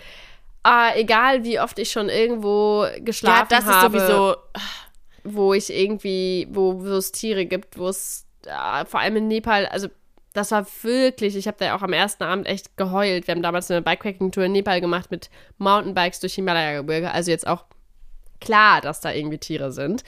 ah, 0.64 0.92
egal 0.96 1.44
wie 1.44 1.60
oft 1.60 1.78
ich 1.80 1.92
schon 1.92 2.10
irgendwo 2.10 2.88
geschlafen 3.00 3.48
ja, 3.52 3.60
das 3.60 3.66
habe, 3.66 3.98
ist 3.98 4.08
sowieso. 4.08 4.36
Wo 5.24 5.54
ich 5.54 5.74
irgendwie, 5.74 6.48
wo, 6.52 6.82
es 6.86 7.12
Tiere 7.12 7.46
gibt, 7.46 7.78
wo 7.78 7.88
es 7.88 8.26
ah, 8.48 8.86
vor 8.86 9.00
allem 9.00 9.18
in 9.18 9.28
Nepal, 9.28 9.66
also 9.68 9.88
das 10.34 10.52
war 10.52 10.66
wirklich, 10.82 11.36
ich 11.36 11.48
habe 11.48 11.58
da 11.60 11.66
ja 11.66 11.78
auch 11.78 11.84
am 11.84 11.94
ersten 11.94 12.24
Abend 12.24 12.48
echt 12.48 12.76
geheult. 12.76 13.28
Wir 13.28 13.36
haben 13.36 13.44
damals 13.44 13.70
eine 13.70 13.82
Bikepacking-Tour 13.82 14.46
in 14.46 14.52
Nepal 14.52 14.82
gemacht 14.82 15.12
mit 15.12 15.30
Mountainbikes 15.60 16.20
durch 16.20 16.34
Himalaya-Gebirge. 16.34 17.12
Also 17.12 17.30
jetzt 17.30 17.46
auch 17.46 17.66
klar, 18.42 18.82
dass 18.82 19.00
da 19.00 19.12
irgendwie 19.12 19.38
Tiere 19.38 19.72
sind. 19.72 20.04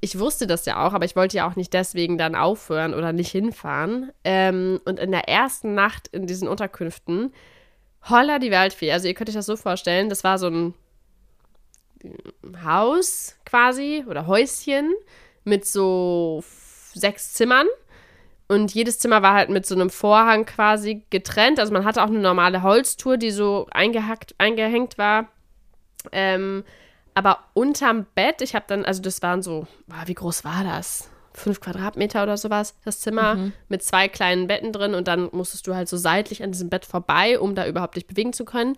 Ich 0.00 0.18
wusste 0.18 0.46
das 0.46 0.66
ja 0.66 0.84
auch, 0.84 0.92
aber 0.92 1.04
ich 1.04 1.14
wollte 1.14 1.36
ja 1.36 1.48
auch 1.48 1.56
nicht 1.56 1.72
deswegen 1.72 2.18
dann 2.18 2.34
aufhören 2.34 2.94
oder 2.94 3.12
nicht 3.12 3.30
hinfahren. 3.30 4.10
Ähm, 4.24 4.80
und 4.84 4.98
in 4.98 5.12
der 5.12 5.28
ersten 5.28 5.74
Nacht 5.74 6.08
in 6.08 6.26
diesen 6.26 6.48
Unterkünften, 6.48 7.32
holla 8.08 8.38
die 8.38 8.50
Waldfee. 8.50 8.92
Also 8.92 9.06
ihr 9.06 9.14
könnt 9.14 9.28
euch 9.28 9.36
das 9.36 9.46
so 9.46 9.56
vorstellen, 9.56 10.08
das 10.08 10.24
war 10.24 10.38
so 10.38 10.48
ein 10.48 10.74
Haus 12.64 13.36
quasi 13.44 14.04
oder 14.08 14.26
Häuschen 14.26 14.92
mit 15.44 15.64
so 15.66 16.42
sechs 16.94 17.32
Zimmern. 17.32 17.66
Und 18.48 18.74
jedes 18.74 18.98
Zimmer 18.98 19.22
war 19.22 19.34
halt 19.34 19.48
mit 19.48 19.64
so 19.64 19.74
einem 19.76 19.90
Vorhang 19.90 20.44
quasi 20.44 21.02
getrennt. 21.10 21.60
Also 21.60 21.72
man 21.72 21.84
hatte 21.84 22.02
auch 22.02 22.08
eine 22.08 22.18
normale 22.18 22.62
Holztour, 22.62 23.16
die 23.16 23.30
so 23.30 23.68
eingehackt, 23.70 24.34
eingehängt 24.38 24.98
war. 24.98 25.28
Ähm, 26.10 26.64
aber 27.14 27.38
unterm 27.54 28.06
Bett, 28.14 28.42
ich 28.42 28.54
habe 28.54 28.64
dann, 28.68 28.84
also 28.84 29.02
das 29.02 29.22
waren 29.22 29.42
so, 29.42 29.66
boah, 29.86 30.02
wie 30.06 30.14
groß 30.14 30.44
war 30.44 30.64
das? 30.64 31.10
Fünf 31.32 31.60
Quadratmeter 31.60 32.24
oder 32.24 32.36
sowas, 32.36 32.74
das 32.84 33.00
Zimmer, 33.00 33.36
Mhm. 33.36 33.52
mit 33.68 33.82
zwei 33.84 34.08
kleinen 34.08 34.48
Betten 34.48 34.72
drin 34.72 34.94
und 34.94 35.06
dann 35.06 35.28
musstest 35.32 35.66
du 35.68 35.74
halt 35.76 35.88
so 35.88 35.96
seitlich 35.96 36.42
an 36.42 36.50
diesem 36.50 36.70
Bett 36.70 36.84
vorbei, 36.84 37.38
um 37.38 37.54
da 37.54 37.66
überhaupt 37.68 37.94
dich 37.96 38.06
bewegen 38.06 38.32
zu 38.32 38.44
können. 38.44 38.76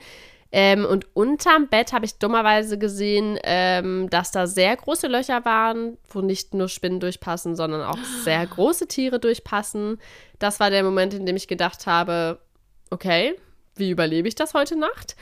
Ähm, 0.55 0.85
und 0.85 1.07
unterm 1.17 1.69
Bett 1.69 1.95
habe 1.95 2.05
ich 2.05 2.19
dummerweise 2.19 2.79
gesehen, 2.79 3.39
ähm, 3.43 4.11
dass 4.11 4.31
da 4.33 4.47
sehr 4.47 4.77
große 4.77 5.07
Löcher 5.07 5.47
waren, 5.47 5.97
wo 6.11 6.21
nicht 6.21 6.53
nur 6.53 6.69
Spinnen 6.69 7.01
durchpassen, 7.01 7.57
sondern 7.57 7.81
auch 7.83 7.99
sehr 8.23 8.47
große 8.47 8.87
Tiere 8.87 9.19
durchpassen. 9.19 9.99
Das 10.39 10.61
war 10.61 10.69
der 10.69 10.85
Moment, 10.85 11.15
in 11.15 11.25
dem 11.25 11.37
ich 11.37 11.49
gedacht 11.49 11.87
habe, 11.87 12.39
okay, 12.91 13.35
wie 13.77 13.91
überlebe 13.91 14.29
ich 14.29 14.35
das 14.35 14.53
heute 14.53 14.79
Nacht? 14.79 15.17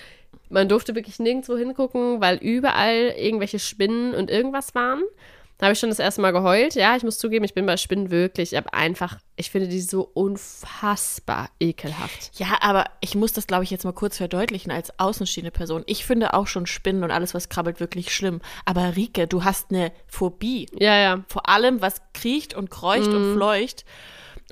Man 0.49 0.69
durfte 0.69 0.97
wirklich 0.97 1.21
nirgendwo 1.21 1.57
hingucken, 1.57 2.21
weil 2.21 2.37
überall 2.39 3.15
irgendwelche 3.17 3.61
Spinnen 3.61 4.15
und 4.15 4.31
irgendwas 4.31 4.75
waren. 4.75 5.03
Da 5.61 5.67
habe 5.67 5.75
ich 5.75 5.79
schon 5.79 5.91
das 5.91 5.99
erste 5.99 6.23
Mal 6.23 6.31
geheult. 6.31 6.75
Ja, 6.75 6.97
ich 6.97 7.03
muss 7.03 7.19
zugeben, 7.19 7.45
ich 7.45 7.53
bin 7.53 7.67
bei 7.67 7.77
Spinnen 7.77 8.11
wirklich, 8.11 8.57
aber 8.57 8.73
einfach, 8.73 9.19
ich 9.37 9.51
finde 9.51 9.69
die 9.69 9.83
so 9.83 10.11
unfassbar 10.15 11.51
ekelhaft. 11.61 12.31
Ja, 12.39 12.57
aber 12.63 12.87
ich 13.03 13.15
muss 13.15 13.35
das, 13.35 13.47
glaube 13.47 13.65
ich, 13.65 13.71
jetzt 13.71 13.85
mal 13.85 13.93
kurz 13.93 14.17
verdeutlichen 14.17 14.73
als 14.73 14.99
außenstehende 14.99 15.51
Person. 15.51 15.83
Ich 15.85 16.07
finde 16.07 16.33
auch 16.33 16.47
schon 16.47 16.65
Spinnen 16.65 17.05
und 17.05 17.11
alles, 17.11 17.35
was 17.35 17.51
krabbelt, 17.51 17.79
wirklich 17.79 18.15
schlimm. 18.15 18.41
Aber 18.65 18.97
Rike, 18.97 19.27
du 19.27 19.45
hast 19.45 19.71
eine 19.71 19.93
Phobie. 20.07 20.67
Ja, 20.79 20.97
ja. 20.97 21.25
Vor 21.29 21.47
allem, 21.47 21.83
was 21.83 22.01
kriecht 22.15 22.55
und 22.55 22.71
kreucht 22.71 23.09
und 23.09 23.35
fleucht. 23.35 23.85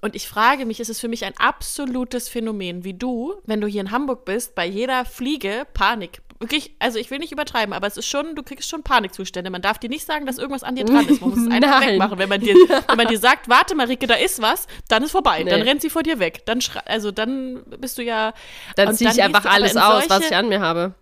Und 0.02 0.14
ich 0.14 0.28
frage 0.28 0.66
mich, 0.66 0.78
ist 0.78 0.90
es 0.90 1.00
für 1.00 1.08
mich 1.08 1.24
ein 1.24 1.36
absolutes 1.38 2.28
Phänomen, 2.28 2.84
wie 2.84 2.92
du, 2.92 3.34
wenn 3.46 3.62
du 3.62 3.66
hier 3.66 3.80
in 3.80 3.92
Hamburg 3.92 4.26
bist, 4.26 4.54
bei 4.54 4.66
jeder 4.66 5.06
Fliege 5.06 5.66
Panik. 5.72 6.20
Wirklich, 6.40 6.72
also 6.78 6.98
ich 6.98 7.10
will 7.10 7.18
nicht 7.18 7.32
übertreiben, 7.32 7.72
aber 7.72 7.86
es 7.88 7.96
ist 7.96 8.06
schon, 8.06 8.36
du 8.36 8.44
kriegst 8.44 8.68
schon 8.68 8.84
Panikzustände. 8.84 9.50
Man 9.50 9.60
darf 9.60 9.78
dir 9.78 9.88
nicht 9.90 10.06
sagen, 10.06 10.24
dass 10.24 10.38
irgendwas 10.38 10.62
an 10.62 10.76
dir 10.76 10.84
dran 10.84 11.06
ist. 11.08 11.20
Man 11.20 11.30
muss 11.30 11.38
es 11.40 11.46
einfach 11.50 11.80
Nein. 11.80 11.88
wegmachen. 11.90 12.18
Wenn 12.18 12.28
man, 12.28 12.40
dir, 12.40 12.54
wenn 12.86 12.96
man 12.96 13.08
dir 13.08 13.18
sagt, 13.18 13.48
warte 13.48 13.74
Marike, 13.74 14.06
da 14.06 14.14
ist 14.14 14.40
was, 14.40 14.68
dann 14.88 15.02
ist 15.02 15.10
vorbei. 15.10 15.42
Dann 15.42 15.60
Nee. 15.60 15.66
rennt 15.68 15.80
sie 15.82 15.90
vor 15.90 16.04
dir 16.04 16.20
weg. 16.20 16.46
Dann 16.46 16.60
also 16.84 17.10
dann 17.10 17.64
bist 17.78 17.98
du 17.98 18.02
ja. 18.02 18.32
Dann 18.76 18.94
ziehe 18.94 19.10
ich 19.10 19.22
einfach 19.22 19.44
alles 19.46 19.76
aus, 19.76 20.08
was 20.08 20.20
ich 20.30 20.36
an 20.36 20.48
mir 20.48 20.60
habe. 20.60 20.94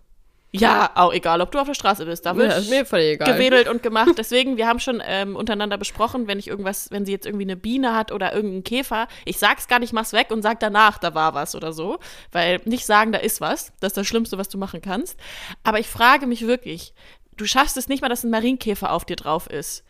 Ja, 0.51 0.91
auch 0.95 1.13
egal, 1.13 1.41
ob 1.41 1.51
du 1.51 1.59
auf 1.59 1.67
der 1.67 1.73
Straße 1.73 2.05
bist. 2.05 2.25
Da 2.25 2.35
wird 2.35 2.51
Ja, 2.51 2.57
ist 2.57 2.69
mir 2.69 2.85
voll 2.85 2.99
egal. 2.99 3.33
gewedelt 3.33 3.67
und 3.67 3.83
gemacht. 3.83 4.13
Deswegen, 4.17 4.57
wir 4.57 4.65
haben 4.67 4.79
schon 4.79 5.03
ähm, 5.05 5.35
untereinander 5.35 5.77
besprochen, 5.77 6.27
wenn 6.27 6.39
ich 6.39 6.47
irgendwas, 6.47 6.89
wenn 6.89 7.05
sie 7.05 7.11
jetzt 7.11 7.25
irgendwie 7.25 7.45
eine 7.45 7.57
Biene 7.57 7.93
hat 7.93 8.11
oder 8.11 8.33
irgendeinen 8.33 8.63
Käfer, 8.63 9.07
ich 9.25 9.37
sag's 9.39 9.67
gar 9.67 9.79
nicht, 9.79 9.93
mach's 9.93 10.13
weg 10.13 10.31
und 10.31 10.41
sag 10.41 10.59
danach, 10.59 10.97
da 10.97 11.13
war 11.13 11.33
was 11.33 11.53
oder 11.53 11.73
so. 11.73 11.99
Weil 12.31 12.61
nicht 12.65 12.85
sagen, 12.85 13.11
da 13.11 13.19
ist 13.19 13.41
was, 13.41 13.73
das 13.81 13.91
ist 13.91 13.97
das 13.97 14.07
Schlimmste, 14.07 14.37
was 14.37 14.47
du 14.49 14.57
machen 14.57 14.81
kannst. 14.81 15.19
Aber 15.63 15.79
ich 15.79 15.87
frage 15.87 16.27
mich 16.27 16.47
wirklich, 16.47 16.93
du 17.35 17.45
schaffst 17.45 17.75
es 17.77 17.89
nicht 17.89 18.01
mal, 18.01 18.09
dass 18.09 18.23
ein 18.23 18.31
Marienkäfer 18.31 18.91
auf 18.91 19.05
dir 19.05 19.17
drauf 19.17 19.47
ist. 19.47 19.83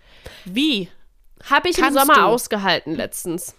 Wie? 0.46 0.90
Habe 1.50 1.70
ich 1.70 1.78
im 1.78 1.94
Sommer 1.94 2.16
du? 2.16 2.22
ausgehalten 2.22 2.96
letztens. 2.96 3.56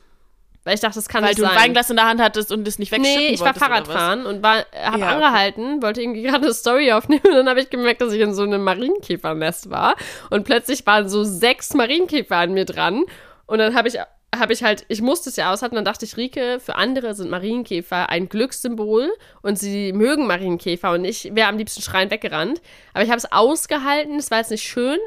Weil 0.68 0.74
ich 0.74 0.80
dachte, 0.80 0.96
das 0.96 1.08
kann 1.08 1.22
Weil 1.22 1.30
nicht 1.30 1.40
du 1.40 1.44
ein 1.44 1.54
sein. 1.54 1.58
Weinglas 1.62 1.88
in 1.88 1.96
der 1.96 2.04
Hand 2.06 2.20
hattest 2.20 2.52
und 2.52 2.68
es 2.68 2.78
nicht 2.78 2.92
wegschütten 2.92 3.18
Nee, 3.18 3.28
ich 3.32 3.40
war? 3.40 3.54
Fahrradfahren 3.54 4.26
und 4.26 4.42
war, 4.42 4.56
habe 4.56 4.66
Ja, 4.74 4.94
okay. 4.94 5.02
angehalten, 5.02 5.82
wollte 5.82 6.02
irgendwie 6.02 6.22
gerade 6.24 6.44
eine 6.44 6.52
Story 6.52 6.92
aufnehmen 6.92 7.22
und 7.24 7.32
dann 7.34 7.48
habe 7.48 7.60
ich 7.62 7.70
gemerkt, 7.70 8.02
dass 8.02 8.12
ich 8.12 8.20
in 8.20 8.34
so 8.34 8.42
einem 8.42 8.62
Marienkäfernest 8.62 9.70
war 9.70 9.96
und 10.28 10.44
plötzlich 10.44 10.86
waren 10.86 11.08
so 11.08 11.24
sechs 11.24 11.72
Marienkäfer 11.72 12.36
an 12.36 12.52
mir 12.52 12.66
dran 12.66 13.04
und 13.46 13.58
dann 13.58 13.74
habe 13.74 13.88
ich 13.88 13.98
habe 14.38 14.52
ich 14.52 14.62
halt, 14.62 14.84
ich 14.88 15.00
musste 15.00 15.30
es 15.30 15.36
ja 15.36 15.50
aushalten, 15.50 15.76
dann 15.76 15.86
dachte 15.86 16.04
ich, 16.04 16.18
Rike, 16.18 16.60
für 16.60 16.74
andere 16.76 17.14
sind 17.14 17.30
Marienkäfer 17.30 18.10
ein 18.10 18.28
Glückssymbol 18.28 19.10
und 19.40 19.58
sie 19.58 19.94
mögen 19.94 20.26
Marienkäfer 20.26 20.92
und 20.92 21.06
ich 21.06 21.34
wäre 21.34 21.48
am 21.48 21.56
liebsten 21.56 21.80
schreiend 21.80 22.12
weggerannt. 22.12 22.60
Aber 22.92 23.02
ich 23.04 23.08
habe 23.08 23.16
es 23.16 23.32
ausgehalten, 23.32 24.16
es 24.18 24.30
war 24.30 24.36
jetzt 24.38 24.50
nicht 24.50 24.64
schön, 24.64 24.98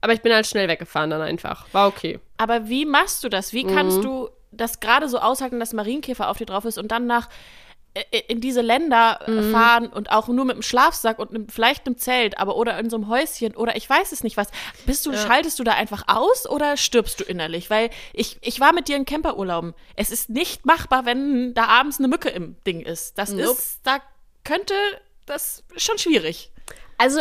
aber 0.00 0.12
ich 0.12 0.22
bin 0.22 0.32
halt 0.32 0.48
schnell 0.48 0.66
weggefahren 0.66 1.10
dann 1.10 1.22
einfach. 1.22 1.66
War 1.72 1.86
okay. 1.86 2.18
Aber 2.36 2.68
wie 2.68 2.84
machst 2.84 3.22
du 3.22 3.28
das? 3.28 3.52
Wie 3.52 3.64
kannst 3.64 4.02
du 4.02 4.28
das 4.56 4.80
gerade 4.80 5.08
so 5.08 5.18
aushalten, 5.18 5.60
dass 5.60 5.72
Marienkäfer 5.72 6.28
auf 6.28 6.38
dir 6.38 6.46
drauf 6.46 6.64
ist 6.64 6.78
und 6.78 6.90
dann 6.90 7.06
nach 7.06 7.28
äh, 7.94 8.22
in 8.26 8.40
diese 8.40 8.60
Länder 8.60 9.20
äh, 9.26 9.52
fahren 9.52 9.86
und 9.86 10.10
auch 10.10 10.26
nur 10.26 10.44
mit 10.44 10.54
einem 10.54 10.62
Schlafsack 10.62 11.20
und 11.20 11.30
einem, 11.30 11.48
vielleicht 11.48 11.86
einem 11.86 11.96
Zelt, 11.96 12.38
aber 12.38 12.56
oder 12.56 12.76
in 12.78 12.90
so 12.90 12.96
einem 12.96 13.08
Häuschen 13.08 13.54
oder 13.54 13.76
ich 13.76 13.88
weiß 13.88 14.10
es 14.10 14.24
nicht 14.24 14.36
was. 14.36 14.48
Bist 14.84 15.06
du, 15.06 15.12
schaltest 15.12 15.60
du 15.60 15.64
da 15.64 15.72
einfach 15.72 16.04
aus 16.08 16.48
oder 16.48 16.76
stirbst 16.76 17.20
du 17.20 17.24
innerlich? 17.24 17.70
Weil 17.70 17.90
ich, 18.12 18.38
ich 18.40 18.58
war 18.58 18.72
mit 18.72 18.88
dir 18.88 18.96
in 18.96 19.04
Camperurlauben. 19.04 19.74
Es 19.94 20.10
ist 20.10 20.28
nicht 20.28 20.66
machbar, 20.66 21.06
wenn 21.06 21.54
da 21.54 21.66
abends 21.66 22.00
eine 22.00 22.08
Mücke 22.08 22.30
im 22.30 22.56
Ding 22.66 22.80
ist. 22.80 23.16
Das 23.16 23.30
Nope. 23.30 23.52
ist, 23.52 23.80
da 23.84 23.98
könnte, 24.42 24.74
das 25.26 25.62
ist 25.74 25.82
schon 25.82 25.98
schwierig. 25.98 26.50
Also, 26.98 27.20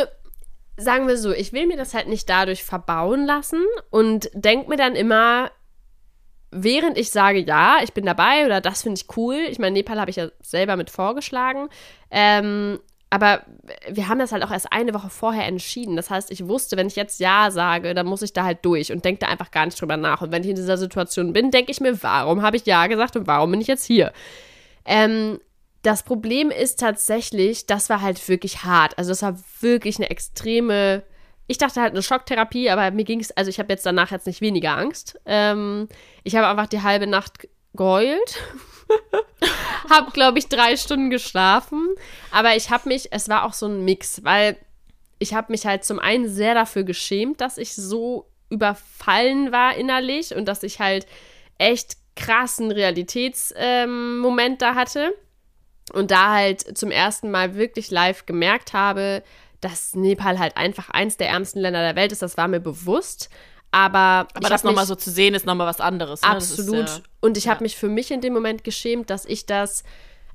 sagen 0.77 1.07
wir 1.07 1.17
so, 1.17 1.31
ich 1.31 1.53
will 1.53 1.67
mir 1.67 1.77
das 1.77 1.93
halt 1.93 2.07
nicht 2.07 2.27
dadurch 2.29 2.63
verbauen 2.63 3.25
lassen 3.25 3.63
und 3.91 4.29
denk 4.33 4.67
mir 4.67 4.77
dann 4.77 4.95
immer, 4.95 5.51
während 6.53 6.97
ich 6.97 7.09
sage, 7.11 7.39
ja, 7.39 7.77
ich 7.83 7.93
bin 7.93 8.05
dabei 8.05 8.45
oder 8.45 8.61
das 8.61 8.83
finde 8.83 8.99
ich 8.99 9.17
cool, 9.17 9.35
ich 9.49 9.59
meine, 9.59 9.73
Nepal 9.73 9.99
habe 9.99 10.09
ich 10.09 10.17
ja 10.17 10.27
selber 10.41 10.75
mit 10.75 10.89
vorgeschlagen, 10.89 11.69
ähm, 12.11 12.79
aber 13.09 13.43
wir 13.89 14.07
haben 14.07 14.17
das 14.17 14.31
halt 14.31 14.43
auch 14.43 14.49
erst 14.49 14.73
eine 14.73 14.91
Woche 14.95 15.11
vorher 15.11 15.45
entschieden. 15.45 15.95
Das 15.95 16.09
heißt, 16.09 16.31
ich 16.31 16.47
wusste, 16.47 16.77
wenn 16.77 16.87
ich 16.87 16.95
jetzt 16.95 17.19
Ja 17.19 17.51
sage, 17.51 17.93
dann 17.93 18.07
muss 18.07 18.23
ich 18.23 18.33
da 18.33 18.43
halt 18.43 18.65
durch 18.65 18.91
und 18.91 19.05
denke 19.05 19.19
da 19.19 19.27
einfach 19.27 19.51
gar 19.51 19.65
nicht 19.65 19.79
drüber 19.79 19.97
nach. 19.97 20.23
Und 20.23 20.31
wenn 20.31 20.41
ich 20.41 20.49
in 20.49 20.55
dieser 20.55 20.79
Situation 20.79 21.31
bin, 21.31 21.51
denke 21.51 21.71
ich 21.71 21.79
mir, 21.79 22.01
warum 22.01 22.41
habe 22.41 22.57
ich 22.57 22.65
Ja 22.65 22.87
gesagt 22.87 23.15
und 23.15 23.27
warum 23.27 23.51
bin 23.51 23.61
ich 23.61 23.67
jetzt 23.67 23.85
hier? 23.85 24.11
Ähm, 24.83 25.39
das 25.83 26.01
Problem 26.01 26.49
ist 26.49 26.79
tatsächlich, 26.79 27.67
das 27.67 27.87
war 27.89 28.01
halt 28.01 28.27
wirklich 28.27 28.63
hart. 28.63 28.97
Also 28.97 29.11
das 29.11 29.21
war 29.21 29.37
wirklich 29.59 29.97
eine 29.97 30.09
extreme. 30.09 31.03
Ich 31.47 31.57
dachte 31.57 31.81
halt 31.81 31.93
eine 31.93 32.01
Schocktherapie, 32.01 32.69
aber 32.69 32.91
mir 32.91 33.03
ging 33.03 33.19
es, 33.19 33.31
also 33.31 33.49
ich 33.49 33.59
habe 33.59 33.71
jetzt 33.73 33.85
danach 33.85 34.11
jetzt 34.11 34.27
nicht 34.27 34.41
weniger 34.41 34.77
Angst. 34.77 35.19
Ähm, 35.25 35.89
ich 36.23 36.35
habe 36.35 36.47
einfach 36.47 36.67
die 36.67 36.81
halbe 36.81 37.07
Nacht 37.07 37.47
geheult. 37.73 38.39
habe, 39.89 40.11
glaube 40.11 40.39
ich, 40.39 40.47
drei 40.47 40.77
Stunden 40.77 41.09
geschlafen. 41.09 41.89
Aber 42.31 42.55
ich 42.55 42.69
habe 42.69 42.89
mich, 42.89 43.11
es 43.11 43.29
war 43.29 43.43
auch 43.43 43.53
so 43.53 43.65
ein 43.65 43.83
Mix, 43.83 44.23
weil 44.23 44.57
ich 45.19 45.33
habe 45.33 45.51
mich 45.51 45.65
halt 45.65 45.83
zum 45.83 45.99
einen 45.99 46.27
sehr 46.27 46.53
dafür 46.53 46.83
geschämt, 46.83 47.41
dass 47.41 47.57
ich 47.57 47.73
so 47.75 48.29
überfallen 48.49 49.51
war 49.51 49.75
innerlich 49.75 50.35
und 50.35 50.45
dass 50.45 50.63
ich 50.63 50.79
halt 50.79 51.07
echt 51.57 51.97
krassen 52.15 52.71
Realitätsmoment 52.71 54.51
ähm, 54.53 54.57
da 54.59 54.75
hatte 54.75 55.13
und 55.93 56.11
da 56.11 56.33
halt 56.33 56.77
zum 56.77 56.91
ersten 56.91 57.31
Mal 57.31 57.55
wirklich 57.55 57.89
live 57.89 58.25
gemerkt 58.25 58.73
habe, 58.73 59.23
dass 59.63 59.95
Nepal 59.95 60.39
halt 60.39 60.57
einfach 60.57 60.89
eins 60.89 61.17
der 61.17 61.29
ärmsten 61.29 61.59
Länder 61.59 61.81
der 61.81 61.95
Welt 61.95 62.11
ist. 62.11 62.21
Das 62.21 62.37
war 62.37 62.47
mir 62.47 62.59
bewusst. 62.59 63.29
Aber, 63.71 64.27
Aber 64.35 64.49
das 64.49 64.63
nochmal 64.63 64.85
so 64.85 64.95
zu 64.95 65.09
sehen, 65.09 65.33
ist 65.33 65.47
nochmal 65.47 65.65
was 65.65 65.81
anderes. 65.81 66.21
Ne? 66.21 66.29
Das 66.31 66.51
ist, 66.51 66.59
Absolut. 66.59 66.87
äh, 66.87 67.01
und 67.21 67.37
ich 67.37 67.45
ja. 67.45 67.51
habe 67.51 67.63
mich 67.63 67.75
für 67.75 67.89
mich 67.89 68.11
in 68.11 68.21
dem 68.21 68.33
Moment 68.33 68.63
geschämt, 68.63 69.09
dass 69.09 69.25
ich 69.25 69.47
das, 69.47 69.83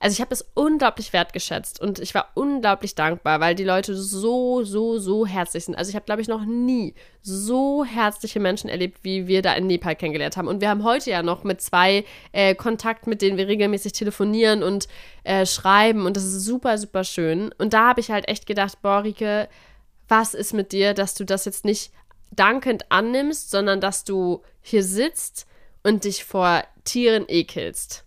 also 0.01 0.15
ich 0.15 0.21
habe 0.21 0.33
es 0.33 0.49
unglaublich 0.55 1.13
wertgeschätzt 1.13 1.81
und 1.81 1.99
ich 1.99 2.15
war 2.15 2.29
unglaublich 2.35 2.95
dankbar, 2.95 3.41
weil 3.41 3.55
die 3.55 3.65
Leute 3.65 3.97
so, 3.97 4.63
so, 4.63 4.99
so 4.99 5.27
herzlich 5.27 5.65
sind. 5.65 5.75
Also 5.75 5.89
ich 5.89 5.97
habe, 5.97 6.05
glaube 6.05 6.23
ich, 6.23 6.29
noch 6.29 6.45
nie 6.45 6.95
so 7.23 7.85
herzliche 7.85 8.39
Menschen 8.39 8.71
erlebt, 8.71 8.99
wie 9.03 9.27
wir 9.27 9.43
da 9.43 9.55
in 9.55 9.67
Nepal 9.67 9.97
kennengelernt 9.97 10.37
haben. 10.37 10.47
Und 10.47 10.61
wir 10.61 10.69
haben 10.69 10.85
heute 10.85 11.11
ja 11.11 11.23
noch 11.23 11.43
mit 11.43 11.61
zwei 11.61 12.05
äh, 12.33 12.55
Kontakt, 12.55 13.07
mit 13.07 13.23
denen 13.23 13.37
wir 13.37 13.49
regelmäßig 13.49 13.93
telefonieren 13.93 14.63
und 14.63 14.87
äh, 15.25 15.47
schreiben 15.47 16.07
und 16.07 16.17
das 16.17 16.25
ist 16.25 16.45
super, 16.45 16.79
super 16.79 17.03
schön. 17.03 17.53
Und 17.59 17.73
da 17.73 17.89
habe 17.89 18.01
ich 18.01 18.11
halt 18.11 18.29
echt 18.29 18.47
gedacht, 18.47 18.81
boah, 18.83 19.03
Rike, 19.03 19.49
was 20.07 20.35
ist 20.35 20.55
mit 20.55 20.73
dir, 20.73 20.95
dass 20.95 21.15
du 21.15 21.25
das 21.25 21.45
jetzt 21.45 21.65
nicht 21.65 21.93
dankend 22.31 22.91
annimmst, 22.91 23.51
sondern 23.51 23.81
dass 23.81 24.05
du 24.05 24.43
hier 24.61 24.85
sitzt 24.85 25.47
und 25.83 26.05
dich 26.05 26.25
vor 26.25 26.63
Tieren 26.85 27.25
ekelst. 27.29 28.05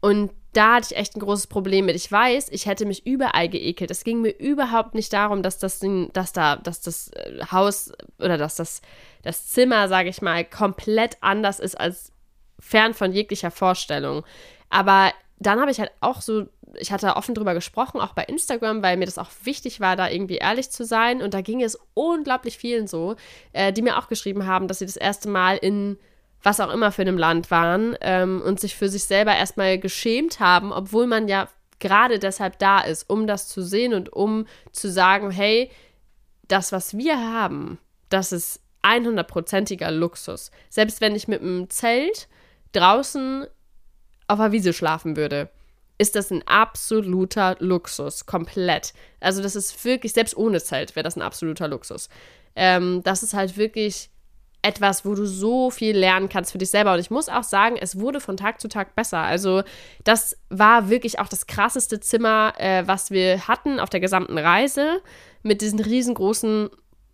Und 0.00 0.30
da 0.52 0.74
hatte 0.74 0.88
ich 0.90 0.98
echt 0.98 1.16
ein 1.16 1.20
großes 1.20 1.46
Problem 1.46 1.86
mit. 1.86 1.94
Ich 1.96 2.10
weiß, 2.10 2.48
ich 2.50 2.66
hätte 2.66 2.84
mich 2.84 3.06
überall 3.06 3.48
geekelt. 3.48 3.90
Es 3.90 4.02
ging 4.02 4.20
mir 4.20 4.30
überhaupt 4.30 4.94
nicht 4.94 5.12
darum, 5.12 5.42
dass 5.42 5.58
das 5.58 5.80
dass 6.12 6.32
da, 6.32 6.56
dass 6.56 6.80
das 6.80 7.08
äh, 7.12 7.44
Haus 7.52 7.92
oder 8.18 8.36
dass 8.36 8.56
das, 8.56 8.82
das 9.22 9.48
Zimmer, 9.48 9.88
sage 9.88 10.08
ich 10.08 10.22
mal, 10.22 10.44
komplett 10.44 11.18
anders 11.20 11.60
ist 11.60 11.78
als 11.78 12.12
fern 12.58 12.94
von 12.94 13.12
jeglicher 13.12 13.50
Vorstellung. 13.50 14.24
Aber 14.70 15.12
dann 15.38 15.60
habe 15.60 15.70
ich 15.70 15.80
halt 15.80 15.92
auch 16.00 16.20
so, 16.20 16.46
ich 16.76 16.92
hatte 16.92 17.16
offen 17.16 17.34
drüber 17.34 17.54
gesprochen, 17.54 18.00
auch 18.00 18.12
bei 18.12 18.24
Instagram, 18.24 18.82
weil 18.82 18.96
mir 18.96 19.06
das 19.06 19.18
auch 19.18 19.30
wichtig 19.44 19.80
war, 19.80 19.96
da 19.96 20.08
irgendwie 20.08 20.36
ehrlich 20.36 20.70
zu 20.70 20.84
sein. 20.84 21.22
Und 21.22 21.32
da 21.32 21.40
ging 21.40 21.62
es 21.62 21.78
unglaublich 21.94 22.58
vielen 22.58 22.86
so, 22.86 23.16
äh, 23.52 23.72
die 23.72 23.82
mir 23.82 23.98
auch 23.98 24.08
geschrieben 24.08 24.46
haben, 24.46 24.68
dass 24.68 24.80
sie 24.80 24.86
das 24.86 24.96
erste 24.96 25.28
Mal 25.28 25.56
in 25.56 25.98
was 26.42 26.60
auch 26.60 26.70
immer 26.70 26.92
für 26.92 27.02
einem 27.02 27.18
Land 27.18 27.50
waren 27.50 27.96
ähm, 28.00 28.42
und 28.42 28.60
sich 28.60 28.76
für 28.76 28.88
sich 28.88 29.04
selber 29.04 29.34
erstmal 29.34 29.78
geschämt 29.78 30.40
haben, 30.40 30.72
obwohl 30.72 31.06
man 31.06 31.28
ja 31.28 31.48
gerade 31.78 32.18
deshalb 32.18 32.58
da 32.58 32.80
ist, 32.80 33.08
um 33.08 33.26
das 33.26 33.48
zu 33.48 33.62
sehen 33.62 33.94
und 33.94 34.12
um 34.12 34.46
zu 34.72 34.90
sagen, 34.90 35.30
hey, 35.30 35.70
das, 36.48 36.72
was 36.72 36.96
wir 36.96 37.18
haben, 37.18 37.78
das 38.08 38.32
ist 38.32 38.60
100%iger 38.82 39.90
Luxus. 39.90 40.50
Selbst 40.68 41.00
wenn 41.00 41.14
ich 41.14 41.28
mit 41.28 41.40
einem 41.42 41.68
Zelt 41.70 42.28
draußen 42.72 43.46
auf 44.28 44.38
der 44.38 44.52
Wiese 44.52 44.72
schlafen 44.72 45.16
würde. 45.16 45.50
ist 45.98 46.16
das 46.16 46.30
ein 46.30 46.46
absoluter 46.46 47.56
Luxus, 47.58 48.24
komplett. 48.24 48.94
Also 49.20 49.42
das 49.42 49.54
ist 49.54 49.84
wirklich, 49.84 50.14
selbst 50.14 50.34
ohne 50.34 50.62
Zelt 50.62 50.96
wäre 50.96 51.04
das 51.04 51.16
ein 51.16 51.20
absoluter 51.20 51.68
Luxus. 51.68 52.08
Ähm, 52.56 53.02
das 53.02 53.22
ist 53.22 53.34
halt 53.34 53.58
wirklich 53.58 54.08
etwas, 54.62 55.04
wo 55.04 55.14
du 55.14 55.24
so 55.26 55.70
viel 55.70 55.96
lernen 55.96 56.28
kannst 56.28 56.52
für 56.52 56.58
dich 56.58 56.70
selber. 56.70 56.92
Und 56.92 57.00
ich 57.00 57.10
muss 57.10 57.28
auch 57.28 57.42
sagen, 57.42 57.76
es 57.80 57.98
wurde 57.98 58.20
von 58.20 58.36
Tag 58.36 58.60
zu 58.60 58.68
Tag 58.68 58.94
besser. 58.94 59.18
Also 59.18 59.62
das 60.04 60.36
war 60.50 60.90
wirklich 60.90 61.18
auch 61.18 61.28
das 61.28 61.46
krasseste 61.46 62.00
Zimmer, 62.00 62.52
äh, 62.58 62.86
was 62.86 63.10
wir 63.10 63.48
hatten 63.48 63.80
auf 63.80 63.90
der 63.90 64.00
gesamten 64.00 64.36
Reise 64.36 65.00
mit 65.42 65.62
diesen 65.62 65.80
riesengroßen 65.80 66.68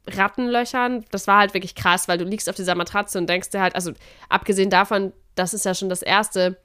Rattenlöchern. 0.08 1.04
Das 1.10 1.26
war 1.26 1.38
halt 1.38 1.54
wirklich 1.54 1.74
krass, 1.74 2.08
weil 2.08 2.18
du 2.18 2.24
liegst 2.24 2.48
auf 2.48 2.56
dieser 2.56 2.74
Matratze 2.74 3.18
und 3.18 3.28
denkst 3.28 3.50
dir 3.50 3.60
halt, 3.60 3.74
also 3.74 3.92
abgesehen 4.28 4.70
davon, 4.70 5.12
das 5.36 5.54
ist 5.54 5.64
ja 5.64 5.74
schon 5.74 5.88
das 5.88 6.02
Erste, 6.02 6.60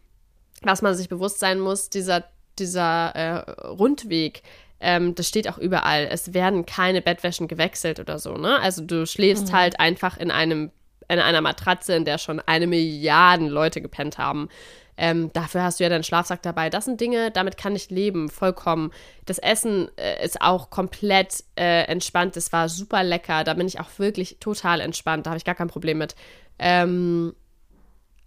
was 0.64 0.82
man 0.82 0.96
sich 0.96 1.10
bewusst 1.10 1.40
sein 1.40 1.60
muss, 1.60 1.90
dieser, 1.90 2.24
dieser 2.58 3.16
äh, 3.16 3.68
Rundweg, 3.68 4.44
ähm, 4.82 5.16
das 5.16 5.28
steht 5.28 5.48
auch 5.48 5.58
überall. 5.58 6.08
Es 6.12 6.34
werden 6.34 6.66
keine 6.66 7.02
Bettwäschen 7.02 7.48
gewechselt 7.48 8.00
oder 8.00 8.20
so, 8.20 8.34
ne? 8.34 8.60
Also 8.60 8.84
du 8.84 9.06
schläfst 9.06 9.50
mhm. 9.50 9.54
halt 9.54 9.80
einfach 9.80 10.18
in 10.18 10.32
einem, 10.32 10.72
in 11.08 11.20
einer 11.20 11.42
Matratze, 11.42 11.94
in 11.94 12.04
der 12.04 12.18
schon 12.18 12.40
eine 12.40 12.68
Milliarden 12.68 13.48
Leute 13.48 13.82
gepennt 13.82 14.18
haben. 14.18 14.50
Ähm, 14.98 15.32
dafür 15.34 15.64
hast 15.64 15.80
du 15.80 15.84
ja 15.84 15.90
deinen 15.90 16.04
Schlafsack 16.04 16.42
dabei. 16.42 16.70
Das 16.70 16.86
sind 16.86 17.00
Dinge, 17.00 17.32
damit 17.32 17.58
kann 17.58 17.76
ich 17.76 17.90
leben, 17.90 18.30
vollkommen. 18.30 18.92
Das 19.26 19.38
Essen 19.38 19.90
äh, 19.98 20.24
ist 20.24 20.42
auch 20.42 20.70
komplett 20.70 21.44
äh, 21.56 21.84
entspannt. 21.84 22.36
Es 22.36 22.52
war 22.52 22.68
super 22.68 23.04
lecker. 23.04 23.44
Da 23.44 23.54
bin 23.54 23.68
ich 23.68 23.80
auch 23.80 23.90
wirklich 23.98 24.38
total 24.40 24.82
entspannt. 24.82 25.26
Da 25.26 25.32
habe 25.32 25.38
ich 25.38 25.46
gar 25.46 25.56
kein 25.56 25.70
Problem 25.70 25.98
mit. 25.98 26.16
Ähm, 26.60 27.34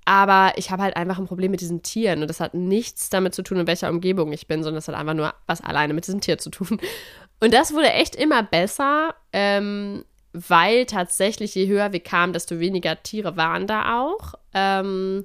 aber 0.05 0.53
ich 0.57 0.71
habe 0.71 0.83
halt 0.83 0.97
einfach 0.97 1.19
ein 1.19 1.27
Problem 1.27 1.51
mit 1.51 1.61
diesen 1.61 1.83
Tieren 1.83 2.23
und 2.23 2.29
das 2.29 2.40
hat 2.40 2.55
nichts 2.55 3.09
damit 3.09 3.35
zu 3.35 3.43
tun, 3.43 3.59
in 3.59 3.67
welcher 3.67 3.90
Umgebung 3.90 4.33
ich 4.33 4.47
bin, 4.47 4.62
sondern 4.62 4.79
es 4.79 4.88
hat 4.88 4.95
einfach 4.95 5.14
nur 5.14 5.35
was 5.47 5.62
alleine 5.62 5.95
mit 5.95 6.07
diesem 6.07 6.21
Tier 6.21 6.38
zu 6.38 6.51
tun. 6.51 6.79
Und 7.40 7.53
das 7.53 7.75
wurde 7.75 7.93
echt 7.93 8.14
immer 8.14 8.43
besser, 8.43 9.14
ähm, 9.33 10.05
weil 10.33 10.87
tatsächlich 10.87 11.55
je 11.55 11.67
höher 11.67 11.93
wir 11.93 12.01
kamen, 12.01 12.33
desto 12.33 12.59
weniger 12.59 13.03
Tiere 13.03 13.37
waren 13.37 13.67
da 13.67 14.01
auch. 14.01 14.35
Ähm, 14.55 15.25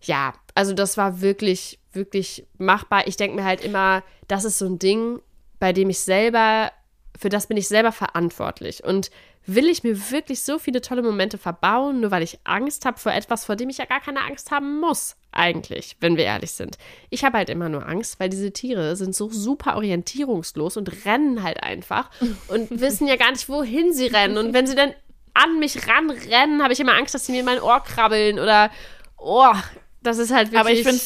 ja, 0.00 0.32
also 0.54 0.74
das 0.74 0.96
war 0.96 1.20
wirklich, 1.20 1.78
wirklich 1.92 2.46
machbar. 2.56 3.06
Ich 3.06 3.16
denke 3.16 3.36
mir 3.36 3.44
halt 3.44 3.62
immer, 3.64 4.02
das 4.28 4.44
ist 4.44 4.58
so 4.58 4.66
ein 4.66 4.78
Ding, 4.78 5.20
bei 5.58 5.72
dem 5.72 5.90
ich 5.90 5.98
selber, 5.98 6.72
für 7.18 7.28
das 7.28 7.46
bin 7.46 7.56
ich 7.56 7.68
selber 7.68 7.92
verantwortlich. 7.92 8.82
Und 8.82 9.10
will 9.46 9.68
ich 9.68 9.82
mir 9.82 10.10
wirklich 10.10 10.42
so 10.42 10.58
viele 10.58 10.80
tolle 10.80 11.02
Momente 11.02 11.38
verbauen, 11.38 12.00
nur 12.00 12.10
weil 12.10 12.22
ich 12.22 12.38
Angst 12.44 12.84
habe 12.84 12.98
vor 12.98 13.12
etwas, 13.12 13.44
vor 13.44 13.56
dem 13.56 13.68
ich 13.68 13.78
ja 13.78 13.84
gar 13.84 14.00
keine 14.00 14.22
Angst 14.22 14.50
haben 14.50 14.80
muss, 14.80 15.16
eigentlich, 15.32 15.96
wenn 16.00 16.16
wir 16.16 16.24
ehrlich 16.24 16.52
sind. 16.52 16.78
Ich 17.10 17.24
habe 17.24 17.38
halt 17.38 17.50
immer 17.50 17.68
nur 17.68 17.86
Angst, 17.86 18.20
weil 18.20 18.28
diese 18.28 18.52
Tiere 18.52 18.94
sind 18.96 19.14
so 19.14 19.30
super 19.30 19.76
orientierungslos 19.76 20.76
und 20.76 21.04
rennen 21.04 21.42
halt 21.42 21.62
einfach 21.62 22.10
und 22.48 22.80
wissen 22.80 23.06
ja 23.06 23.16
gar 23.16 23.32
nicht, 23.32 23.48
wohin 23.48 23.92
sie 23.92 24.06
rennen. 24.06 24.36
Und 24.36 24.52
wenn 24.52 24.66
sie 24.66 24.76
dann 24.76 24.94
an 25.34 25.58
mich 25.58 25.88
ranrennen, 25.88 26.62
habe 26.62 26.72
ich 26.72 26.80
immer 26.80 26.94
Angst, 26.94 27.14
dass 27.14 27.26
sie 27.26 27.32
mir 27.32 27.40
in 27.40 27.46
mein 27.46 27.60
Ohr 27.60 27.82
krabbeln 27.82 28.38
oder, 28.38 28.70
oh, 29.16 29.54
das 30.02 30.18
ist 30.18 30.32
halt 30.32 30.52
wirklich. 30.52 30.60
Aber 30.60 30.70
ich 30.70 30.82
finde 30.82 31.02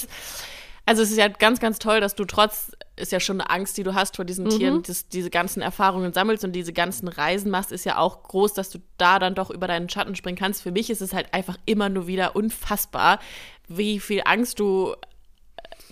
also 0.86 1.02
es 1.02 1.10
ist 1.10 1.18
ja 1.18 1.26
ganz, 1.28 1.58
ganz 1.58 1.80
toll, 1.80 2.00
dass 2.00 2.14
du 2.14 2.24
trotz, 2.24 2.70
ist 2.94 3.10
ja 3.10 3.18
schon 3.18 3.40
eine 3.40 3.50
Angst, 3.50 3.76
die 3.76 3.82
du 3.82 3.94
hast 3.94 4.16
vor 4.16 4.24
diesen 4.24 4.44
mhm. 4.44 4.50
Tieren, 4.50 4.82
das, 4.84 5.08
diese 5.08 5.30
ganzen 5.30 5.60
Erfahrungen 5.60 6.12
sammelst 6.12 6.44
und 6.44 6.52
diese 6.52 6.72
ganzen 6.72 7.08
Reisen 7.08 7.50
machst, 7.50 7.72
ist 7.72 7.84
ja 7.84 7.98
auch 7.98 8.22
groß, 8.22 8.54
dass 8.54 8.70
du 8.70 8.78
da 8.96 9.18
dann 9.18 9.34
doch 9.34 9.50
über 9.50 9.66
deinen 9.66 9.88
Schatten 9.88 10.14
springen 10.14 10.38
kannst. 10.38 10.62
Für 10.62 10.70
mich 10.70 10.88
ist 10.88 11.02
es 11.02 11.12
halt 11.12 11.34
einfach 11.34 11.58
immer 11.66 11.88
nur 11.88 12.06
wieder 12.06 12.36
unfassbar, 12.36 13.18
wie 13.66 13.98
viel 13.98 14.22
Angst 14.24 14.60
du 14.60 14.94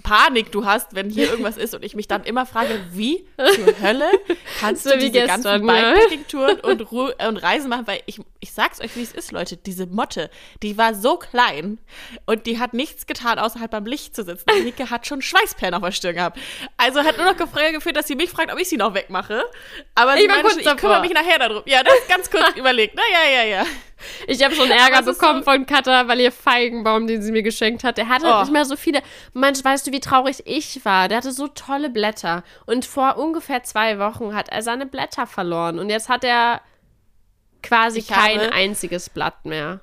Panik 0.05 0.53
du 0.53 0.67
hast, 0.67 0.95
wenn 0.95 1.09
hier 1.09 1.31
irgendwas 1.31 1.57
ist 1.57 1.75
und 1.75 1.83
ich 1.83 1.97
mich 1.97 2.07
dann 2.07 2.25
immer 2.25 2.45
frage, 2.45 2.79
wie 2.93 3.27
zur 3.55 3.81
Hölle 3.81 4.05
kannst 4.61 4.85
so 4.85 4.91
du 4.91 4.99
diese 4.99 5.13
gestern, 5.13 5.43
ganzen 5.43 5.67
Bikepacking-Touren 5.67 6.61
und, 6.61 6.83
und 6.93 7.37
Reisen 7.39 7.71
machen, 7.71 7.87
weil 7.87 8.03
ich, 8.05 8.21
ich 8.39 8.53
sag's 8.53 8.83
euch, 8.83 8.95
wie 8.97 9.03
es 9.03 9.13
ist, 9.13 9.33
Leute, 9.33 9.57
diese 9.57 9.87
Motte, 9.87 10.31
die 10.63 10.77
war 10.77 10.95
so 10.95 11.17
klein 11.17 11.79
und 12.27 12.45
die 12.45 12.59
hat 12.61 12.75
nichts 12.75 13.07
getan, 13.07 13.39
außer 13.39 13.61
halt 13.61 13.71
beim 13.71 13.87
Licht 13.87 14.15
zu 14.15 14.25
sitzen. 14.25 14.45
Die 14.59 14.65
Nike 14.65 14.91
hat 14.91 15.07
schon 15.07 15.23
Schweißperlen 15.23 15.75
auf 15.75 15.83
der 15.83 15.93
Stirn 15.93 16.17
gehabt. 16.17 16.39
Also 16.77 17.03
hat 17.03 17.17
nur 17.17 17.25
noch 17.25 17.37
geführt, 17.39 17.97
dass 17.97 18.07
sie 18.07 18.15
mich 18.15 18.29
fragt, 18.29 18.53
ob 18.53 18.61
ich 18.61 18.69
sie 18.69 18.77
noch 18.77 18.93
wegmache. 18.93 19.43
Aber 19.95 20.19
ich, 20.19 20.29
meine, 20.29 20.47
ich 20.47 20.77
kümmere 20.77 21.01
mich 21.01 21.15
nachher 21.15 21.39
darum. 21.39 21.63
Ja, 21.65 21.83
das 21.83 21.95
ganz 22.09 22.31
kurz 22.31 22.51
überlegt. 22.57 22.95
Na 22.95 23.03
ja, 23.11 23.43
ja, 23.43 23.45
ja. 23.45 23.67
Ich 24.27 24.43
habe 24.43 24.55
schon 24.55 24.71
Ärger 24.71 25.03
bekommen 25.03 25.41
so 25.41 25.51
von 25.51 25.67
Katha, 25.67 26.09
weil 26.09 26.21
ihr 26.21 26.33
Feigenbaum, 26.33 27.07
den 27.07 27.23
sie 27.23 27.33
mir 27.33 27.43
geschenkt 27.43 27.85
hat, 27.85 27.99
der 27.99 28.09
hatte 28.09 28.27
oh. 28.27 28.41
nicht 28.41 28.53
mehr 28.53 28.65
so 28.65 28.77
viele. 28.77 29.03
Mensch, 29.33 29.63
weißt 29.63 29.87
du, 29.87 29.93
wie 29.93 30.01
traurig 30.01 30.43
ich 30.47 30.85
war? 30.85 31.09
Der 31.09 31.19
hatte 31.19 31.33
so 31.33 31.49
tolle 31.49 31.91
Blätter. 31.91 32.43
Und 32.67 32.85
vor 32.85 33.17
ungefähr 33.17 33.63
zwei 33.63 33.99
Wochen 33.99 34.35
hat 34.35 34.49
er 34.49 34.63
seine 34.63 34.87
Blätter 34.87 35.27
verloren. 35.27 35.79
Und 35.79 35.91
jetzt 35.91 36.09
hat 36.09 36.25
er 36.25 36.61
quasi 37.63 38.01
ich 38.01 38.09
kein 38.09 38.41
habe, 38.41 38.53
einziges 38.53 39.11
Blatt 39.11 39.45
mehr. 39.45 39.81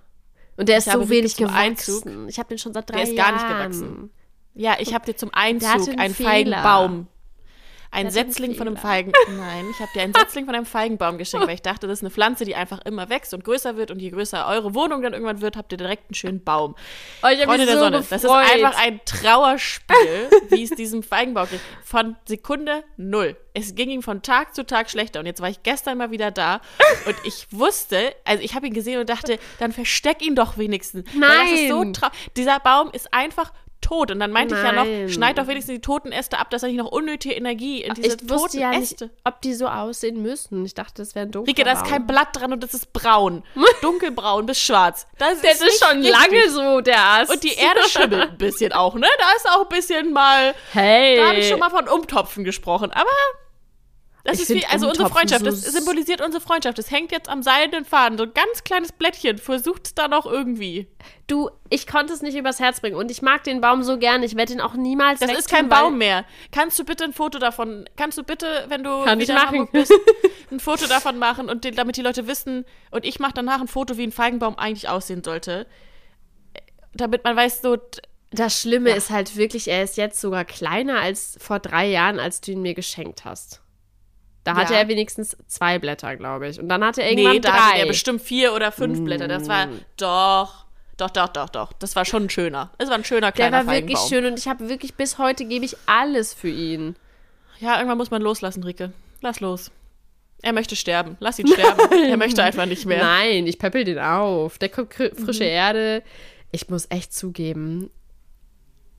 Und 0.58 0.70
der 0.70 0.78
ist 0.78 0.92
so 0.92 1.10
wenig 1.10 1.36
gewachsen. 1.38 1.58
Einzug, 1.58 2.04
ich 2.28 2.38
habe 2.38 2.50
den 2.50 2.58
schon 2.58 2.74
seit 2.74 2.90
drei 2.90 3.04
Jahren. 3.04 3.16
Der 3.16 3.16
ist 3.16 3.24
gar 3.24 3.32
nicht 3.34 3.48
gewachsen. 3.48 4.12
Ja, 4.54 4.76
ich 4.80 4.94
habe 4.94 5.06
dir 5.06 5.16
zum 5.16 5.34
Einzug 5.34 5.98
einen 5.98 6.14
Feigenbaum 6.14 7.08
ein 7.92 8.10
Setzling 8.10 8.56
von 8.56 8.68
einem 8.68 8.78
Feigen. 8.78 9.12
Nein, 9.38 9.66
ich 9.70 9.80
habe 9.80 9.92
dir 9.94 10.02
einen 10.02 10.14
Setzling 10.14 10.46
von 10.46 10.56
einem 10.56 10.66
Feigenbaum 10.66 11.18
geschenkt, 11.18 11.48
weil 11.48 11.56
ich 11.56 11.62
dachte, 11.62 11.88
das 11.88 12.00
ist 12.00 12.04
eine 12.04 12.10
Pflanze, 12.10 12.46
die 12.46 12.56
einfach 12.56 12.80
immer 12.86 13.10
wächst 13.10 13.34
und 13.34 13.44
größer 13.44 13.76
wird. 13.76 13.92
Und 13.92 14.00
je 14.00 14.10
größer 14.10 14.48
eure 14.48 14.74
Wohnung 14.74 15.02
dann 15.02 15.14
irgendwann 15.14 15.42
wird, 15.42 15.58
habt 15.58 15.72
ihr 15.74 15.78
direkt 15.78 16.06
einen 16.10 16.16
schönen 16.16 16.44
Baum. 16.44 16.76
Oh, 17.22 17.28
ich 17.28 17.44
Freunde 17.44 17.66
der 17.66 17.76
so 17.76 17.82
Sonne. 17.82 17.98
Gefreut. 18.00 18.12
Das 18.12 18.24
ist 18.24 18.30
einfach 18.30 18.82
ein 18.82 19.02
Trauerspiel, 19.06 20.30
wie 20.50 20.64
es 20.64 20.70
diesem 20.72 21.04
Feigenbaum 21.04 21.50
geht. 21.50 21.60
Von 21.84 22.16
Sekunde 22.26 22.84
null. 22.98 23.36
Es 23.54 23.76
ging 23.76 23.90
ihm 23.90 24.02
von 24.02 24.22
Tag 24.22 24.56
zu 24.56 24.66
Tag 24.66 24.90
schlechter. 24.90 25.20
Und 25.20 25.26
jetzt 25.26 25.42
war 25.42 25.50
ich 25.50 25.62
gestern 25.64 25.98
mal 25.98 26.12
wieder 26.12 26.32
da 26.32 26.62
und 27.06 27.16
ich 27.26 27.48
wusste, 27.52 28.16
also 28.24 28.42
ich 28.42 28.56
habe 28.56 28.68
ihn 28.68 28.74
gesehen 28.74 29.00
und 29.00 29.10
dachte, 29.10 29.38
dann 29.60 29.74
versteck 29.74 30.22
ihn 30.22 30.36
doch 30.36 30.58
wenigstens. 30.58 31.10
Nein. 31.14 31.30
Das 31.42 31.60
ist 31.60 31.70
so 31.70 31.92
traurig. 31.92 32.16
Dieser 32.38 32.60
Baum 32.60 32.90
ist 32.92 33.14
einfach 33.14 33.52
tot. 33.82 34.12
Und 34.12 34.20
dann 34.20 34.32
meinte 34.32 34.56
Nein. 34.56 34.64
ich 34.64 34.72
ja 34.72 35.04
noch, 35.06 35.14
schneid 35.14 35.38
doch 35.38 35.48
wenigstens 35.48 35.76
die 35.76 35.82
toten 35.82 36.12
Äste 36.12 36.40
ab, 36.40 36.50
dass 36.50 36.64
er 36.64 36.70
nicht 36.70 36.78
noch 36.78 36.92
unnötige 36.92 37.34
Energie 37.34 37.82
in 37.82 37.94
diese 37.96 38.16
ich 38.16 38.28
toten 38.28 38.60
ja 38.60 38.72
Äste. 38.72 39.06
Nicht, 39.06 39.16
ob 39.24 39.42
die 39.42 39.54
so 39.54 39.68
aussehen 39.68 40.22
müssen. 40.22 40.66
Ich 40.66 40.74
dachte, 40.74 41.02
das 41.02 41.16
wäre 41.16 41.28
dunkel. 41.28 41.52
Rike, 41.52 41.64
da 41.64 41.74
ist 41.74 41.86
kein 41.86 42.08
Blatt 42.08 42.30
dran 42.34 42.54
und 42.54 42.64
das 42.64 42.74
ist 42.74 42.94
braun. 42.94 43.44
Dunkelbraun 43.82 44.46
bis 44.46 44.62
schwarz. 44.62 45.08
Das, 45.18 45.42
das 45.42 45.56
ist, 45.56 45.64
ist 45.64 45.84
schon 45.84 46.02
richtig. 46.02 46.16
lange 46.16 46.50
so, 46.50 46.82
der 46.82 47.04
Ast. 47.04 47.32
Und 47.32 47.44
die 47.44 47.54
Erde 47.54 47.82
schimmelt 47.90 48.32
ein 48.32 48.38
bisschen 48.38 48.74
auch, 48.74 48.96
ne? 48.96 49.08
Da 49.18 49.26
ist 49.36 49.50
auch 49.50 49.64
ein 49.64 49.70
bisschen 49.70 50.14
mal. 50.14 50.54
Hey. 50.72 51.18
Da 51.18 51.30
habe 51.30 51.40
ich 51.40 51.48
schon 51.48 51.60
mal 51.60 51.70
von 51.70 51.88
Umtopfen 51.88 52.44
gesprochen. 52.44 52.92
Aber 52.92 53.10
das 54.24 54.38
ich 54.38 54.50
ist 54.50 54.56
wie, 54.56 54.66
also 54.66 54.88
unsere 54.88 55.10
Freundschaft, 55.10 55.46
das 55.46 55.62
symbolisiert 55.62 56.22
unsere 56.22 56.42
Freundschaft. 56.42 56.78
Das 56.78 56.92
hängt 56.92 57.12
jetzt 57.12 57.30
am 57.30 57.42
seidenen 57.42 57.86
Faden. 57.86 58.18
So 58.18 58.26
ein 58.26 58.34
ganz 58.34 58.64
kleines 58.64 58.92
Blättchen. 58.92 59.38
Versucht 59.38 59.88
es 59.88 59.96
da 59.96 60.08
noch 60.08 60.26
irgendwie. 60.26 60.88
Du, 61.28 61.50
ich 61.70 61.88
konnte 61.88 62.14
es 62.14 62.22
nicht 62.22 62.36
übers 62.36 62.60
Herz 62.60 62.82
bringen 62.82 62.96
und 62.96 63.10
ich 63.10 63.22
mag 63.22 63.44
den 63.44 63.62
Baum 63.62 63.84
so 63.84 63.98
gern. 63.98 64.22
Ich 64.22 64.36
werde 64.36 64.54
ihn 64.54 64.62
auch 64.62 64.76
niemals 64.76 65.20
Das 65.20 65.32
ist 65.32 65.50
kein 65.50 65.70
Baum 65.70 65.98
mehr. 65.98 66.26
Kannst 66.52 66.78
du 66.78 66.84
bitte 66.84 67.04
ein 67.04 67.14
Foto 67.14 67.40
davon, 67.40 67.90
kannst 67.96 68.18
du 68.18 68.24
bitte, 68.24 68.66
wenn 68.68 68.84
du 68.84 69.04
Kann 69.04 69.20
wieder 69.20 69.52
in 69.54 69.68
bist, 69.72 69.94
ein 70.52 70.60
Foto 70.60 70.88
davon 70.88 71.18
machen 71.18 71.50
und 71.50 71.64
den, 71.64 71.76
damit 71.76 71.98
die 71.98 72.02
Leute 72.02 72.28
wissen 72.28 72.66
und 72.92 73.06
ich 73.06 73.20
mache 73.20 73.34
danach 73.34 73.62
ein 73.62 73.68
Foto, 73.68 73.98
wie 73.98 74.04
ein 74.04 74.12
Feigenbaum 74.12 74.58
eigentlich 74.58 74.90
aussehen 74.90 75.24
sollte. 75.24 75.66
Damit 76.94 77.24
man 77.24 77.36
weiß, 77.36 77.62
so, 77.62 77.78
das 78.32 78.60
Schlimme 78.60 78.92
ja. 78.92 78.96
ist 78.96 79.10
halt 79.10 79.36
wirklich, 79.36 79.68
er 79.68 79.84
ist 79.84 79.98
jetzt 79.98 80.20
sogar 80.22 80.46
kleiner 80.46 81.00
als 81.00 81.38
vor 81.40 81.60
drei 81.60 81.88
Jahren, 81.88 82.20
als 82.20 82.42
du 82.42 82.52
ihn 82.52 82.62
mir 82.62 82.74
geschenkt 82.74 83.26
hast. 83.26 83.61
Da 84.44 84.56
hatte 84.56 84.74
ja. 84.74 84.80
er 84.80 84.88
wenigstens 84.88 85.38
zwei 85.48 85.78
Blätter, 85.78 86.16
glaube 86.16 86.48
ich. 86.48 86.60
Und 86.60 86.68
dann 86.68 86.84
hatte 86.84 87.04
er 87.04 87.12
irgendwann 87.12 87.34
nee, 87.34 87.40
da 87.40 87.52
drei. 87.52 87.58
hatte 87.58 87.80
er 87.80 87.88
bestimmt 87.88 88.22
vier 88.22 88.54
oder 88.54 88.72
fünf 88.72 89.00
mm. 89.00 89.04
Blätter. 89.04 89.28
Das 89.28 89.48
war 89.48 89.68
doch, 89.98 90.66
doch, 90.98 91.10
doch, 91.12 91.30
doch, 91.30 91.50
doch. 91.50 91.74
Das 91.74 91.96
war 91.96 92.06
schon 92.06 92.24
ein 92.24 92.30
schöner. 92.30 92.72
Es 92.80 92.90
war 92.90 92.96
ein 92.96 93.04
schöner 93.06 93.32
kleiner 93.32 93.60
Der 93.60 93.68
war 93.68 93.74
wirklich 93.74 94.00
schön 94.00 94.26
und 94.26 94.40
ich 94.40 94.48
habe 94.48 94.68
wirklich 94.68 94.96
bis 94.96 95.18
heute 95.20 95.46
gebe 95.46 95.66
ich 95.66 95.76
alles 95.86 96.34
für 96.34 96.50
ihn. 96.50 96.96
Ja, 97.60 97.76
irgendwann 97.76 98.00
muss 98.00 98.10
man 98.10 98.24
loslassen, 98.24 98.64
Rike. 98.64 98.92
Lass 99.22 99.40
los. 99.40 99.70
Er 100.42 100.54
möchte 100.54 100.76
sterben. 100.76 101.18
Lass 101.20 101.38
ihn 101.38 101.48
sterben. 101.48 101.80
er 102.10 102.18
möchte 102.18 102.42
einfach 102.42 102.66
nicht 102.66 102.88
mehr. 102.88 103.04
Nein, 103.04 103.46
ich 103.46 103.60
peppel 103.60 103.84
den 103.84 104.00
auf. 104.00 104.58
Der 104.58 104.70
kommt 104.70 104.94
frische 104.96 105.44
mhm. 105.44 105.50
Erde. 105.50 106.04
Ich 106.52 106.68
muss 106.70 106.88
echt 106.90 107.14
zugeben, 107.14 107.92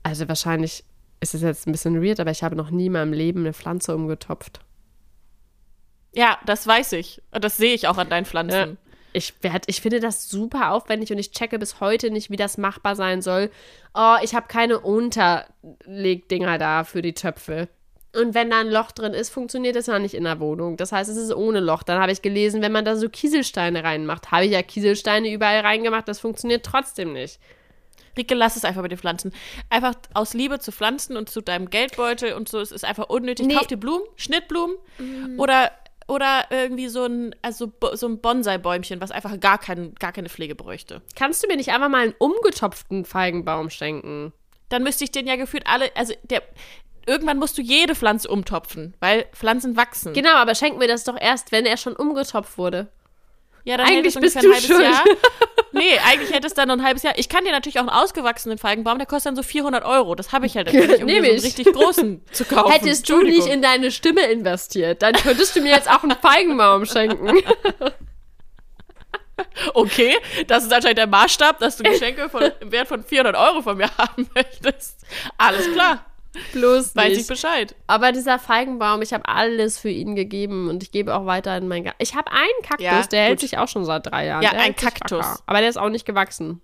also 0.03 0.27
wahrscheinlich 0.27 0.83
ist 1.21 1.33
es 1.33 1.41
jetzt 1.41 1.67
ein 1.67 1.71
bisschen 1.71 2.03
weird, 2.03 2.19
aber 2.19 2.31
ich 2.31 2.43
habe 2.43 2.55
noch 2.55 2.69
nie 2.69 2.87
in 2.87 2.91
meinem 2.91 3.13
Leben 3.13 3.41
eine 3.41 3.53
Pflanze 3.53 3.95
umgetopft. 3.95 4.59
Ja, 6.15 6.37
das 6.45 6.65
weiß 6.67 6.93
ich. 6.93 7.21
Und 7.31 7.43
das 7.43 7.57
sehe 7.57 7.73
ich 7.73 7.87
auch 7.87 7.97
an 7.97 8.09
deinen 8.09 8.25
Pflanzen. 8.25 8.53
Ja. 8.53 8.77
Ich, 9.13 9.33
werd, 9.41 9.65
ich 9.67 9.81
finde 9.81 9.99
das 9.99 10.29
super 10.29 10.71
aufwendig 10.71 11.11
und 11.11 11.19
ich 11.19 11.31
checke 11.31 11.59
bis 11.59 11.79
heute 11.79 12.09
nicht, 12.09 12.31
wie 12.31 12.35
das 12.35 12.57
machbar 12.57 12.95
sein 12.95 13.21
soll. 13.21 13.51
Oh, 13.93 14.15
ich 14.23 14.33
habe 14.33 14.47
keine 14.47 14.79
Unterlegdinger 14.79 16.57
da 16.57 16.83
für 16.83 17.03
die 17.03 17.13
Töpfe. 17.13 17.67
Und 18.15 18.35
wenn 18.35 18.51
da 18.51 18.59
ein 18.59 18.69
Loch 18.69 18.91
drin 18.91 19.13
ist, 19.13 19.29
funktioniert 19.29 19.75
das 19.75 19.87
ja 19.87 19.97
nicht 19.97 20.13
in 20.13 20.23
der 20.23 20.39
Wohnung. 20.39 20.77
Das 20.77 20.91
heißt, 20.91 21.09
es 21.09 21.17
ist 21.17 21.33
ohne 21.33 21.59
Loch. 21.59 21.81
Dann 21.81 21.99
habe 21.99 22.11
ich 22.11 22.21
gelesen, 22.21 22.61
wenn 22.61 22.71
man 22.71 22.85
da 22.85 22.95
so 22.95 23.09
Kieselsteine 23.09 23.83
reinmacht, 23.83 24.31
habe 24.31 24.45
ich 24.45 24.51
ja 24.51 24.61
Kieselsteine 24.61 25.31
überall 25.31 25.61
reingemacht, 25.61 26.07
das 26.07 26.19
funktioniert 26.19 26.63
trotzdem 26.63 27.13
nicht. 27.13 27.39
Rieke, 28.15 28.35
lass 28.35 28.55
es 28.55 28.65
einfach 28.65 28.83
mit 28.83 28.91
den 28.91 28.99
Pflanzen. 28.99 29.33
Einfach 29.69 29.95
aus 30.13 30.35
Liebe 30.35 30.59
zu 30.59 30.71
Pflanzen 30.71 31.17
und 31.17 31.29
zu 31.29 31.41
deinem 31.41 31.71
Geldbeutel 31.71 32.33
und 32.33 32.47
so, 32.47 32.59
es 32.59 32.71
ist 32.71 32.85
einfach 32.85 33.09
unnötig. 33.09 33.47
Nee. 33.47 33.55
Kauf 33.55 33.65
dir 33.65 33.77
Blumen, 33.77 34.05
Schnittblumen 34.15 34.75
oder, 35.39 35.71
oder 36.07 36.45
irgendwie 36.49 36.87
so 36.87 37.05
ein, 37.05 37.35
also 37.41 37.71
so 37.93 38.07
ein 38.07 38.19
Bonsai-Bäumchen, 38.19 39.01
was 39.01 39.11
einfach 39.11 39.39
gar, 39.39 39.57
kein, 39.57 39.95
gar 39.95 40.11
keine 40.11 40.29
Pflege 40.29 40.55
bräuchte. 40.55 41.01
Kannst 41.15 41.43
du 41.43 41.47
mir 41.47 41.57
nicht 41.57 41.71
einfach 41.71 41.89
mal 41.89 42.03
einen 42.03 42.15
umgetopften 42.17 43.05
Feigenbaum 43.05 43.69
schenken? 43.69 44.33
Dann 44.69 44.83
müsste 44.83 45.03
ich 45.03 45.11
den 45.11 45.27
ja 45.27 45.35
gefühlt 45.35 45.67
alle, 45.67 45.95
also 45.95 46.13
der, 46.23 46.41
irgendwann 47.05 47.37
musst 47.37 47.57
du 47.57 47.61
jede 47.61 47.95
Pflanze 47.95 48.27
umtopfen, 48.27 48.95
weil 48.99 49.25
Pflanzen 49.33 49.77
wachsen. 49.77 50.13
Genau, 50.13 50.35
aber 50.35 50.55
schenk 50.55 50.77
mir 50.77 50.87
das 50.87 51.03
doch 51.03 51.19
erst, 51.19 51.51
wenn 51.51 51.65
er 51.65 51.77
schon 51.77 51.95
umgetopft 51.95 52.57
wurde. 52.57 52.87
Ja, 53.65 53.77
dann 53.77 53.87
Eigentlich 53.87 54.15
bist 54.15 54.35
du 54.35 54.39
ein 54.39 54.53
halbes 54.53 54.65
schuld. 54.67 54.81
Jahr. 54.81 55.03
Nee, 55.75 55.97
eigentlich 56.07 56.31
hätte 56.31 56.45
es 56.45 56.53
dann 56.53 56.67
noch 56.67 56.75
ein 56.75 56.83
halbes 56.83 57.01
Jahr. 57.01 57.17
Ich 57.17 57.29
kann 57.29 57.45
dir 57.45 57.51
natürlich 57.51 57.77
auch 57.77 57.87
einen 57.87 57.89
ausgewachsenen 57.89 58.59
Feigenbaum, 58.59 58.99
der 58.99 59.07
kostet 59.07 59.31
dann 59.31 59.35
so 59.35 59.41
400 59.41 59.83
Euro. 59.83 60.13
Das 60.13 60.31
habe 60.31 60.45
ich 60.45 60.55
halt 60.55 60.71
nicht, 60.71 61.01
um 61.01 61.07
dir 61.07 61.19
Nehm 61.19 61.23
so 61.23 61.29
einen 61.31 61.37
ich. 61.39 61.43
richtig 61.45 61.73
großen 61.73 62.23
zu 62.31 62.45
kaufen. 62.45 62.71
Hättest 62.71 63.09
du 63.09 63.23
nicht 63.23 63.47
in 63.47 63.63
deine 63.63 63.89
Stimme 63.89 64.21
investiert, 64.21 65.01
dann 65.01 65.13
könntest 65.13 65.55
du 65.55 65.61
mir 65.61 65.71
jetzt 65.71 65.89
auch 65.89 66.03
einen 66.03 66.15
Feigenbaum 66.15 66.85
schenken. 66.85 67.37
Okay, 69.73 70.15
das 70.47 70.63
ist 70.63 70.71
anscheinend 70.71 70.99
der 70.99 71.07
Maßstab, 71.07 71.59
dass 71.59 71.77
du 71.77 71.83
Geschenke 71.83 72.29
von, 72.29 72.51
im 72.59 72.71
Wert 72.71 72.87
von 72.87 73.03
400 73.03 73.35
Euro 73.35 73.61
von 73.63 73.77
mir 73.77 73.89
haben 73.97 74.29
möchtest. 74.35 75.01
Alles 75.37 75.71
klar, 75.71 76.05
Bloß 76.53 76.95
weiß 76.95 77.11
ich 77.11 77.17
nicht. 77.19 77.27
Bescheid. 77.27 77.75
Aber 77.87 78.11
dieser 78.11 78.39
Feigenbaum, 78.39 79.01
ich 79.01 79.13
habe 79.13 79.27
alles 79.27 79.77
für 79.77 79.89
ihn 79.89 80.15
gegeben 80.15 80.69
und 80.69 80.81
ich 80.83 80.91
gebe 80.91 81.13
auch 81.15 81.25
weiter 81.25 81.55
in 81.57 81.67
meinen 81.67 81.83
Garten. 81.83 82.01
Ich 82.01 82.15
habe 82.15 82.31
einen 82.31 82.61
Kaktus, 82.63 82.83
Ja, 82.85 83.01
der 83.03 83.21
hält 83.23 83.39
gut. 83.39 83.49
sich 83.49 83.57
auch 83.59 83.67
schon 83.67 83.85
seit 83.85 84.07
drei 84.07 84.25
Jahren. 84.25 84.41
Ja, 84.43 84.49
Der 84.51 84.59
ein 84.59 84.65
hält 84.73 84.77
Kaktus. 84.77 85.25
Aber 85.45 85.59
der 85.59 85.69
ist 85.69 85.77
auch 85.77 85.89
nicht 85.89 86.05
gewachsen. 86.05 86.61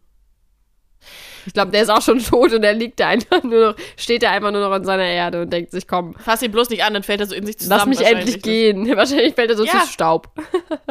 Ich 1.45 1.53
glaube, 1.53 1.72
der 1.72 1.82
ist 1.84 1.89
auch 1.89 2.01
schon 2.01 2.20
tot 2.20 2.51
und 2.53 2.61
der 2.61 2.74
liegt 2.74 2.99
da 2.99 3.07
einfach 3.07 3.41
nur 3.43 3.72
noch, 3.72 3.76
steht 3.95 4.24
da 4.24 4.32
einfach 4.32 4.51
nur 4.51 4.59
noch 4.67 4.76
in 4.76 4.84
seiner 4.84 5.05
Erde 5.05 5.41
und 5.43 5.53
denkt 5.53 5.72
sich, 5.72 5.88
komm, 5.88 6.13
Fass 6.15 6.41
ihn 6.41 6.51
bloß 6.51 6.70
nicht 6.70 6.84
an, 6.84 6.93
dann 6.93 7.03
fällt 7.03 7.22
er 7.22 7.28
so 7.28 7.36
in 7.36 7.45
sich 7.45 7.57
zusammen. 7.57 7.91
lass 7.93 7.99
mich 7.99 8.05
endlich 8.07 8.41
gehen. 8.41 8.86
Wahrscheinlich 8.97 9.36
fällt 9.36 9.49
er 9.51 9.55
so 9.57 9.63
Ja. 9.65 9.80
zu 9.82 9.88
Staub. 9.88 10.30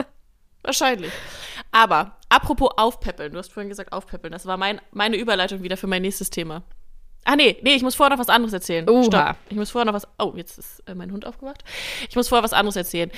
Wahrscheinlich. 0.63 1.13
Aber, 1.71 2.17
apropos 2.31 2.71
aufpäppeln, 2.77 3.33
du 3.33 3.39
hast 3.39 3.53
vorhin 3.53 3.69
gesagt 3.69 3.93
aufpäppeln, 3.93 4.33
das 4.33 4.47
war 4.47 4.57
mein, 4.57 4.81
meine 4.93 5.17
Überleitung 5.17 5.63
wieder 5.63 5.77
für 5.77 5.87
mein 5.87 6.03
nächstes 6.03 6.31
Thema. 6.31 6.63
Ah, 7.31 7.37
nee, 7.37 7.59
nee, 7.61 7.75
ich 7.75 7.83
muss 7.83 7.95
vorher 7.95 8.17
noch 8.17 8.21
was 8.21 8.31
anderes 8.31 8.55
erzählen. 8.55 8.89
Oha. 8.89 9.05
Stopp. 9.05 9.37
Ich 9.51 9.57
muss 9.59 9.71
vorher 9.71 9.85
noch 9.85 9.93
was. 9.93 10.09
Oh, 10.19 10.33
jetzt 10.35 10.57
ist 10.59 10.83
äh, 10.87 10.95
mein 10.95 11.13
Hund 11.13 11.27
aufgewacht. 11.27 11.63
Ich 12.09 12.17
muss 12.17 12.27
vorher 12.27 12.43
was 12.43 12.55
anderes 12.55 12.75
erzählen. 12.75 13.11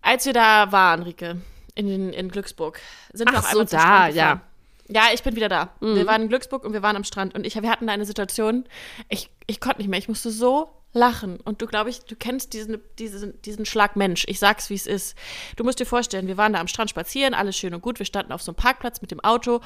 Als 0.00 0.24
wir 0.24 0.32
da 0.32 0.72
waren, 0.72 1.02
Rike, 1.02 1.42
in, 1.74 2.14
in 2.14 2.30
Glücksburg, 2.30 2.80
sind 3.12 3.30
wir 3.30 3.36
Ach 3.36 3.42
auch 3.42 3.50
so, 3.52 3.58
einmal 3.58 3.68
zum 3.68 3.78
da, 3.78 4.08
ja. 4.08 4.40
Ja, 4.88 5.02
ich 5.12 5.22
bin 5.22 5.36
wieder 5.36 5.50
da. 5.50 5.68
Wir 5.80 6.06
waren 6.06 6.22
in 6.22 6.28
Glücksburg 6.28 6.64
und 6.64 6.72
wir 6.72 6.82
waren 6.82 6.96
am 6.96 7.04
Strand 7.04 7.34
und 7.34 7.44
ich, 7.44 7.60
wir 7.60 7.68
hatten 7.68 7.88
da 7.88 7.92
eine 7.92 8.06
Situation, 8.06 8.64
ich, 9.10 9.28
ich 9.46 9.60
konnte 9.60 9.78
nicht 9.78 9.88
mehr, 9.88 9.98
ich 9.98 10.08
musste 10.08 10.30
so 10.30 10.70
lachen. 10.96 11.38
Und 11.40 11.62
du, 11.62 11.66
glaube 11.66 11.90
ich, 11.90 12.00
du 12.00 12.16
kennst 12.16 12.52
diesen, 12.52 12.78
diesen, 12.98 13.40
diesen 13.42 13.66
Schlag 13.66 13.94
Mensch. 13.94 14.24
Ich 14.26 14.38
sag's, 14.38 14.70
wie 14.70 14.74
es 14.74 14.86
ist. 14.86 15.16
Du 15.56 15.62
musst 15.62 15.78
dir 15.78 15.86
vorstellen, 15.86 16.26
wir 16.26 16.36
waren 16.36 16.54
da 16.54 16.60
am 16.60 16.68
Strand 16.68 16.90
spazieren, 16.90 17.34
alles 17.34 17.56
schön 17.56 17.74
und 17.74 17.82
gut. 17.82 17.98
Wir 17.98 18.06
standen 18.06 18.32
auf 18.32 18.42
so 18.42 18.50
einem 18.50 18.56
Parkplatz 18.56 19.00
mit 19.02 19.10
dem 19.10 19.20
Auto 19.20 19.60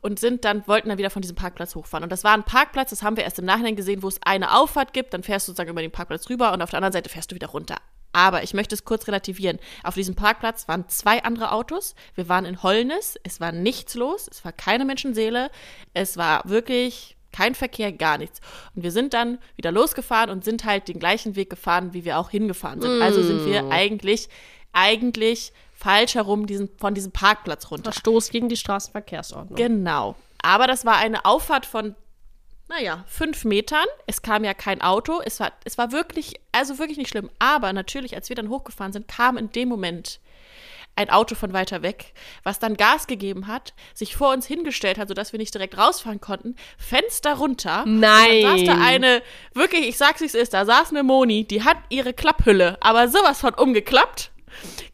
und 0.00 0.18
sind 0.18 0.44
dann, 0.44 0.66
wollten 0.66 0.88
dann 0.88 0.98
wieder 0.98 1.10
von 1.10 1.22
diesem 1.22 1.36
Parkplatz 1.36 1.74
hochfahren. 1.74 2.02
Und 2.02 2.10
das 2.10 2.24
war 2.24 2.32
ein 2.32 2.44
Parkplatz, 2.44 2.90
das 2.90 3.02
haben 3.02 3.16
wir 3.16 3.24
erst 3.24 3.38
im 3.38 3.44
Nachhinein 3.44 3.76
gesehen, 3.76 4.02
wo 4.02 4.08
es 4.08 4.18
eine 4.24 4.56
Auffahrt 4.56 4.92
gibt. 4.92 5.14
Dann 5.14 5.22
fährst 5.22 5.46
du 5.46 5.52
sozusagen 5.52 5.70
über 5.70 5.82
den 5.82 5.92
Parkplatz 5.92 6.28
rüber 6.28 6.52
und 6.52 6.62
auf 6.62 6.70
der 6.70 6.78
anderen 6.78 6.92
Seite 6.92 7.10
fährst 7.10 7.30
du 7.30 7.34
wieder 7.34 7.48
runter. 7.48 7.76
Aber 8.12 8.42
ich 8.42 8.54
möchte 8.54 8.74
es 8.74 8.84
kurz 8.84 9.06
relativieren. 9.06 9.60
Auf 9.84 9.94
diesem 9.94 10.16
Parkplatz 10.16 10.66
waren 10.66 10.88
zwei 10.88 11.22
andere 11.22 11.52
Autos. 11.52 11.94
Wir 12.16 12.28
waren 12.28 12.44
in 12.44 12.62
Holnis. 12.62 13.16
Es 13.22 13.40
war 13.40 13.52
nichts 13.52 13.94
los. 13.94 14.28
Es 14.28 14.44
war 14.44 14.52
keine 14.52 14.84
Menschenseele. 14.84 15.50
Es 15.94 16.16
war 16.16 16.42
wirklich 16.48 17.16
kein 17.32 17.54
Verkehr, 17.54 17.92
gar 17.92 18.18
nichts. 18.18 18.40
Und 18.74 18.82
wir 18.82 18.92
sind 18.92 19.14
dann 19.14 19.38
wieder 19.56 19.72
losgefahren 19.72 20.30
und 20.30 20.44
sind 20.44 20.64
halt 20.64 20.88
den 20.88 20.98
gleichen 20.98 21.36
Weg 21.36 21.50
gefahren, 21.50 21.92
wie 21.92 22.04
wir 22.04 22.18
auch 22.18 22.30
hingefahren 22.30 22.80
sind. 22.80 23.02
Also 23.02 23.22
sind 23.22 23.46
wir 23.46 23.70
eigentlich, 23.70 24.28
eigentlich 24.72 25.52
falsch 25.74 26.14
herum 26.14 26.46
diesen, 26.46 26.68
von 26.78 26.94
diesem 26.94 27.12
Parkplatz 27.12 27.70
runter. 27.70 27.92
Verstoß 27.92 28.30
gegen 28.30 28.48
die 28.48 28.56
Straßenverkehrsordnung. 28.56 29.56
Genau. 29.56 30.14
Aber 30.42 30.66
das 30.66 30.84
war 30.84 30.96
eine 30.96 31.24
Auffahrt 31.24 31.66
von, 31.66 31.94
naja, 32.68 33.04
fünf 33.06 33.44
Metern. 33.44 33.86
Es 34.06 34.22
kam 34.22 34.44
ja 34.44 34.54
kein 34.54 34.80
Auto. 34.80 35.20
Es 35.24 35.40
war, 35.40 35.52
es 35.64 35.78
war 35.78 35.92
wirklich, 35.92 36.34
also 36.52 36.78
wirklich 36.78 36.98
nicht 36.98 37.10
schlimm. 37.10 37.30
Aber 37.38 37.72
natürlich, 37.72 38.14
als 38.14 38.28
wir 38.28 38.36
dann 38.36 38.48
hochgefahren 38.48 38.92
sind, 38.92 39.08
kam 39.08 39.36
in 39.36 39.50
dem 39.52 39.68
Moment 39.68 40.20
ein 40.96 41.10
Auto 41.10 41.34
von 41.34 41.52
weiter 41.52 41.82
weg, 41.82 42.12
was 42.42 42.58
dann 42.58 42.76
Gas 42.76 43.06
gegeben 43.06 43.46
hat, 43.46 43.74
sich 43.94 44.16
vor 44.16 44.32
uns 44.32 44.46
hingestellt 44.46 44.98
hat, 44.98 45.08
sodass 45.08 45.32
wir 45.32 45.38
nicht 45.38 45.54
direkt 45.54 45.78
rausfahren 45.78 46.20
konnten, 46.20 46.56
Fenster 46.78 47.34
runter. 47.34 47.84
Nein. 47.86 48.42
Dann 48.42 48.58
saß 48.58 48.66
da 48.66 48.84
eine, 48.84 49.22
wirklich, 49.54 49.88
ich 49.88 49.96
sag's 49.96 50.20
wie 50.20 50.26
es 50.26 50.34
ist, 50.34 50.52
da 50.52 50.64
saß 50.64 50.90
eine 50.90 51.02
Moni, 51.02 51.44
die 51.44 51.64
hat 51.64 51.78
ihre 51.88 52.12
Klapphülle, 52.12 52.76
aber 52.80 53.08
sowas 53.08 53.40
von 53.40 53.54
umgeklappt, 53.54 54.30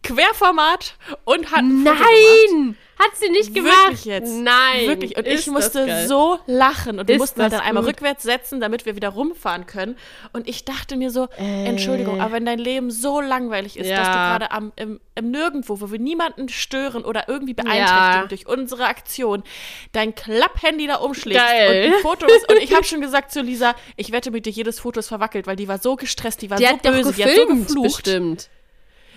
Querformat 0.03 0.97
und 1.25 1.51
hat. 1.51 1.65
Nein! 1.65 2.77
Hat 2.99 3.15
sie 3.17 3.29
nicht 3.29 3.55
gemacht? 3.55 3.75
Wirklich 3.89 4.05
jetzt? 4.07 4.33
Nein. 4.35 4.87
Wirklich. 4.87 5.17
Und 5.19 5.27
ich 5.27 5.47
musste 5.49 6.07
so 6.07 6.39
lachen. 6.47 6.99
Und 6.99 7.09
wir 7.09 7.17
Ist 7.17 7.21
mussten 7.21 7.43
halt 7.43 7.53
dann 7.53 7.61
einmal 7.61 7.83
gut. 7.83 7.93
rückwärts 7.93 8.23
setzen, 8.23 8.59
damit 8.61 8.87
wir 8.87 8.97
wieder 8.97 9.11
rumfahren 9.11 9.67
können. 9.67 9.97
Und 10.33 10.49
ich 10.49 10.65
dachte 10.65 10.97
mir 10.97 11.11
so, 11.11 11.29
Äh. 11.39 11.67
Entschuldigung, 11.67 12.21
aber 12.23 12.33
wenn 12.33 12.47
dein 12.47 12.59
Leben 12.59 12.91
so 12.91 13.21
langweilig 13.21 13.79
ist, 13.79 13.87
Ja. 13.89 13.97
dass 13.99 14.07
du 14.09 14.13
gerade 14.15 14.51
am 14.51 14.73
im, 14.77 15.01
im 15.15 15.31
Nirgendwo, 15.31 15.81
wo 15.81 15.91
wir 15.91 15.99
niemanden 15.99 16.49
stören 16.49 17.05
oder 17.05 17.29
irgendwie 17.29 17.53
beeinträchtigen 17.55 17.87
Ja. 18.23 18.27
durch 18.29 18.47
unsere 18.47 18.87
Aktion, 18.87 19.43
dein 19.93 20.15
Klapphandy 20.15 20.87
da 20.87 20.97
umschlägst 20.97 21.45
Geil. 21.45 21.89
und 21.89 21.95
ein 21.97 22.01
Foto 22.01 22.27
ist. 22.27 22.49
Und 22.51 22.63
ich 22.63 22.73
habe 22.75 22.85
schon 22.85 23.01
gesagt 23.03 23.31
zu 23.33 23.43
Lisa, 23.43 23.75
ich 23.97 24.11
wette 24.13 24.31
mit 24.31 24.47
dir, 24.47 24.51
jedes 24.51 24.81
Foto 24.81 25.01
ist 25.01 25.09
verwackelt, 25.09 25.47
weil 25.47 25.57
die 25.57 25.69
war 25.69 25.79
so 25.79 25.97
gestresst, 25.97 26.41
die 26.43 26.49
war 26.51 26.57
Die 26.59 26.65
so 26.67 26.77
böse, 26.77 27.13
die 27.13 27.25
hat 27.25 27.31
so 27.35 27.47
gefilmt, 27.47 27.67
geflucht. 27.67 28.03
bestimmt. 28.05 28.49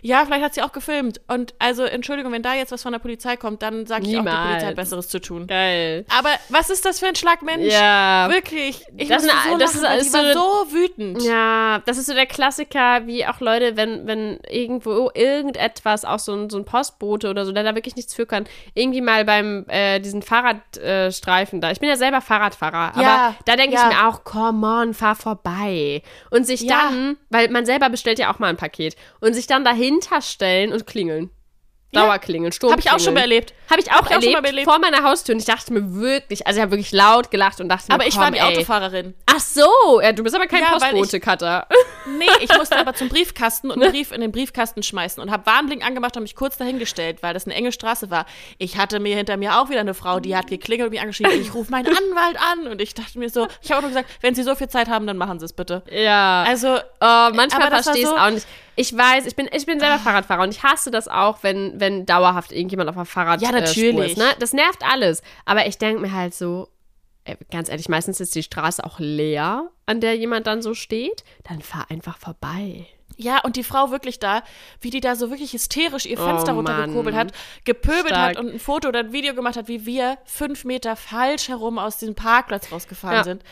Ja, 0.01 0.23
vielleicht 0.25 0.43
hat 0.43 0.53
sie 0.53 0.61
auch 0.61 0.71
gefilmt. 0.71 1.21
Und 1.27 1.53
also, 1.59 1.83
Entschuldigung, 1.83 2.31
wenn 2.31 2.41
da 2.43 2.53
jetzt 2.53 2.71
was 2.71 2.83
von 2.83 2.91
der 2.91 2.99
Polizei 2.99 3.35
kommt, 3.37 3.61
dann 3.61 3.85
sage 3.85 4.03
ich 4.03 4.09
auch, 4.09 4.21
die 4.21 4.27
Niemals. 4.27 4.47
Polizei 4.49 4.67
hat 4.67 4.75
Besseres 4.75 5.07
zu 5.09 5.19
tun. 5.19 5.47
Geil. 5.47 6.05
Aber 6.17 6.29
was 6.49 6.69
ist 6.69 6.85
das 6.85 6.99
für 6.99 7.07
ein 7.07 7.15
Schlag 7.15 7.41
Mensch? 7.41 7.71
Ja. 7.73 8.27
Wirklich. 8.31 8.83
Ich 8.97 9.09
Das 9.09 9.23
so 9.23 9.27
das 9.57 9.81
lachen, 9.81 9.97
ist- 9.99 10.05
ist 10.07 10.11
so- 10.11 10.33
so 10.33 10.73
wütend. 10.73 11.21
Ja, 11.23 11.81
das 11.85 11.97
ist 11.97 12.05
so 12.07 12.13
der 12.13 12.25
Klassiker, 12.25 13.05
wie 13.07 13.25
auch 13.25 13.39
Leute, 13.39 13.75
wenn, 13.77 14.07
wenn 14.07 14.39
irgendwo 14.49 15.11
irgendetwas, 15.13 16.05
auch 16.05 16.19
so 16.19 16.33
ein, 16.33 16.49
so 16.49 16.57
ein 16.57 16.65
Postbote 16.65 17.29
oder 17.29 17.45
so, 17.45 17.51
der 17.51 17.63
da 17.63 17.75
wirklich 17.75 17.95
nichts 17.95 18.13
für 18.13 18.25
kann, 18.25 18.45
irgendwie 18.73 19.01
mal 19.01 19.25
beim 19.25 19.65
äh, 19.67 19.99
diesen 19.99 20.21
Fahrradstreifen 20.21 21.59
äh, 21.59 21.61
da. 21.61 21.71
Ich 21.71 21.79
bin 21.79 21.89
ja 21.89 21.95
selber 21.97 22.21
Fahrradfahrer, 22.21 22.99
Ja, 23.01 23.15
aber 23.27 23.35
da 23.45 23.55
denke 23.55 23.75
ja. 23.75 23.89
ich 23.89 23.95
mir 23.95 24.07
auch, 24.07 24.23
come 24.23 24.65
on, 24.67 24.93
fahr 24.93 25.15
vorbei. 25.15 26.01
Und 26.29 26.45
sich 26.45 26.61
Ja. 26.61 26.89
dann, 26.89 27.17
weil 27.29 27.49
man 27.49 27.65
selber 27.65 27.89
bestellt 27.89 28.19
ja 28.19 28.31
auch 28.33 28.39
mal 28.39 28.47
ein 28.47 28.57
Paket, 28.57 28.95
und 29.19 29.33
sich 29.33 29.47
dann 29.47 29.63
dahinter 29.89 30.21
stellen 30.21 30.71
und 30.71 30.85
klingeln. 30.85 31.29
Dauerklingeln, 31.91 32.51
Sturm. 32.51 32.71
Habe 32.71 32.81
ich 32.81 32.91
auch 32.91 32.99
schon 32.99 33.15
mal 33.15 33.21
erlebt. 33.21 33.53
Habe 33.69 33.81
ich 33.81 33.91
auch, 33.91 33.95
Hab 33.97 34.05
ich 34.05 34.11
auch 34.11 34.21
erlebt, 34.23 34.45
erlebt. 34.45 34.69
vor 34.69 34.79
meiner 34.79 35.03
Haustür 35.03 35.33
und 35.35 35.39
ich 35.39 35.45
dachte 35.45 35.71
mir 35.73 35.93
wirklich, 35.95 36.47
also 36.47 36.57
ich 36.57 36.61
habe 36.61 36.71
wirklich 36.71 36.91
laut 36.91 37.29
gelacht 37.31 37.61
und 37.61 37.69
dachte 37.69 37.85
mir, 37.89 37.93
Aber 37.95 38.07
ich 38.07 38.17
war 38.17 38.31
die 38.31 38.39
ey. 38.39 38.43
Autofahrerin. 38.55 39.13
Ach 39.27 39.39
so, 39.39 40.01
ja, 40.01 40.11
du 40.11 40.23
bist 40.23 40.35
aber 40.35 40.47
kein 40.47 40.61
Ja, 40.63 40.71
weil 40.79 40.93
ich- 40.95 40.99
Postbote-Cutter. 41.01 41.67
Nee, 42.17 42.25
ich 42.41 42.57
musste 42.57 42.77
aber 42.77 42.93
zum 42.95 43.07
Briefkasten 43.09 43.69
und 43.69 43.81
einen 43.83 43.91
Brief 43.91 44.11
in 44.11 44.21
den 44.21 44.31
Briefkasten 44.31 44.81
schmeißen 44.81 45.21
und 45.21 45.29
habe 45.29 45.45
Warnblink 45.45 45.85
angemacht 45.85 46.17
und 46.17 46.23
mich 46.23 46.35
kurz 46.35 46.57
dahingestellt, 46.57 47.21
weil 47.21 47.33
das 47.35 47.45
eine 47.45 47.53
enge 47.53 47.71
Straße 47.71 48.09
war. 48.09 48.25
Ich 48.57 48.77
hatte 48.77 48.99
mir 48.99 49.15
hinter 49.15 49.37
mir 49.37 49.59
auch 49.59 49.69
wieder 49.69 49.81
eine 49.81 49.93
Frau, 49.93 50.19
die 50.19 50.35
hat 50.35 50.47
geklingelt 50.47 50.87
und 50.87 50.91
mich 50.91 51.01
angeschrieben, 51.01 51.39
ich 51.39 51.53
rufe 51.53 51.69
meinen 51.69 51.85
Anwalt 51.95 52.37
an. 52.51 52.67
Und 52.67 52.81
ich 52.81 52.95
dachte 52.95 53.19
mir 53.19 53.29
so, 53.29 53.47
ich 53.61 53.69
habe 53.69 53.77
auch 53.77 53.81
nur 53.83 53.89
gesagt, 53.91 54.09
wenn 54.21 54.33
Sie 54.33 54.41
so 54.43 54.55
viel 54.55 54.69
Zeit 54.69 54.87
haben, 54.89 55.05
dann 55.05 55.17
machen 55.17 55.39
Sie 55.39 55.45
es 55.45 55.53
bitte. 55.53 55.83
Ja. 55.91 56.43
Also, 56.47 56.77
Oh, 57.01 57.29
manchmal 57.33 57.67
Aber 57.67 57.83
verstehe 57.83 57.95
ich 58.01 58.03
es 58.03 58.09
so- 58.09 58.17
auch 58.17 58.29
nicht. 58.31 58.47
Ich 58.75 58.95
weiß, 58.97 59.25
ich 59.25 59.35
bin, 59.35 59.49
ich 59.51 59.65
bin 59.65 59.77
selber 59.79 59.99
Fahrradfahrer 59.99 60.41
und 60.43 60.51
ich 60.51 60.63
hasse 60.63 60.89
das 60.89 61.09
auch, 61.09 61.39
wenn, 61.41 61.73
wenn 61.81 62.05
dauerhaft 62.05 62.53
irgendjemand 62.53 62.87
auf 62.89 62.95
der 62.95 63.03
Fahrrad 63.03 63.41
Ja, 63.41 63.51
natürlich. 63.61 64.11
ist. 64.11 64.17
Ne? 64.17 64.25
Das 64.39 64.53
nervt 64.53 64.83
alles. 64.83 65.21
Aber 65.45 65.65
ich 65.67 65.77
denke 65.77 66.01
mir 66.01 66.13
halt 66.13 66.33
so, 66.33 66.69
äh, 67.25 67.35
ganz 67.51 67.69
ehrlich, 67.69 67.89
meistens 67.89 68.19
ist 68.19 68.35
die 68.35 68.43
Straße 68.43 68.83
auch 68.83 68.99
leer, 68.99 69.69
an 69.85 70.01
der 70.01 70.15
jemand 70.17 70.47
dann 70.47 70.61
so 70.61 70.73
steht. 70.73 71.23
Dann 71.47 71.61
fahr 71.61 71.85
einfach 71.89 72.17
vorbei. 72.17 72.85
Ja, 73.17 73.41
und 73.43 73.57
die 73.57 73.63
Frau 73.63 73.91
wirklich 73.91 74.19
da, 74.19 74.43
wie 74.79 74.91
die 74.91 75.01
da 75.01 75.15
so 75.15 75.29
wirklich 75.29 75.51
hysterisch 75.51 76.05
ihr 76.05 76.17
Oh, 76.19 76.23
Fenster 76.25 76.53
Mann. 76.53 76.67
runtergekurbelt 76.67 77.15
hat, 77.15 77.31
gepöbelt 77.65 78.07
Stark. 78.09 78.37
hat 78.37 78.37
und 78.37 78.53
ein 78.53 78.59
Foto 78.59 78.87
oder 78.87 78.99
ein 78.99 79.11
Video 79.11 79.33
gemacht 79.33 79.57
hat, 79.57 79.67
wie 79.67 79.85
wir 79.85 80.17
fünf 80.23 80.63
Meter 80.63 80.95
falsch 80.95 81.49
herum 81.49 81.79
aus 81.79 81.97
diesem 81.97 82.15
Parkplatz 82.15 82.71
rausgefahren 82.71 83.17
Ja. 83.17 83.23
sind. 83.25 83.43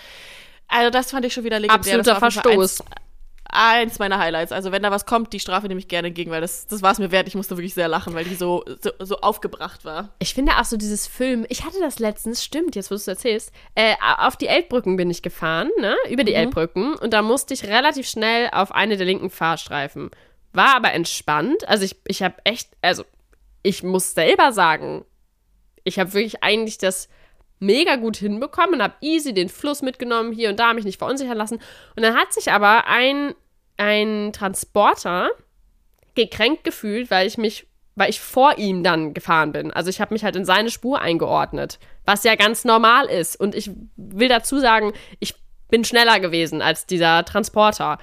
Also 0.70 0.89
das 0.89 1.12
fand 1.12 1.26
ich 1.26 1.34
schon 1.34 1.43
wieder 1.43 1.60
legendär. 1.60 1.76
Absoluter 1.99 2.16
Verstoß. 2.18 2.82
Eins, 2.82 2.89
eins 3.50 4.00
meiner 4.00 4.20
Highlights. 4.20 4.52
Also 4.52 4.72
wenn 4.72 4.84
da 4.84 4.91
was 4.91 5.06
kommt, 5.06 5.34
die 5.34 5.39
Strafe 5.39 5.68
nehme 5.68 5.80
ich 5.80 5.88
gerne 5.88 6.10
entgegen, 6.10 6.32
weil 6.32 6.41
das, 6.41 6.68
das 6.68 6.82
war 6.82 6.91
es 6.91 7.00
mir 7.00 7.12
wert. 7.12 7.28
Ich 7.28 7.36
musste 7.36 7.58
wirklich 7.58 7.74
sehr 7.74 7.88
lachen, 7.88 8.14
weil 8.14 8.26
die 8.26 8.36
so, 8.36 8.64
so, 8.82 8.91
so 9.00 9.18
aufgebracht 9.18 9.86
war. 9.86 10.10
Ich 10.20 10.34
finde 10.34 10.54
auch 10.54 10.66
so 10.66 10.78
dieses 10.78 11.08
Film, 11.08 11.45
ich 11.50 11.64
hatte 11.66 11.80
das 11.80 12.00
letztens, 12.00 12.43
stimmt, 12.43 12.76
jetzt 12.76 12.91
wo 12.91 12.95
du 12.95 12.98
es 12.98 13.08
erzählst, 13.08 13.52
äh, 13.76 13.95
auf 14.18 14.36
die 14.36 14.48
Elbbrücken 14.48 14.98
bin 14.98 15.10
ich 15.10 15.22
gefahren, 15.22 15.70
ne, 15.80 15.95
über 16.10 16.24
die 16.24 16.34
Elbbrücken 16.34 16.95
und 16.95 17.14
da 17.14 17.22
musste 17.22 17.54
ich 17.54 17.66
relativ 17.66 18.08
schnell 18.08 18.50
auf 18.52 18.72
eine 18.72 18.98
der 18.98 19.06
linken 19.06 19.30
Fahrstreifen. 19.30 20.12
War 20.54 20.76
aber 20.76 20.93
entspannt, 20.93 21.68
also 21.68 21.84
ich, 21.84 21.95
ich 22.08 22.24
habe 22.24 22.36
echt, 22.43 22.70
also 22.82 23.04
ich 23.64 23.84
muss 23.84 24.14
selber 24.14 24.52
sagen, 24.52 25.06
ich 25.84 26.00
habe 26.00 26.14
wirklich 26.14 26.43
eigentlich 26.43 26.78
das 26.78 27.10
mega 27.60 27.95
gut 27.95 28.18
hinbekommen 28.18 28.76
und 28.76 28.84
habe 28.84 28.95
easy 29.01 29.34
den 29.34 29.49
Fluss 29.49 29.82
mitgenommen, 29.82 30.32
hier 30.32 30.49
und 30.49 30.60
da, 30.60 30.74
mich 30.74 30.86
nicht 30.86 30.99
verunsichern 30.99 31.38
lassen. 31.38 31.60
Und 31.95 32.03
dann 32.03 32.16
hat 32.16 32.34
sich 32.34 32.51
aber 32.51 32.88
ein, 32.88 33.34
ein 33.78 34.32
Transporter 34.34 35.30
gekränkt 36.16 36.64
gefühlt, 36.64 37.10
weil 37.12 37.28
ich 37.28 37.38
mich, 37.38 37.68
weil 37.95 38.10
ich 38.10 38.20
vor 38.20 38.58
ihm 38.58 38.84
dann 38.84 39.14
gefahren 39.14 39.51
bin. 39.51 39.72
Also 39.72 39.89
ich 39.89 40.01
habe 40.01 40.14
mich 40.14 40.24
halt 40.24 40.36
in 40.36 40.45
seine 40.45 40.70
Spur 40.70 41.01
eingeordnet, 41.01 41.80
was 42.05 42.24
ja 42.24 42.36
ganz 42.36 42.66
normal 42.66 43.05
ist. 43.05 43.39
Und 43.39 43.55
ich 43.55 43.72
will 43.95 44.30
dazu 44.30 44.60
sagen, 44.60 44.93
ich 45.20 45.36
bin 45.70 45.84
schneller 45.84 46.20
gewesen 46.20 46.62
als 46.62 46.86
dieser 46.86 47.26
Transporter. 47.26 47.97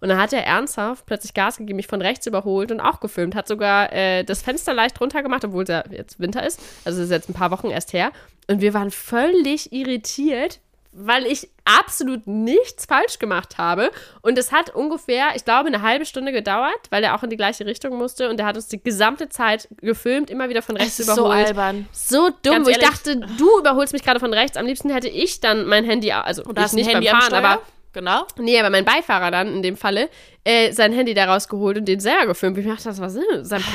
Und 0.00 0.08
dann 0.08 0.18
hat 0.18 0.32
er 0.32 0.44
ernsthaft 0.44 1.06
plötzlich 1.06 1.34
Gas 1.34 1.56
gegeben, 1.56 1.76
mich 1.76 1.86
von 1.86 2.02
rechts 2.02 2.26
überholt 2.26 2.70
und 2.70 2.80
auch 2.80 3.00
gefilmt. 3.00 3.34
Hat 3.34 3.48
sogar 3.48 3.92
äh, 3.92 4.24
das 4.24 4.42
Fenster 4.42 4.74
leicht 4.74 5.00
runter 5.00 5.22
gemacht, 5.22 5.44
obwohl 5.44 5.62
es 5.62 5.68
ja 5.68 5.84
jetzt 5.90 6.20
Winter 6.20 6.44
ist. 6.44 6.60
Also 6.84 7.00
es 7.00 7.06
ist 7.06 7.12
jetzt 7.12 7.28
ein 7.28 7.34
paar 7.34 7.50
Wochen 7.50 7.70
erst 7.70 7.92
her. 7.92 8.12
Und 8.46 8.60
wir 8.60 8.74
waren 8.74 8.90
völlig 8.90 9.72
irritiert, 9.72 10.60
weil 10.92 11.26
ich 11.26 11.48
absolut 11.64 12.26
nichts 12.26 12.86
falsch 12.86 13.18
gemacht 13.18 13.58
habe. 13.58 13.90
Und 14.22 14.38
es 14.38 14.52
hat 14.52 14.74
ungefähr, 14.74 15.34
ich 15.34 15.44
glaube, 15.44 15.66
eine 15.66 15.82
halbe 15.82 16.06
Stunde 16.06 16.32
gedauert, 16.32 16.78
weil 16.90 17.04
er 17.04 17.14
auch 17.14 17.22
in 17.22 17.30
die 17.30 17.36
gleiche 17.36 17.66
Richtung 17.66 17.98
musste. 17.98 18.30
Und 18.30 18.40
er 18.40 18.46
hat 18.46 18.56
uns 18.56 18.68
die 18.68 18.82
gesamte 18.82 19.28
Zeit 19.28 19.68
gefilmt, 19.82 20.30
immer 20.30 20.48
wieder 20.48 20.62
von 20.62 20.76
rechts 20.76 20.98
Es 20.98 21.08
ist 21.08 21.16
überholt. 21.16 21.48
so 21.48 21.48
albern. 21.48 21.88
So 21.92 22.30
dumm, 22.42 22.64
wo 22.64 22.70
ich 22.70 22.78
dachte, 22.78 23.16
du 23.16 23.58
überholst 23.58 23.92
mich 23.92 24.02
gerade 24.02 24.20
von 24.20 24.32
rechts. 24.32 24.56
Am 24.56 24.66
liebsten 24.66 24.90
hätte 24.90 25.08
ich 25.08 25.40
dann 25.40 25.66
mein 25.66 25.84
Handy, 25.84 26.12
also 26.12 26.44
Und 26.44 26.58
ich 26.58 26.72
nicht 26.72 26.88
Handy 26.90 27.08
beim 27.10 27.20
Fahren, 27.20 27.34
aber 27.34 27.62
Genau. 27.96 28.26
Nee, 28.38 28.60
aber 28.60 28.68
mein 28.68 28.84
Beifahrer 28.84 29.30
dann 29.30 29.48
in 29.48 29.62
dem 29.62 29.74
Falle 29.74 30.10
äh, 30.44 30.70
sein 30.72 30.92
Handy 30.92 31.14
da 31.14 31.24
rausgeholt 31.32 31.78
und 31.78 31.86
den 31.86 31.98
selber 31.98 32.26
gefilmt. 32.26 32.58
Ich 32.58 32.66
dachte, 32.66 32.84
das 32.84 33.00
war 33.00 33.08
sein 33.08 33.22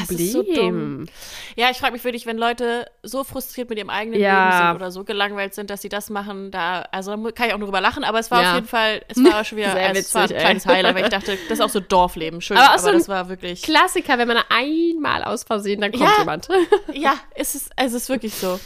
Problem. 0.08 1.08
so. 1.08 1.12
Ja, 1.60 1.72
ich 1.72 1.78
frage 1.78 1.94
mich 1.94 2.04
wirklich, 2.04 2.28
wenn 2.28 2.38
Leute 2.38 2.86
so 3.02 3.24
frustriert 3.24 3.68
mit 3.70 3.80
ihrem 3.80 3.90
eigenen 3.90 4.20
Ja. 4.22 4.44
Leben 4.50 4.58
sind 4.68 4.76
oder 4.76 4.92
so 4.92 5.04
gelangweilt 5.04 5.56
sind, 5.56 5.72
dass 5.72 5.82
sie 5.82 5.90
das 5.90 6.12
machen, 6.12 6.52
da, 6.52 6.84
also 6.92 7.14
kann 7.34 7.48
ich 7.48 7.54
auch 7.56 7.58
nur 7.58 7.66
drüber 7.68 7.82
lachen, 7.82 8.04
aber 8.04 8.20
es 8.20 8.30
war 8.30 8.44
Ja. 8.44 8.50
auf 8.52 8.56
jeden 8.58 8.68
Fall, 8.68 9.02
es 9.08 9.18
war 9.24 9.44
schon 9.44 9.58
wieder, 9.58 9.74
also 9.74 10.00
es 10.00 10.14
war 10.14 10.22
ein 10.22 10.30
witzig, 10.30 10.38
kleines 10.40 10.66
Highlight, 10.68 10.96
weil 10.96 11.04
ich 11.06 11.10
dachte, 11.10 11.38
das 11.50 11.58
ist 11.58 11.66
auch 11.66 11.70
so 11.70 11.80
Dorfleben, 11.80 12.42
schön, 12.42 12.58
Aber 12.58 12.70
aber, 12.70 12.78
so 12.80 12.92
das 12.92 13.10
war 13.10 13.28
wirklich, 13.28 13.64
Klassiker, 13.64 14.20
wenn 14.20 14.28
man 14.28 14.38
einmal 14.50 15.24
aus 15.24 15.44
Versehen, 15.44 15.82
dann 15.82 15.92
kommt 15.92 16.04
Ja. 16.04 16.20
jemand. 16.20 16.48
ja, 16.94 17.16
es 17.34 17.56
ist, 17.56 17.72
es 17.76 17.94
ist 17.94 18.08
wirklich 18.08 18.36
so. 18.36 18.60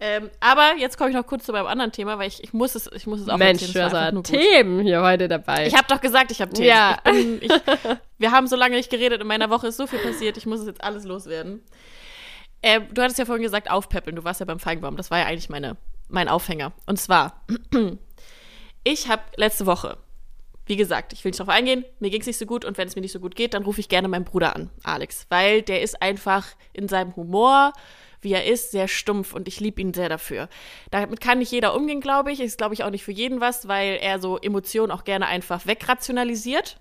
Ähm, 0.00 0.30
aber 0.38 0.74
jetzt 0.78 0.96
komme 0.96 1.10
ich 1.10 1.16
noch 1.16 1.26
kurz 1.26 1.44
zu 1.44 1.52
meinem 1.52 1.66
anderen 1.66 1.90
Thema, 1.90 2.18
weil 2.18 2.28
ich, 2.28 2.42
ich 2.44 2.52
muss 2.52 2.76
es, 2.76 2.88
ich 2.92 3.06
muss 3.06 3.20
es 3.20 3.28
auch 3.28 3.36
Mensch, 3.36 3.62
erzählen, 3.62 3.90
du 3.90 3.96
es 3.96 4.14
hast. 4.14 4.24
Themen 4.26 4.80
hier 4.80 5.02
heute 5.02 5.26
dabei. 5.26 5.66
Ich 5.66 5.74
habe 5.74 5.86
doch 5.88 6.00
gesagt, 6.00 6.30
ich 6.30 6.40
habe 6.40 6.52
Themen. 6.52 6.68
Ja. 6.68 6.98
Ich 7.04 7.12
bin, 7.12 7.42
ich, 7.42 7.50
wir 8.18 8.30
haben 8.30 8.46
so 8.46 8.54
lange 8.54 8.76
nicht 8.76 8.90
geredet. 8.90 9.20
In 9.20 9.26
meiner 9.26 9.50
Woche 9.50 9.68
ist 9.68 9.76
so 9.76 9.88
viel 9.88 9.98
passiert. 9.98 10.36
Ich 10.36 10.46
muss 10.46 10.60
es 10.60 10.66
jetzt 10.66 10.84
alles 10.84 11.04
loswerden. 11.04 11.62
Äh, 12.62 12.80
du 12.92 13.02
hattest 13.02 13.18
ja 13.18 13.24
vorhin 13.24 13.42
gesagt, 13.42 13.70
aufpäppeln. 13.70 14.14
Du 14.14 14.22
warst 14.22 14.38
ja 14.38 14.46
beim 14.46 14.60
Feigenbaum. 14.60 14.96
Das 14.96 15.10
war 15.10 15.18
ja 15.18 15.26
eigentlich 15.26 15.48
meine, 15.48 15.76
mein 16.08 16.28
Aufhänger. 16.28 16.72
Und 16.86 17.00
zwar, 17.00 17.44
ich 18.84 19.08
habe 19.08 19.22
letzte 19.36 19.66
Woche, 19.66 19.98
wie 20.66 20.76
gesagt, 20.76 21.12
ich 21.12 21.24
will 21.24 21.30
nicht 21.30 21.40
drauf 21.40 21.48
eingehen, 21.48 21.84
mir 21.98 22.10
ging 22.10 22.20
es 22.20 22.26
nicht 22.26 22.38
so 22.38 22.46
gut 22.46 22.64
und 22.64 22.78
wenn 22.78 22.86
es 22.86 22.94
mir 22.94 23.02
nicht 23.02 23.12
so 23.12 23.20
gut 23.20 23.34
geht, 23.34 23.54
dann 23.54 23.64
rufe 23.64 23.80
ich 23.80 23.88
gerne 23.88 24.06
meinen 24.06 24.24
Bruder 24.24 24.54
an, 24.54 24.70
Alex, 24.84 25.26
weil 25.30 25.62
der 25.62 25.80
ist 25.80 26.02
einfach 26.02 26.46
in 26.74 26.88
seinem 26.88 27.16
Humor, 27.16 27.72
wie 28.20 28.32
er 28.32 28.46
ist, 28.46 28.70
sehr 28.70 28.88
stumpf 28.88 29.32
und 29.34 29.48
ich 29.48 29.60
liebe 29.60 29.80
ihn 29.80 29.94
sehr 29.94 30.08
dafür. 30.08 30.48
Damit 30.90 31.20
kann 31.20 31.38
nicht 31.38 31.52
jeder 31.52 31.74
umgehen, 31.74 32.00
glaube 32.00 32.32
ich. 32.32 32.40
Ist, 32.40 32.58
glaube 32.58 32.74
ich, 32.74 32.84
auch 32.84 32.90
nicht 32.90 33.04
für 33.04 33.12
jeden 33.12 33.40
was, 33.40 33.68
weil 33.68 33.98
er 34.00 34.18
so 34.18 34.38
Emotionen 34.38 34.90
auch 34.90 35.04
gerne 35.04 35.26
einfach 35.26 35.66
wegrationalisiert 35.66 36.78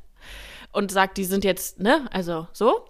und 0.72 0.92
sagt, 0.92 1.18
die 1.18 1.26
sind 1.26 1.44
jetzt, 1.44 1.80
ne, 1.80 2.08
also 2.12 2.48
so. 2.54 2.86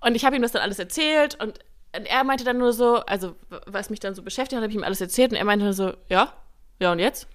Und 0.00 0.14
ich 0.14 0.24
habe 0.24 0.36
ihm 0.36 0.42
das 0.42 0.52
dann 0.52 0.62
alles 0.62 0.78
erzählt 0.78 1.40
und 1.42 1.58
er 1.92 2.24
meinte 2.24 2.44
dann 2.44 2.58
nur 2.58 2.72
so, 2.72 2.96
also 2.96 3.34
was 3.66 3.90
mich 3.90 4.00
dann 4.00 4.14
so 4.14 4.22
beschäftigt 4.22 4.56
hat, 4.56 4.62
habe 4.62 4.70
ich 4.70 4.76
ihm 4.76 4.84
alles 4.84 5.00
erzählt 5.00 5.32
und 5.32 5.36
er 5.36 5.44
meinte 5.44 5.64
nur 5.64 5.74
so, 5.74 5.92
ja, 6.08 6.32
ja 6.78 6.92
und 6.92 6.98
jetzt? 6.98 7.28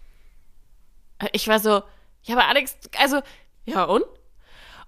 Ich 1.31 1.47
war 1.47 1.59
so, 1.59 1.83
ja, 2.23 2.35
aber 2.35 2.47
Alex, 2.47 2.77
also, 2.97 3.21
ja 3.65 3.83
und? 3.83 4.03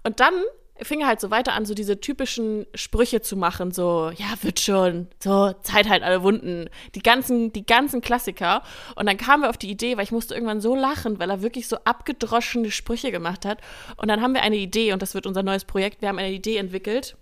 Und 0.04 0.20
dann 0.20 0.34
fing 0.82 1.00
er 1.00 1.06
halt 1.06 1.20
so 1.20 1.30
weiter 1.30 1.54
an, 1.54 1.64
so 1.64 1.74
diese 1.74 2.00
typischen 2.00 2.66
Sprüche 2.74 3.20
zu 3.20 3.36
machen, 3.36 3.72
so, 3.72 4.10
ja, 4.16 4.26
wird 4.42 4.60
schon, 4.60 5.08
so, 5.22 5.52
Zeit 5.62 5.88
halt 5.88 6.02
alle 6.02 6.22
Wunden, 6.22 6.68
die 6.94 7.02
ganzen, 7.02 7.52
die 7.52 7.64
ganzen 7.64 8.00
Klassiker. 8.00 8.62
Und 8.94 9.06
dann 9.06 9.16
kamen 9.16 9.42
wir 9.42 9.50
auf 9.50 9.56
die 9.56 9.70
Idee, 9.70 9.96
weil 9.96 10.04
ich 10.04 10.12
musste 10.12 10.34
irgendwann 10.34 10.60
so 10.60 10.74
lachen, 10.74 11.18
weil 11.18 11.30
er 11.30 11.42
wirklich 11.42 11.68
so 11.68 11.76
abgedroschene 11.84 12.70
Sprüche 12.70 13.10
gemacht 13.10 13.44
hat. 13.44 13.60
Und 13.96 14.08
dann 14.08 14.20
haben 14.20 14.34
wir 14.34 14.42
eine 14.42 14.56
Idee, 14.56 14.92
und 14.92 15.02
das 15.02 15.14
wird 15.14 15.26
unser 15.26 15.42
neues 15.42 15.64
Projekt, 15.64 16.02
wir 16.02 16.08
haben 16.08 16.18
eine 16.18 16.32
Idee 16.32 16.56
entwickelt, 16.56 17.16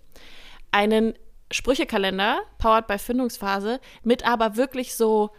einen 0.71 1.13
Sprüchekalender, 1.51 2.41
powered 2.57 2.87
by 2.87 2.97
Findungsphase, 2.97 3.79
mit 4.03 4.25
aber 4.27 4.57
wirklich 4.57 4.95
so, 4.95 5.31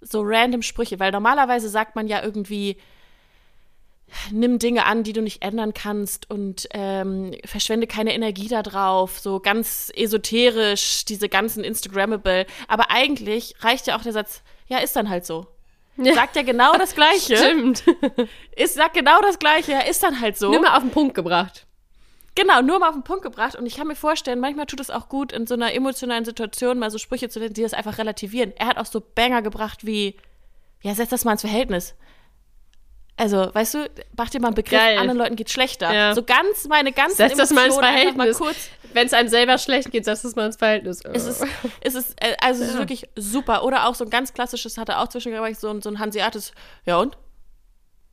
so 0.00 0.20
random 0.22 0.62
Sprüche, 0.62 0.98
weil 0.98 1.12
normalerweise 1.12 1.68
sagt 1.68 1.96
man 1.96 2.08
ja 2.08 2.22
irgendwie, 2.22 2.76
nimm 4.30 4.58
Dinge 4.58 4.86
an, 4.86 5.02
die 5.02 5.12
du 5.12 5.22
nicht 5.22 5.42
ändern 5.42 5.74
kannst 5.74 6.30
und 6.30 6.68
ähm, 6.72 7.34
verschwende 7.44 7.86
keine 7.86 8.14
Energie 8.14 8.48
da 8.48 8.62
drauf, 8.62 9.18
so 9.18 9.40
ganz 9.40 9.90
esoterisch, 9.94 11.04
diese 11.04 11.28
ganzen 11.28 11.64
Instagrammable. 11.64 12.46
Aber 12.68 12.90
eigentlich 12.90 13.54
reicht 13.60 13.86
ja 13.86 13.96
auch 13.96 14.02
der 14.02 14.12
Satz, 14.12 14.42
ja, 14.66 14.78
ist 14.78 14.96
dann 14.96 15.08
halt 15.08 15.26
so. 15.26 15.46
Ja. 15.96 16.14
Sagt 16.14 16.36
ja 16.36 16.42
genau 16.42 16.74
das 16.74 16.94
Gleiche. 16.94 17.36
Stimmt. 17.36 17.82
Ist, 18.56 18.74
sagt 18.74 18.94
genau 18.94 19.20
das 19.20 19.38
Gleiche, 19.40 19.72
ja, 19.72 19.80
ist 19.80 20.02
dann 20.02 20.20
halt 20.20 20.38
so. 20.38 20.50
Nur 20.50 20.60
mal 20.60 20.76
auf 20.76 20.82
den 20.82 20.92
Punkt 20.92 21.14
gebracht. 21.14 21.66
Genau, 22.36 22.62
nur 22.62 22.78
mal 22.78 22.90
auf 22.90 22.94
den 22.94 23.02
Punkt 23.02 23.22
gebracht. 23.22 23.56
Und 23.56 23.66
ich 23.66 23.76
kann 23.76 23.88
mir 23.88 23.96
vorstellen, 23.96 24.38
manchmal 24.38 24.66
tut 24.66 24.78
es 24.78 24.90
auch 24.90 25.08
gut, 25.08 25.32
in 25.32 25.48
so 25.48 25.54
einer 25.54 25.74
emotionalen 25.74 26.24
Situation 26.24 26.78
mal 26.78 26.90
so 26.90 26.98
Sprüche 26.98 27.28
zu 27.28 27.40
nennen, 27.40 27.54
die 27.54 27.62
das 27.62 27.74
einfach 27.74 27.98
relativieren. 27.98 28.52
Er 28.56 28.68
hat 28.68 28.78
auch 28.78 28.86
so 28.86 29.00
Banger 29.00 29.42
gebracht 29.42 29.84
wie, 29.84 30.14
ja, 30.82 30.94
setz 30.94 31.10
das 31.10 31.24
mal 31.24 31.32
ins 31.32 31.40
Verhältnis. 31.40 31.96
Also, 33.18 33.52
weißt 33.52 33.74
du, 33.74 33.90
mach 34.16 34.30
dir 34.30 34.40
mal 34.40 34.48
einen 34.48 34.54
Begriff, 34.54 34.78
Geil. 34.78 34.96
anderen 34.96 35.18
Leuten 35.18 35.34
geht's 35.34 35.52
schlechter. 35.52 35.92
Ja. 35.92 36.14
So 36.14 36.22
ganz 36.22 36.68
meine 36.68 36.92
ganzen 36.92 37.16
Setz 37.16 37.36
das 37.36 37.50
mal 37.50 37.66
ins 37.66 37.76
Verhältnis. 37.76 38.40
Wenn 38.92 39.06
es 39.06 39.12
einem 39.12 39.28
selber 39.28 39.58
schlecht 39.58 39.90
geht, 39.90 40.04
setz 40.04 40.22
das 40.22 40.36
mal 40.36 40.46
ins 40.46 40.56
Verhältnis. 40.56 41.00
es 41.12 41.26
ist, 41.26 41.44
es 41.80 41.94
ist, 41.96 42.14
äh, 42.22 42.36
also 42.40 42.62
es 42.62 42.70
ist 42.70 42.78
wirklich 42.78 43.08
super. 43.16 43.64
Oder 43.64 43.88
auch 43.88 43.96
so 43.96 44.04
ein 44.04 44.10
ganz 44.10 44.32
klassisches, 44.32 44.78
hat 44.78 44.88
er 44.88 45.02
auch 45.02 45.08
zwischendurch 45.08 45.58
so 45.58 45.68
ein, 45.68 45.82
so 45.82 45.90
ein 45.90 45.98
Hanseates, 45.98 46.52
ja 46.86 46.96
und? 46.96 47.18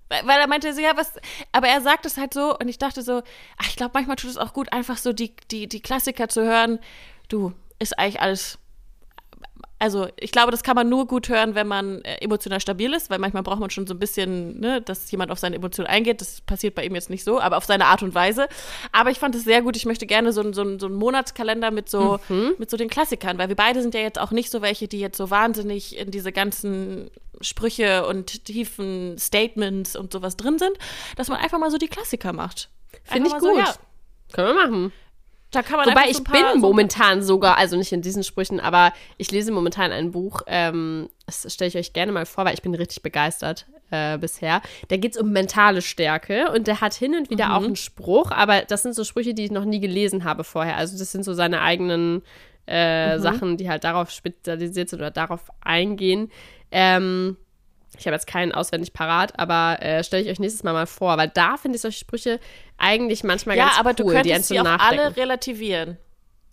Weil, 0.09 0.25
weil 0.25 0.39
er 0.39 0.47
meinte 0.47 0.73
so, 0.73 0.81
ja, 0.81 0.97
was, 0.97 1.13
aber 1.51 1.67
er 1.67 1.81
sagt 1.81 2.07
es 2.07 2.17
halt 2.17 2.33
so 2.33 2.57
und 2.57 2.67
ich 2.67 2.79
dachte 2.79 3.03
so, 3.03 3.21
ach, 3.57 3.67
ich 3.67 3.75
glaube, 3.75 3.91
manchmal 3.93 4.15
tut 4.15 4.31
es 4.31 4.37
auch 4.37 4.53
gut, 4.53 4.73
einfach 4.73 4.97
so 4.97 5.13
die, 5.13 5.35
die, 5.51 5.67
die 5.67 5.81
Klassiker 5.81 6.29
zu 6.29 6.43
hören. 6.43 6.79
Du, 7.29 7.53
ist 7.77 7.97
eigentlich 7.97 8.21
alles, 8.21 8.57
also 9.85 10.07
ich 10.17 10.31
glaube, 10.31 10.49
das 10.49 10.63
kann 10.63 10.75
man 10.75 10.89
nur 10.89 11.05
gut 11.05 11.29
hören, 11.29 11.53
wenn 11.53 11.67
man 11.67 12.01
äh, 12.03 12.15
emotional 12.21 12.59
stabil 12.59 12.91
ist, 12.93 13.11
weil 13.11 13.19
manchmal 13.19 13.43
braucht 13.43 13.59
man 13.59 13.69
schon 13.69 13.85
so 13.85 13.93
ein 13.93 13.99
bisschen, 13.99 14.59
ne, 14.59 14.81
dass 14.81 15.11
jemand 15.11 15.29
auf 15.29 15.37
seine 15.37 15.57
Emotionen 15.57 15.87
eingeht. 15.87 16.21
Das 16.21 16.41
passiert 16.41 16.73
bei 16.73 16.83
ihm 16.83 16.95
jetzt 16.95 17.11
nicht 17.11 17.23
so, 17.23 17.39
aber 17.39 17.57
auf 17.57 17.65
seine 17.65 17.85
Art 17.85 18.01
und 18.01 18.15
Weise. 18.15 18.47
Aber 18.91 19.11
ich 19.11 19.19
fand 19.19 19.35
es 19.35 19.43
sehr 19.43 19.61
gut. 19.61 19.75
Ich 19.77 19.85
möchte 19.85 20.07
gerne 20.07 20.33
so, 20.33 20.41
einen- 20.41 20.53
so, 20.53 20.63
so 20.79 20.87
einen 20.87 20.95
Monatskalender 20.95 21.69
mit 21.69 21.87
so, 21.87 22.19
mit 22.57 22.69
so 22.71 22.77
den 22.77 22.89
Klassikern, 22.89 23.37
weil 23.37 23.47
wir 23.49 23.55
beide 23.55 23.81
sind 23.83 23.93
ja 23.93 23.99
jetzt 24.01 24.19
auch 24.19 24.31
nicht 24.31 24.49
so 24.49 24.61
welche, 24.63 24.87
die 24.87 24.99
jetzt 24.99 25.17
so 25.17 25.29
wahnsinnig 25.29 25.97
in 25.97 26.09
diese 26.09 26.31
ganzen 26.31 27.11
Sprüche 27.41 28.07
und 28.07 28.45
tiefen 28.45 29.17
Statements 29.19 29.95
und 29.95 30.11
sowas 30.11 30.35
drin 30.37 30.57
sind, 30.57 30.77
dass 31.15 31.27
man 31.27 31.37
einfach 31.37 31.59
mal 31.59 31.69
so 31.69 31.77
die 31.77 31.89
Klassiker 31.89 32.33
macht. 32.33 32.69
Finde 33.03 33.27
ich 33.27 33.33
gut. 33.33 33.41
So, 33.43 33.57
ja, 33.57 33.73
Können 34.33 34.47
wir 34.55 34.65
machen. 34.65 34.93
Da 35.51 35.61
kann 35.61 35.77
man 35.77 35.89
Wobei 35.89 36.09
ich 36.09 36.23
bin 36.23 36.59
momentan 36.59 37.21
sogar, 37.23 37.57
also 37.57 37.77
nicht 37.77 37.91
in 37.93 38.01
diesen 38.01 38.23
Sprüchen, 38.23 38.59
aber 38.59 38.91
ich 39.17 39.31
lese 39.31 39.51
momentan 39.51 39.91
ein 39.91 40.11
Buch, 40.11 40.41
ähm, 40.47 41.09
das 41.25 41.51
stelle 41.53 41.69
ich 41.69 41.77
euch 41.77 41.93
gerne 41.93 42.11
mal 42.11 42.25
vor, 42.25 42.43
weil 42.45 42.53
ich 42.53 42.61
bin 42.61 42.75
richtig 42.75 43.01
begeistert 43.03 43.65
äh, 43.91 44.17
bisher. 44.17 44.61
Da 44.89 44.97
geht 44.97 45.15
es 45.15 45.21
um 45.21 45.31
mentale 45.31 45.81
Stärke 45.81 46.51
und 46.51 46.67
der 46.67 46.81
hat 46.81 46.93
hin 46.93 47.15
und 47.15 47.29
wieder 47.29 47.55
auch 47.55 47.61
Mhm. 47.61 47.67
einen 47.67 47.75
Spruch, 47.77 48.31
aber 48.31 48.61
das 48.63 48.83
sind 48.83 48.95
so 48.95 49.03
Sprüche, 49.03 49.33
die 49.33 49.45
ich 49.45 49.51
noch 49.51 49.63
nie 49.65 49.79
gelesen 49.79 50.23
habe 50.23 50.43
vorher. 50.43 50.75
Also 50.77 50.97
das 50.97 51.11
sind 51.11 51.23
so 51.23 51.33
seine 51.33 51.61
eigenen 51.61 52.15
Mhm. 52.15 52.21
äh, 52.73 53.19
Sachen, 53.19 53.57
die 53.57 53.69
halt 53.69 53.83
darauf 53.83 54.09
spezialisiert 54.09 54.89
sind 54.89 54.99
oder 54.99 55.11
darauf 55.11 55.41
eingehen. 55.61 56.31
Ähm, 56.71 57.37
ich 57.97 58.05
habe 58.07 58.15
jetzt 58.15 58.27
keinen 58.27 58.51
auswendig 58.51 58.93
parat, 58.93 59.37
aber 59.39 59.81
äh, 59.81 60.03
stelle 60.03 60.23
ich 60.23 60.29
euch 60.29 60.39
nächstes 60.39 60.63
Mal 60.63 60.73
mal 60.73 60.87
vor, 60.87 61.17
weil 61.17 61.29
da 61.29 61.57
finde 61.57 61.75
ich 61.75 61.81
solche 61.81 61.99
Sprüche 61.99 62.39
eigentlich 62.77 63.23
manchmal 63.23 63.57
Ja, 63.57 63.65
ganz 63.65 63.79
aber 63.79 63.89
cool, 63.91 63.95
du 63.95 64.03
die 64.03 64.09
einen 64.11 64.23
könntest 64.23 64.47
zum 64.47 64.55
sie 64.55 64.59
auch 64.59 64.63
Nachdenken. 64.63 65.05
alle 65.05 65.17
relativieren. 65.17 65.97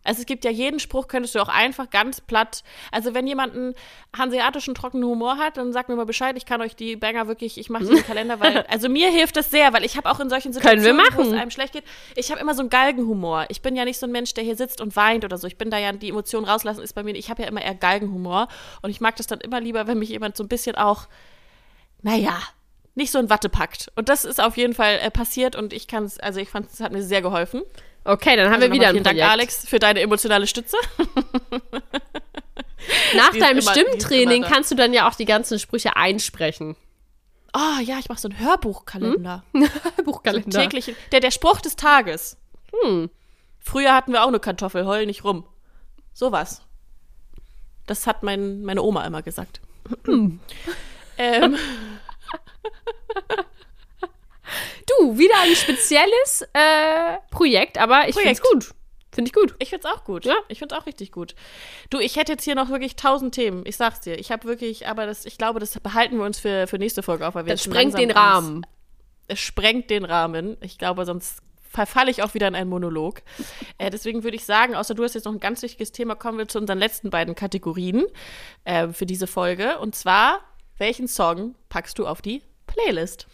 Also 0.05 0.21
es 0.21 0.27
gibt 0.27 0.45
ja 0.45 0.51
jeden 0.51 0.81
Spruch, 0.81 1.07
könntest 1.07 1.35
du 1.35 1.39
auch 1.41 1.49
einfach 1.49 1.89
ganz 1.91 2.21
platt. 2.21 2.65
Also 2.91 3.15
wenn 3.15 3.27
jemand 3.27 3.55
einen 3.55 3.75
hanseatischen 4.17 4.75
trockenen 4.75 5.09
Humor 5.09 5.37
hat, 5.37 5.57
dann 5.57 5.73
sagt 5.73 5.89
mir 5.89 5.97
mal 5.97 6.07
Bescheid. 6.07 6.37
Ich 6.37 6.45
kann 6.45 6.61
euch 6.61 6.75
die 6.75 6.97
Banger 6.97 7.29
wirklich, 7.29 7.57
ich 7.57 7.71
mache 7.71 7.85
die 7.85 7.93
im 7.93 8.05
Kalender, 8.05 8.41
weil 8.41 8.65
also 8.69 8.89
mir 8.89 9.11
hilft 9.11 9.37
das 9.37 9.51
sehr, 9.51 9.73
weil 9.73 9.85
ich 9.85 9.97
habe 9.97 10.11
auch 10.11 10.19
in 10.19 10.29
solchen 10.29 10.53
Können 10.53 10.83
Situationen, 10.83 11.17
wo 11.17 11.23
es 11.23 11.41
einem 11.41 11.51
schlecht 11.51 11.73
geht, 11.73 11.85
ich 12.17 12.31
habe 12.33 12.41
immer 12.41 12.55
so 12.55 12.63
einen 12.63 12.71
Galgenhumor. 12.71 13.47
Ich 13.49 13.63
bin 13.63 13.77
ja 13.77 13.85
nicht 13.85 13.99
so 13.99 14.07
ein 14.07 14.13
Mensch, 14.13 14.35
der 14.35 14.43
hier 14.43 14.57
sitzt 14.57 14.81
und 14.81 14.97
weint 14.97 15.25
oder 15.25 15.39
so. 15.39 15.47
Ich 15.47 15.57
bin 15.57 15.71
da 15.71 15.79
ja 15.79 15.93
die 15.93 16.09
Emotionen 16.09 16.47
rauslassen 16.47 16.83
ist 16.83 16.95
bei 16.95 17.05
mir. 17.05 17.15
Ich 17.15 17.31
habe 17.31 17.43
ja 17.43 17.49
immer 17.49 17.63
eher 17.63 17.75
Galgenhumor 17.77 18.49
und 18.83 18.91
ich 18.91 19.01
mag 19.01 19.15
das 19.17 19.29
dann 19.29 19.41
immer 19.41 19.61
lieber, 19.61 19.87
wenn 19.87 20.01
mich 20.01 20.09
jemand 20.09 20.37
so 20.37 20.43
ein 20.43 20.49
bisschen 20.49 20.75
auch, 20.75 21.07
naja, 22.03 22.39
nicht 22.95 23.11
so 23.11 23.19
in 23.19 23.31
Watte 23.31 23.49
packt. 23.49 23.91
Und 23.97 24.09
das 24.09 24.25
ist 24.25 24.41
auf 24.41 24.57
jeden 24.57 24.75
Fall 24.75 24.99
äh, 25.01 25.11
passiert 25.11 25.57
und 25.57 25.73
ich 25.73 25.89
kann 25.89 26.05
es, 26.05 26.19
also 26.21 26.41
ich 26.41 26.51
fand 26.51 26.71
es 26.73 26.81
hat 26.81 26.93
mir 26.93 27.03
sehr 27.03 27.23
geholfen. 27.23 27.63
Okay, 28.05 28.37
dann 28.37 28.47
haben 28.47 28.55
Also 28.55 28.67
wir 28.67 28.73
wieder 28.73 28.89
ein 28.89 28.95
vielen 28.95 29.05
Projekt. 29.05 29.21
Dank, 29.21 29.31
Alex, 29.33 29.69
für 29.69 29.79
deine 29.79 30.01
emotionale 30.01 30.47
Stütze. 30.47 30.77
Nach 33.17 33.31
Die 33.31 33.39
deinem 33.39 33.59
immer- 33.59 33.71
Stimmtraining 33.71 34.43
kannst 34.43 34.71
du 34.71 34.75
dann 34.75 34.93
ja 34.93 35.09
auch 35.09 35.15
die 35.15 35.25
ganzen 35.25 35.59
Sprüche 35.59 35.97
einsprechen. 35.97 36.77
Oh 37.55 37.81
ja, 37.83 37.99
ich 37.99 38.09
mache 38.09 38.21
so 38.21 38.29
einen 38.29 38.41
Hörbuchkalender. 38.41 39.45
Buchkalender. 40.05 40.63
Täglich. 40.63 40.95
Der, 41.13 41.21
der 41.21 41.31
Spruch 41.31 41.61
des 41.61 41.77
Tages. 41.77 42.39
Hm. 42.83 43.11
Früher 43.61 43.95
hatten 43.95 44.13
wir 44.13 44.23
auch 44.25 44.29
eine 44.29 44.41
Kartoffel, 44.41 44.87
heul 44.87 45.07
nicht 45.07 45.23
rum. 45.23 45.45
Sowas. 46.15 46.63
Das 47.87 48.07
hat 48.07 48.23
mein, 48.23 48.63
meine 48.63 48.83
Oma 48.83 49.07
immer 49.07 49.23
gesagt. 49.23 49.61
Hm. 50.07 50.41
ähm, 51.23 51.57
Du, 54.99 55.19
wieder 55.19 55.35
ein 55.41 55.55
spezielles 55.55 56.43
äh, 56.53 57.19
Projekt, 57.31 57.79
aber 57.79 58.09
ich 58.09 58.15
finde 58.15 58.33
es 58.33 58.43
gut. 58.43 58.71
Finde 59.13 59.29
ich 59.29 59.35
gut. 59.35 59.55
ich 59.59 59.69
find's 59.71 59.85
auch 59.85 60.05
gut. 60.05 60.25
Ja. 60.25 60.37
Ich 60.49 60.59
find's 60.59 60.75
auch 60.75 60.87
richtig 60.87 61.13
gut. 61.13 61.35
Du, 61.91 61.99
ich 61.99 62.17
hätte 62.17 62.33
jetzt 62.33 62.45
hier 62.45 62.55
noch 62.55 62.71
wirklich 62.71 62.97
tausend 62.97 63.35
Themen. 63.35 63.63
Ich 63.67 63.77
sag's 63.77 64.01
dir. 64.01 64.19
Ich 64.19 64.33
habe 64.33 64.45
wirklich, 64.49 64.89
aber 64.89 65.07
das, 65.07 65.27
ich 65.27 65.37
glaube, 65.37 65.61
das 65.61 65.79
behalten 65.81 66.17
wir 66.17 66.25
uns 66.25 66.39
für, 66.39 66.67
für 66.67 66.79
nächste 66.79 67.03
Folge 67.03 67.27
auf, 67.27 67.35
weil 67.35 67.45
wir 67.45 67.53
Das 67.53 67.63
sprengt 67.63 67.99
den 67.99 68.11
Rahmen. 68.11 68.67
es 69.29 69.39
sprengt 69.39 69.91
den 69.91 70.05
Rahmen. 70.07 70.57
Ich 70.63 70.79
glaube, 70.79 71.05
sonst 71.05 71.41
verfalle 71.69 72.11
ich 72.11 72.23
auch 72.23 72.33
wieder 72.35 72.49
in 72.49 72.55
einen 72.55 72.71
Monolog. 72.71 73.23
Äh, 73.79 73.91
deswegen 73.91 74.23
würde 74.23 74.37
ich 74.37 74.45
sagen, 74.45 74.75
außer 74.77 74.95
du 74.95 75.03
hast 75.03 75.15
jetzt 75.15 75.25
noch 75.25 75.33
ein 75.33 75.41
ganz 75.41 75.61
wichtiges 75.63 75.93
Thema, 75.93 76.15
kommen 76.15 76.39
wir 76.39 76.47
zu 76.47 76.59
unseren 76.59 76.79
letzten 76.79 77.11
beiden 77.11 77.35
Kategorien 77.35 78.05
äh, 78.65 78.89
für 78.89 79.07
diese 79.07 79.27
Folge. 79.27 79.79
Und 79.79 79.95
zwar, 79.97 80.41
welchen 80.83 81.07
Song 81.07 81.55
packst 81.69 81.97
du 82.01 82.09
auf 82.09 82.23
die 82.23 82.43
Playlist? 82.67 83.29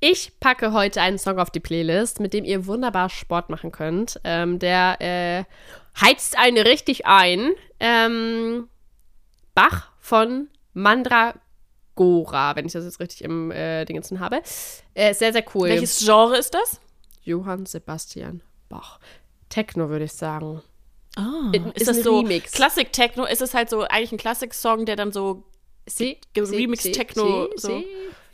Ich 0.00 0.40
packe 0.40 0.72
heute 0.72 1.02
einen 1.02 1.18
Song 1.18 1.38
auf 1.38 1.50
die 1.50 1.60
Playlist, 1.60 2.20
mit 2.20 2.32
dem 2.32 2.42
ihr 2.42 2.66
wunderbar 2.66 3.10
Sport 3.10 3.50
machen 3.50 3.70
könnt. 3.70 4.18
Ähm, 4.24 4.58
der 4.58 4.96
äh, 5.00 5.44
heizt 6.00 6.38
einen 6.38 6.56
richtig 6.66 7.04
ein. 7.04 7.52
Ähm, 7.80 8.68
Bach 9.54 9.90
von 10.00 10.48
Mandragora, 10.72 12.56
wenn 12.56 12.64
ich 12.64 12.72
das 12.72 12.84
jetzt 12.86 12.98
richtig 12.98 13.24
im 13.24 13.50
äh, 13.50 13.84
Dingensen 13.84 14.18
habe. 14.18 14.40
Äh, 14.94 15.12
sehr, 15.12 15.34
sehr 15.34 15.44
cool. 15.54 15.68
Welches 15.68 15.98
Genre 15.98 16.38
ist 16.38 16.54
das? 16.54 16.80
Johann 17.24 17.66
Sebastian 17.66 18.42
Bach. 18.70 19.00
Techno, 19.50 19.90
würde 19.90 20.06
ich 20.06 20.12
sagen. 20.14 20.62
Ah, 21.16 21.52
Ist 21.52 21.82
ist, 21.82 21.88
ein 21.90 21.94
das 21.96 22.04
so 22.04 22.20
Remix. 22.20 22.52
Klassik 22.52 22.90
Techno? 22.92 23.26
Ist 23.26 23.42
es 23.42 23.52
halt 23.52 23.68
so 23.68 23.82
eigentlich 23.82 24.12
ein 24.12 24.18
Klassik-Song, 24.18 24.86
der 24.86 24.96
dann 24.96 25.12
so 25.12 25.44
Sie, 25.86 26.18
Remix 26.36 26.82
Techno, 26.82 27.48
so. 27.56 27.82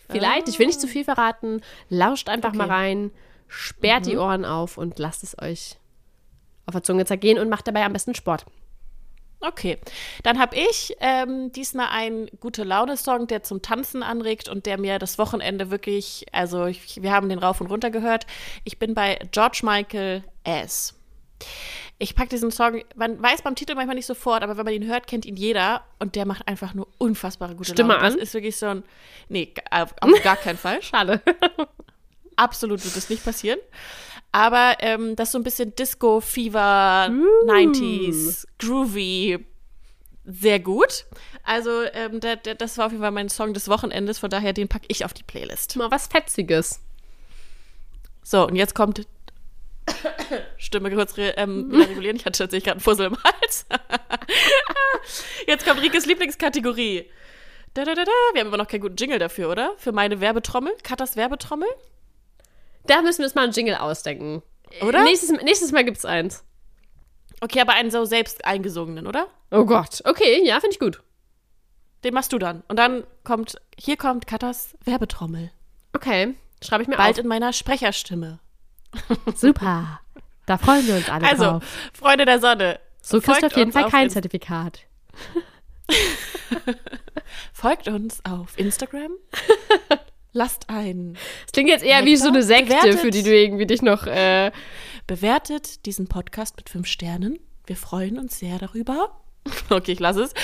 Vielleicht, 0.09 0.48
ich 0.48 0.59
will 0.59 0.66
nicht 0.66 0.80
zu 0.80 0.88
viel 0.88 1.05
verraten. 1.05 1.62
Lauscht 1.88 2.28
einfach 2.28 2.50
Okay. 2.50 2.59
mal 2.59 2.68
rein, 2.68 3.11
sperrt 3.48 4.07
die 4.07 4.16
Ohren 4.16 4.44
auf 4.44 4.78
und 4.78 4.98
lasst 4.98 5.22
es 5.22 5.36
euch 5.40 5.76
auf 6.66 6.72
der 6.72 6.82
Zunge 6.82 7.05
zergehen 7.07 7.38
und 7.38 7.48
macht 7.48 7.66
dabei 7.66 7.84
am 7.84 7.92
besten 7.92 8.14
Sport. 8.14 8.46
Okay, 9.40 9.78
dann 10.22 10.38
habe 10.38 10.55
ich 10.55 10.94
ähm, 11.00 11.50
diesmal 11.50 11.88
einen 11.90 12.28
gute 12.38 12.62
Laune-Song, 12.62 13.26
der 13.26 13.42
zum 13.42 13.61
Tanzen 13.61 14.05
anregt 14.05 14.48
und 14.48 14.66
der 14.66 14.78
mir 14.78 15.00
das 15.00 15.18
Wochenende 15.18 15.70
wirklich, 15.70 16.26
also 16.30 16.66
ich, 16.66 17.03
wir 17.03 17.11
haben 17.11 17.28
den 17.28 17.40
rauf 17.40 17.61
und 17.61 17.66
runter 17.66 17.90
gehört. 17.90 18.26
Ich 18.62 18.78
bin 18.78 18.94
bei 18.94 19.18
George 19.32 19.61
Michael 19.64 20.22
S. 20.44 20.94
Ich 22.03 22.16
packe 22.16 22.30
diesen 22.30 22.50
Song, 22.50 22.82
man 22.96 23.22
weiß 23.22 23.42
beim 23.42 23.55
Titel 23.55 23.76
manchmal 23.76 23.94
nicht 23.94 24.07
sofort, 24.07 24.42
aber 24.42 24.57
wenn 24.57 24.64
man 24.64 24.74
ihn 24.74 24.88
hört, 24.88 25.07
kennt 25.07 25.24
ihn 25.24 25.36
jeder 25.36 25.84
und 26.00 26.16
der 26.16 26.26
macht 26.26 26.48
einfach 26.48 26.74
nur 26.74 26.88
unfassbare 26.98 27.55
gute 27.55 27.70
Stimme 27.70 27.92
Laune. 27.92 28.05
an? 28.05 28.12
Das 28.14 28.20
ist 28.20 28.34
wirklich 28.34 28.57
so 28.57 28.66
ein, 28.66 28.82
nee, 29.28 29.55
auf, 29.70 29.94
auf 30.00 30.22
gar 30.24 30.34
keinen 30.34 30.59
Fall. 30.59 30.82
Schade. 30.82 31.22
Absolut 32.36 32.84
wird 32.84 32.96
das 32.96 33.09
nicht 33.09 33.24
passieren. 33.24 33.61
Aber 34.32 34.78
ähm, 34.80 35.14
das 35.14 35.28
ist 35.28 35.32
so 35.32 35.38
ein 35.38 35.44
bisschen 35.44 35.76
Disco-Fever, 35.76 37.09
90s, 37.46 38.46
groovy, 38.59 39.46
sehr 40.24 40.59
gut. 40.59 41.05
Also 41.44 41.82
ähm, 41.92 42.18
da, 42.18 42.34
da, 42.34 42.55
das 42.55 42.78
war 42.78 42.86
auf 42.86 42.92
jeden 42.92 43.03
Fall 43.03 43.12
mein 43.12 43.28
Song 43.28 43.55
des 43.55 43.68
Wochenendes, 43.68 44.18
von 44.18 44.28
daher 44.28 44.53
den 44.53 44.66
packe 44.66 44.86
ich 44.88 45.05
auf 45.05 45.12
die 45.12 45.22
Playlist. 45.22 45.76
Mal 45.76 45.92
was 45.92 46.09
Fetziges. 46.09 46.80
So, 48.24 48.48
und 48.48 48.57
jetzt 48.57 48.74
kommt 48.74 49.07
Stimme 50.57 50.91
kurz 50.95 51.16
re 51.16 51.35
ähm, 51.37 51.70
wieder 51.70 51.89
regulieren. 51.89 52.16
Ich 52.16 52.24
hatte 52.24 52.39
tatsächlich 52.39 52.64
gerade 52.64 52.76
einen 52.76 52.80
Fussel 52.80 53.07
im 53.07 53.16
Hals. 53.22 53.66
jetzt 55.47 55.66
kommt 55.66 55.83
Rikes 55.83 56.07
Lieblingskategorie. 56.07 57.11
Da, 57.74 57.85
da, 57.85 57.95
da, 57.95 58.05
da. 58.05 58.11
Wir 58.33 58.41
haben 58.41 58.49
aber 58.49 58.59
noch 58.59 58.68
keinen 58.68 58.83
guten 58.83 58.97
Jingle 58.97 59.18
dafür, 59.18 59.51
oder? 59.51 59.74
Für 59.78 59.93
meine 59.93 60.20
Werbetrommel. 60.20 60.72
Katas 60.83 61.16
Werbetrommel. 61.16 61.68
Da 62.87 63.03
müssen 63.03 63.18
wir 63.18 63.26
uns 63.26 63.35
mal 63.35 63.45
einen 63.45 63.53
Jingle 63.53 63.76
ausdenken. 63.76 64.43
Oder? 64.80 65.05
Nächstes, 65.05 65.30
nächstes 65.43 65.72
Mal 65.72 65.85
gibt's 65.85 66.05
eins. 66.05 66.45
Okay, 67.41 67.61
aber 67.61 67.72
einen 67.72 67.91
so 67.91 68.05
selbst 68.05 68.45
eingesungenen, 68.45 69.07
oder? 69.07 69.26
Oh 69.51 69.64
Gott. 69.64 70.03
Okay, 70.05 70.47
ja, 70.47 70.61
finde 70.61 70.74
ich 70.74 70.78
gut. 70.78 71.03
Den 72.05 72.14
machst 72.14 72.33
du 72.33 72.39
dann. 72.39 72.62
Und 72.68 72.78
dann 72.78 73.05
kommt, 73.24 73.57
hier 73.78 73.97
kommt 73.97 74.26
Katas 74.26 74.74
Werbetrommel. 74.85 75.51
Okay, 75.93 76.35
schreibe 76.62 76.83
ich 76.83 76.89
mir 76.89 76.97
Bald 76.97 77.18
in 77.18 77.26
meiner 77.26 77.53
Sprecherstimme. 77.53 78.41
Super. 79.34 80.01
Da 80.47 80.59
freuen 80.59 80.86
wir 80.86 80.97
uns 80.97 81.09
alle 81.09 81.26
Also, 81.28 81.45
drauf. 81.45 81.64
Freunde 81.93 82.24
der 82.24 82.40
Sonne. 82.40 82.80
So 83.01 83.20
kriegst 83.20 83.43
du 83.43 83.47
auf 83.47 83.57
jeden 83.57 83.72
Fall 83.72 83.88
kein 83.88 84.11
Zertifikat. 84.11 84.80
Folgt 87.53 87.88
uns 87.88 88.24
auf 88.24 88.59
Instagram. 88.59 89.12
Lasst 90.32 90.68
ein. 90.70 91.14
Das 91.45 91.53
klingt 91.53 91.68
jetzt 91.68 91.84
eher 91.84 92.05
wie 92.05 92.16
so 92.16 92.28
eine 92.28 92.43
Sekte, 92.43 92.74
Bewertet. 92.74 93.01
für 93.01 93.11
die 93.11 93.22
du 93.22 93.34
irgendwie 93.34 93.66
dich 93.66 93.82
noch. 93.82 94.07
Äh, 94.07 94.51
Bewertet 95.07 95.84
diesen 95.84 96.07
Podcast 96.09 96.57
mit 96.57 96.70
fünf 96.70 96.86
Sternen. 96.86 97.38
Wir 97.66 97.76
freuen 97.76 98.18
uns 98.18 98.38
sehr 98.38 98.59
darüber. 98.59 99.21
Okay, 99.70 99.93
ich 99.93 100.01
lasse 100.01 100.22
es. 100.22 100.34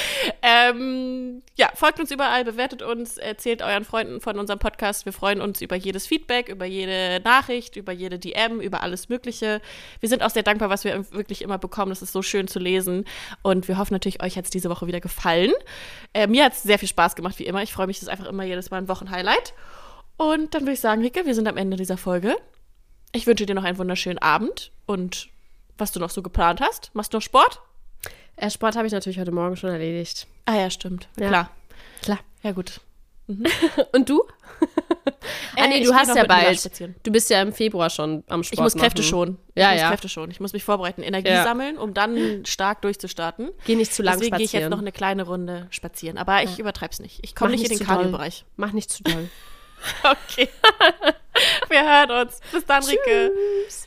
Ähm, 0.42 1.42
ja, 1.56 1.70
folgt 1.74 2.00
uns 2.00 2.10
überall, 2.10 2.44
bewertet 2.44 2.82
uns, 2.82 3.18
erzählt 3.18 3.62
euren 3.62 3.84
Freunden 3.84 4.20
von 4.20 4.38
unserem 4.38 4.58
Podcast. 4.58 5.04
Wir 5.04 5.12
freuen 5.12 5.40
uns 5.40 5.60
über 5.60 5.76
jedes 5.76 6.06
Feedback, 6.06 6.48
über 6.48 6.64
jede 6.64 7.20
Nachricht, 7.22 7.76
über 7.76 7.92
jede 7.92 8.18
DM, 8.18 8.60
über 8.60 8.82
alles 8.82 9.08
Mögliche. 9.08 9.60
Wir 10.00 10.08
sind 10.08 10.22
auch 10.22 10.30
sehr 10.30 10.42
dankbar, 10.42 10.70
was 10.70 10.84
wir 10.84 11.12
wirklich 11.12 11.42
immer 11.42 11.58
bekommen. 11.58 11.90
Das 11.90 12.02
ist 12.02 12.12
so 12.12 12.22
schön 12.22 12.48
zu 12.48 12.58
lesen. 12.58 13.04
Und 13.42 13.68
wir 13.68 13.78
hoffen 13.78 13.94
natürlich, 13.94 14.22
euch 14.22 14.36
hat 14.36 14.46
es 14.46 14.50
diese 14.50 14.70
Woche 14.70 14.86
wieder 14.86 15.00
gefallen. 15.00 15.52
Äh, 16.14 16.26
mir 16.26 16.44
hat 16.44 16.54
es 16.54 16.62
sehr 16.62 16.78
viel 16.78 16.88
Spaß 16.88 17.14
gemacht, 17.14 17.38
wie 17.38 17.46
immer. 17.46 17.62
Ich 17.62 17.72
freue 17.72 17.86
mich, 17.86 17.98
das 17.98 18.04
ist 18.04 18.08
einfach 18.08 18.26
immer 18.26 18.44
jedes 18.44 18.70
Mal 18.70 18.78
ein 18.78 18.88
Wochenhighlight. 18.88 19.52
Und 20.16 20.54
dann 20.54 20.62
würde 20.62 20.72
ich 20.72 20.80
sagen, 20.80 21.02
Rike, 21.02 21.26
wir 21.26 21.34
sind 21.34 21.46
am 21.46 21.56
Ende 21.56 21.76
dieser 21.76 21.96
Folge. 21.96 22.36
Ich 23.12 23.26
wünsche 23.26 23.46
dir 23.46 23.54
noch 23.54 23.64
einen 23.64 23.78
wunderschönen 23.78 24.18
Abend 24.18 24.72
und 24.86 25.28
was 25.76 25.92
du 25.92 26.00
noch 26.00 26.10
so 26.10 26.22
geplant 26.22 26.60
hast. 26.60 26.90
Machst 26.94 27.12
du 27.12 27.18
noch 27.18 27.22
Sport? 27.22 27.60
Äh, 28.40 28.50
Sport 28.50 28.76
habe 28.76 28.86
ich 28.86 28.92
natürlich 28.92 29.18
heute 29.18 29.32
Morgen 29.32 29.56
schon 29.56 29.70
erledigt. 29.70 30.26
Ah 30.44 30.56
ja, 30.56 30.70
stimmt. 30.70 31.08
Ja. 31.18 31.28
Klar. 31.28 31.50
Klar. 32.02 32.18
Ja, 32.42 32.52
gut. 32.52 32.80
Und 33.92 34.08
du? 34.08 34.22
ah, 35.56 35.66
nee, 35.68 35.80
Äh, 35.80 35.84
du 35.84 35.92
hast 35.94 36.16
ja 36.16 36.24
bald. 36.24 36.58
spazieren. 36.58 36.94
Du 37.02 37.12
bist 37.12 37.28
ja 37.28 37.42
im 37.42 37.52
Februar 37.52 37.90
schon 37.90 38.24
am 38.28 38.42
Sport. 38.42 38.54
Ich 38.54 38.60
muss 38.60 38.74
Kräfte 38.74 39.02
schonen. 39.02 39.36
Ja, 39.54 39.68
ich 39.68 39.74
muss 39.74 39.80
ja. 39.82 39.88
Kräfte 39.90 40.08
schonen. 40.08 40.30
Ich 40.30 40.40
muss 40.40 40.52
mich 40.54 40.64
vorbereiten, 40.64 41.02
Energie 41.02 41.28
Ja. 41.28 41.44
sammeln, 41.44 41.76
um 41.76 41.92
dann 41.92 42.44
stark 42.46 42.80
durchzustarten. 42.82 43.50
Geh 43.66 43.76
nicht 43.76 43.92
zu 43.92 44.02
lang 44.02 44.14
Deswegen 44.14 44.36
gehe 44.36 44.46
ich 44.46 44.52
jetzt 44.52 44.60
spazieren. 44.62 44.70
noch 44.70 44.78
eine 44.78 44.92
kleine 44.92 45.24
Runde 45.24 45.66
spazieren. 45.70 46.16
Aber 46.16 46.42
ich 46.42 46.58
übertreib's 46.58 47.00
nicht. 47.00 47.18
Ich 47.22 47.34
komme 47.34 47.50
Mach 47.52 47.58
nicht 47.60 47.70
in 47.70 47.78
den. 47.78 47.86
Cardio-Bereich. 47.86 48.44
Mach 48.56 48.72
nicht 48.72 48.90
zu 48.90 49.02
doll. 49.02 49.28
Okay. 50.02 50.48
Wir 51.68 51.82
hören 51.84 52.26
uns. 52.26 52.40
Bis 52.50 52.64
dann, 52.66 52.82
Rike. 52.82 53.30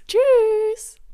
Tschüss. 0.08 0.96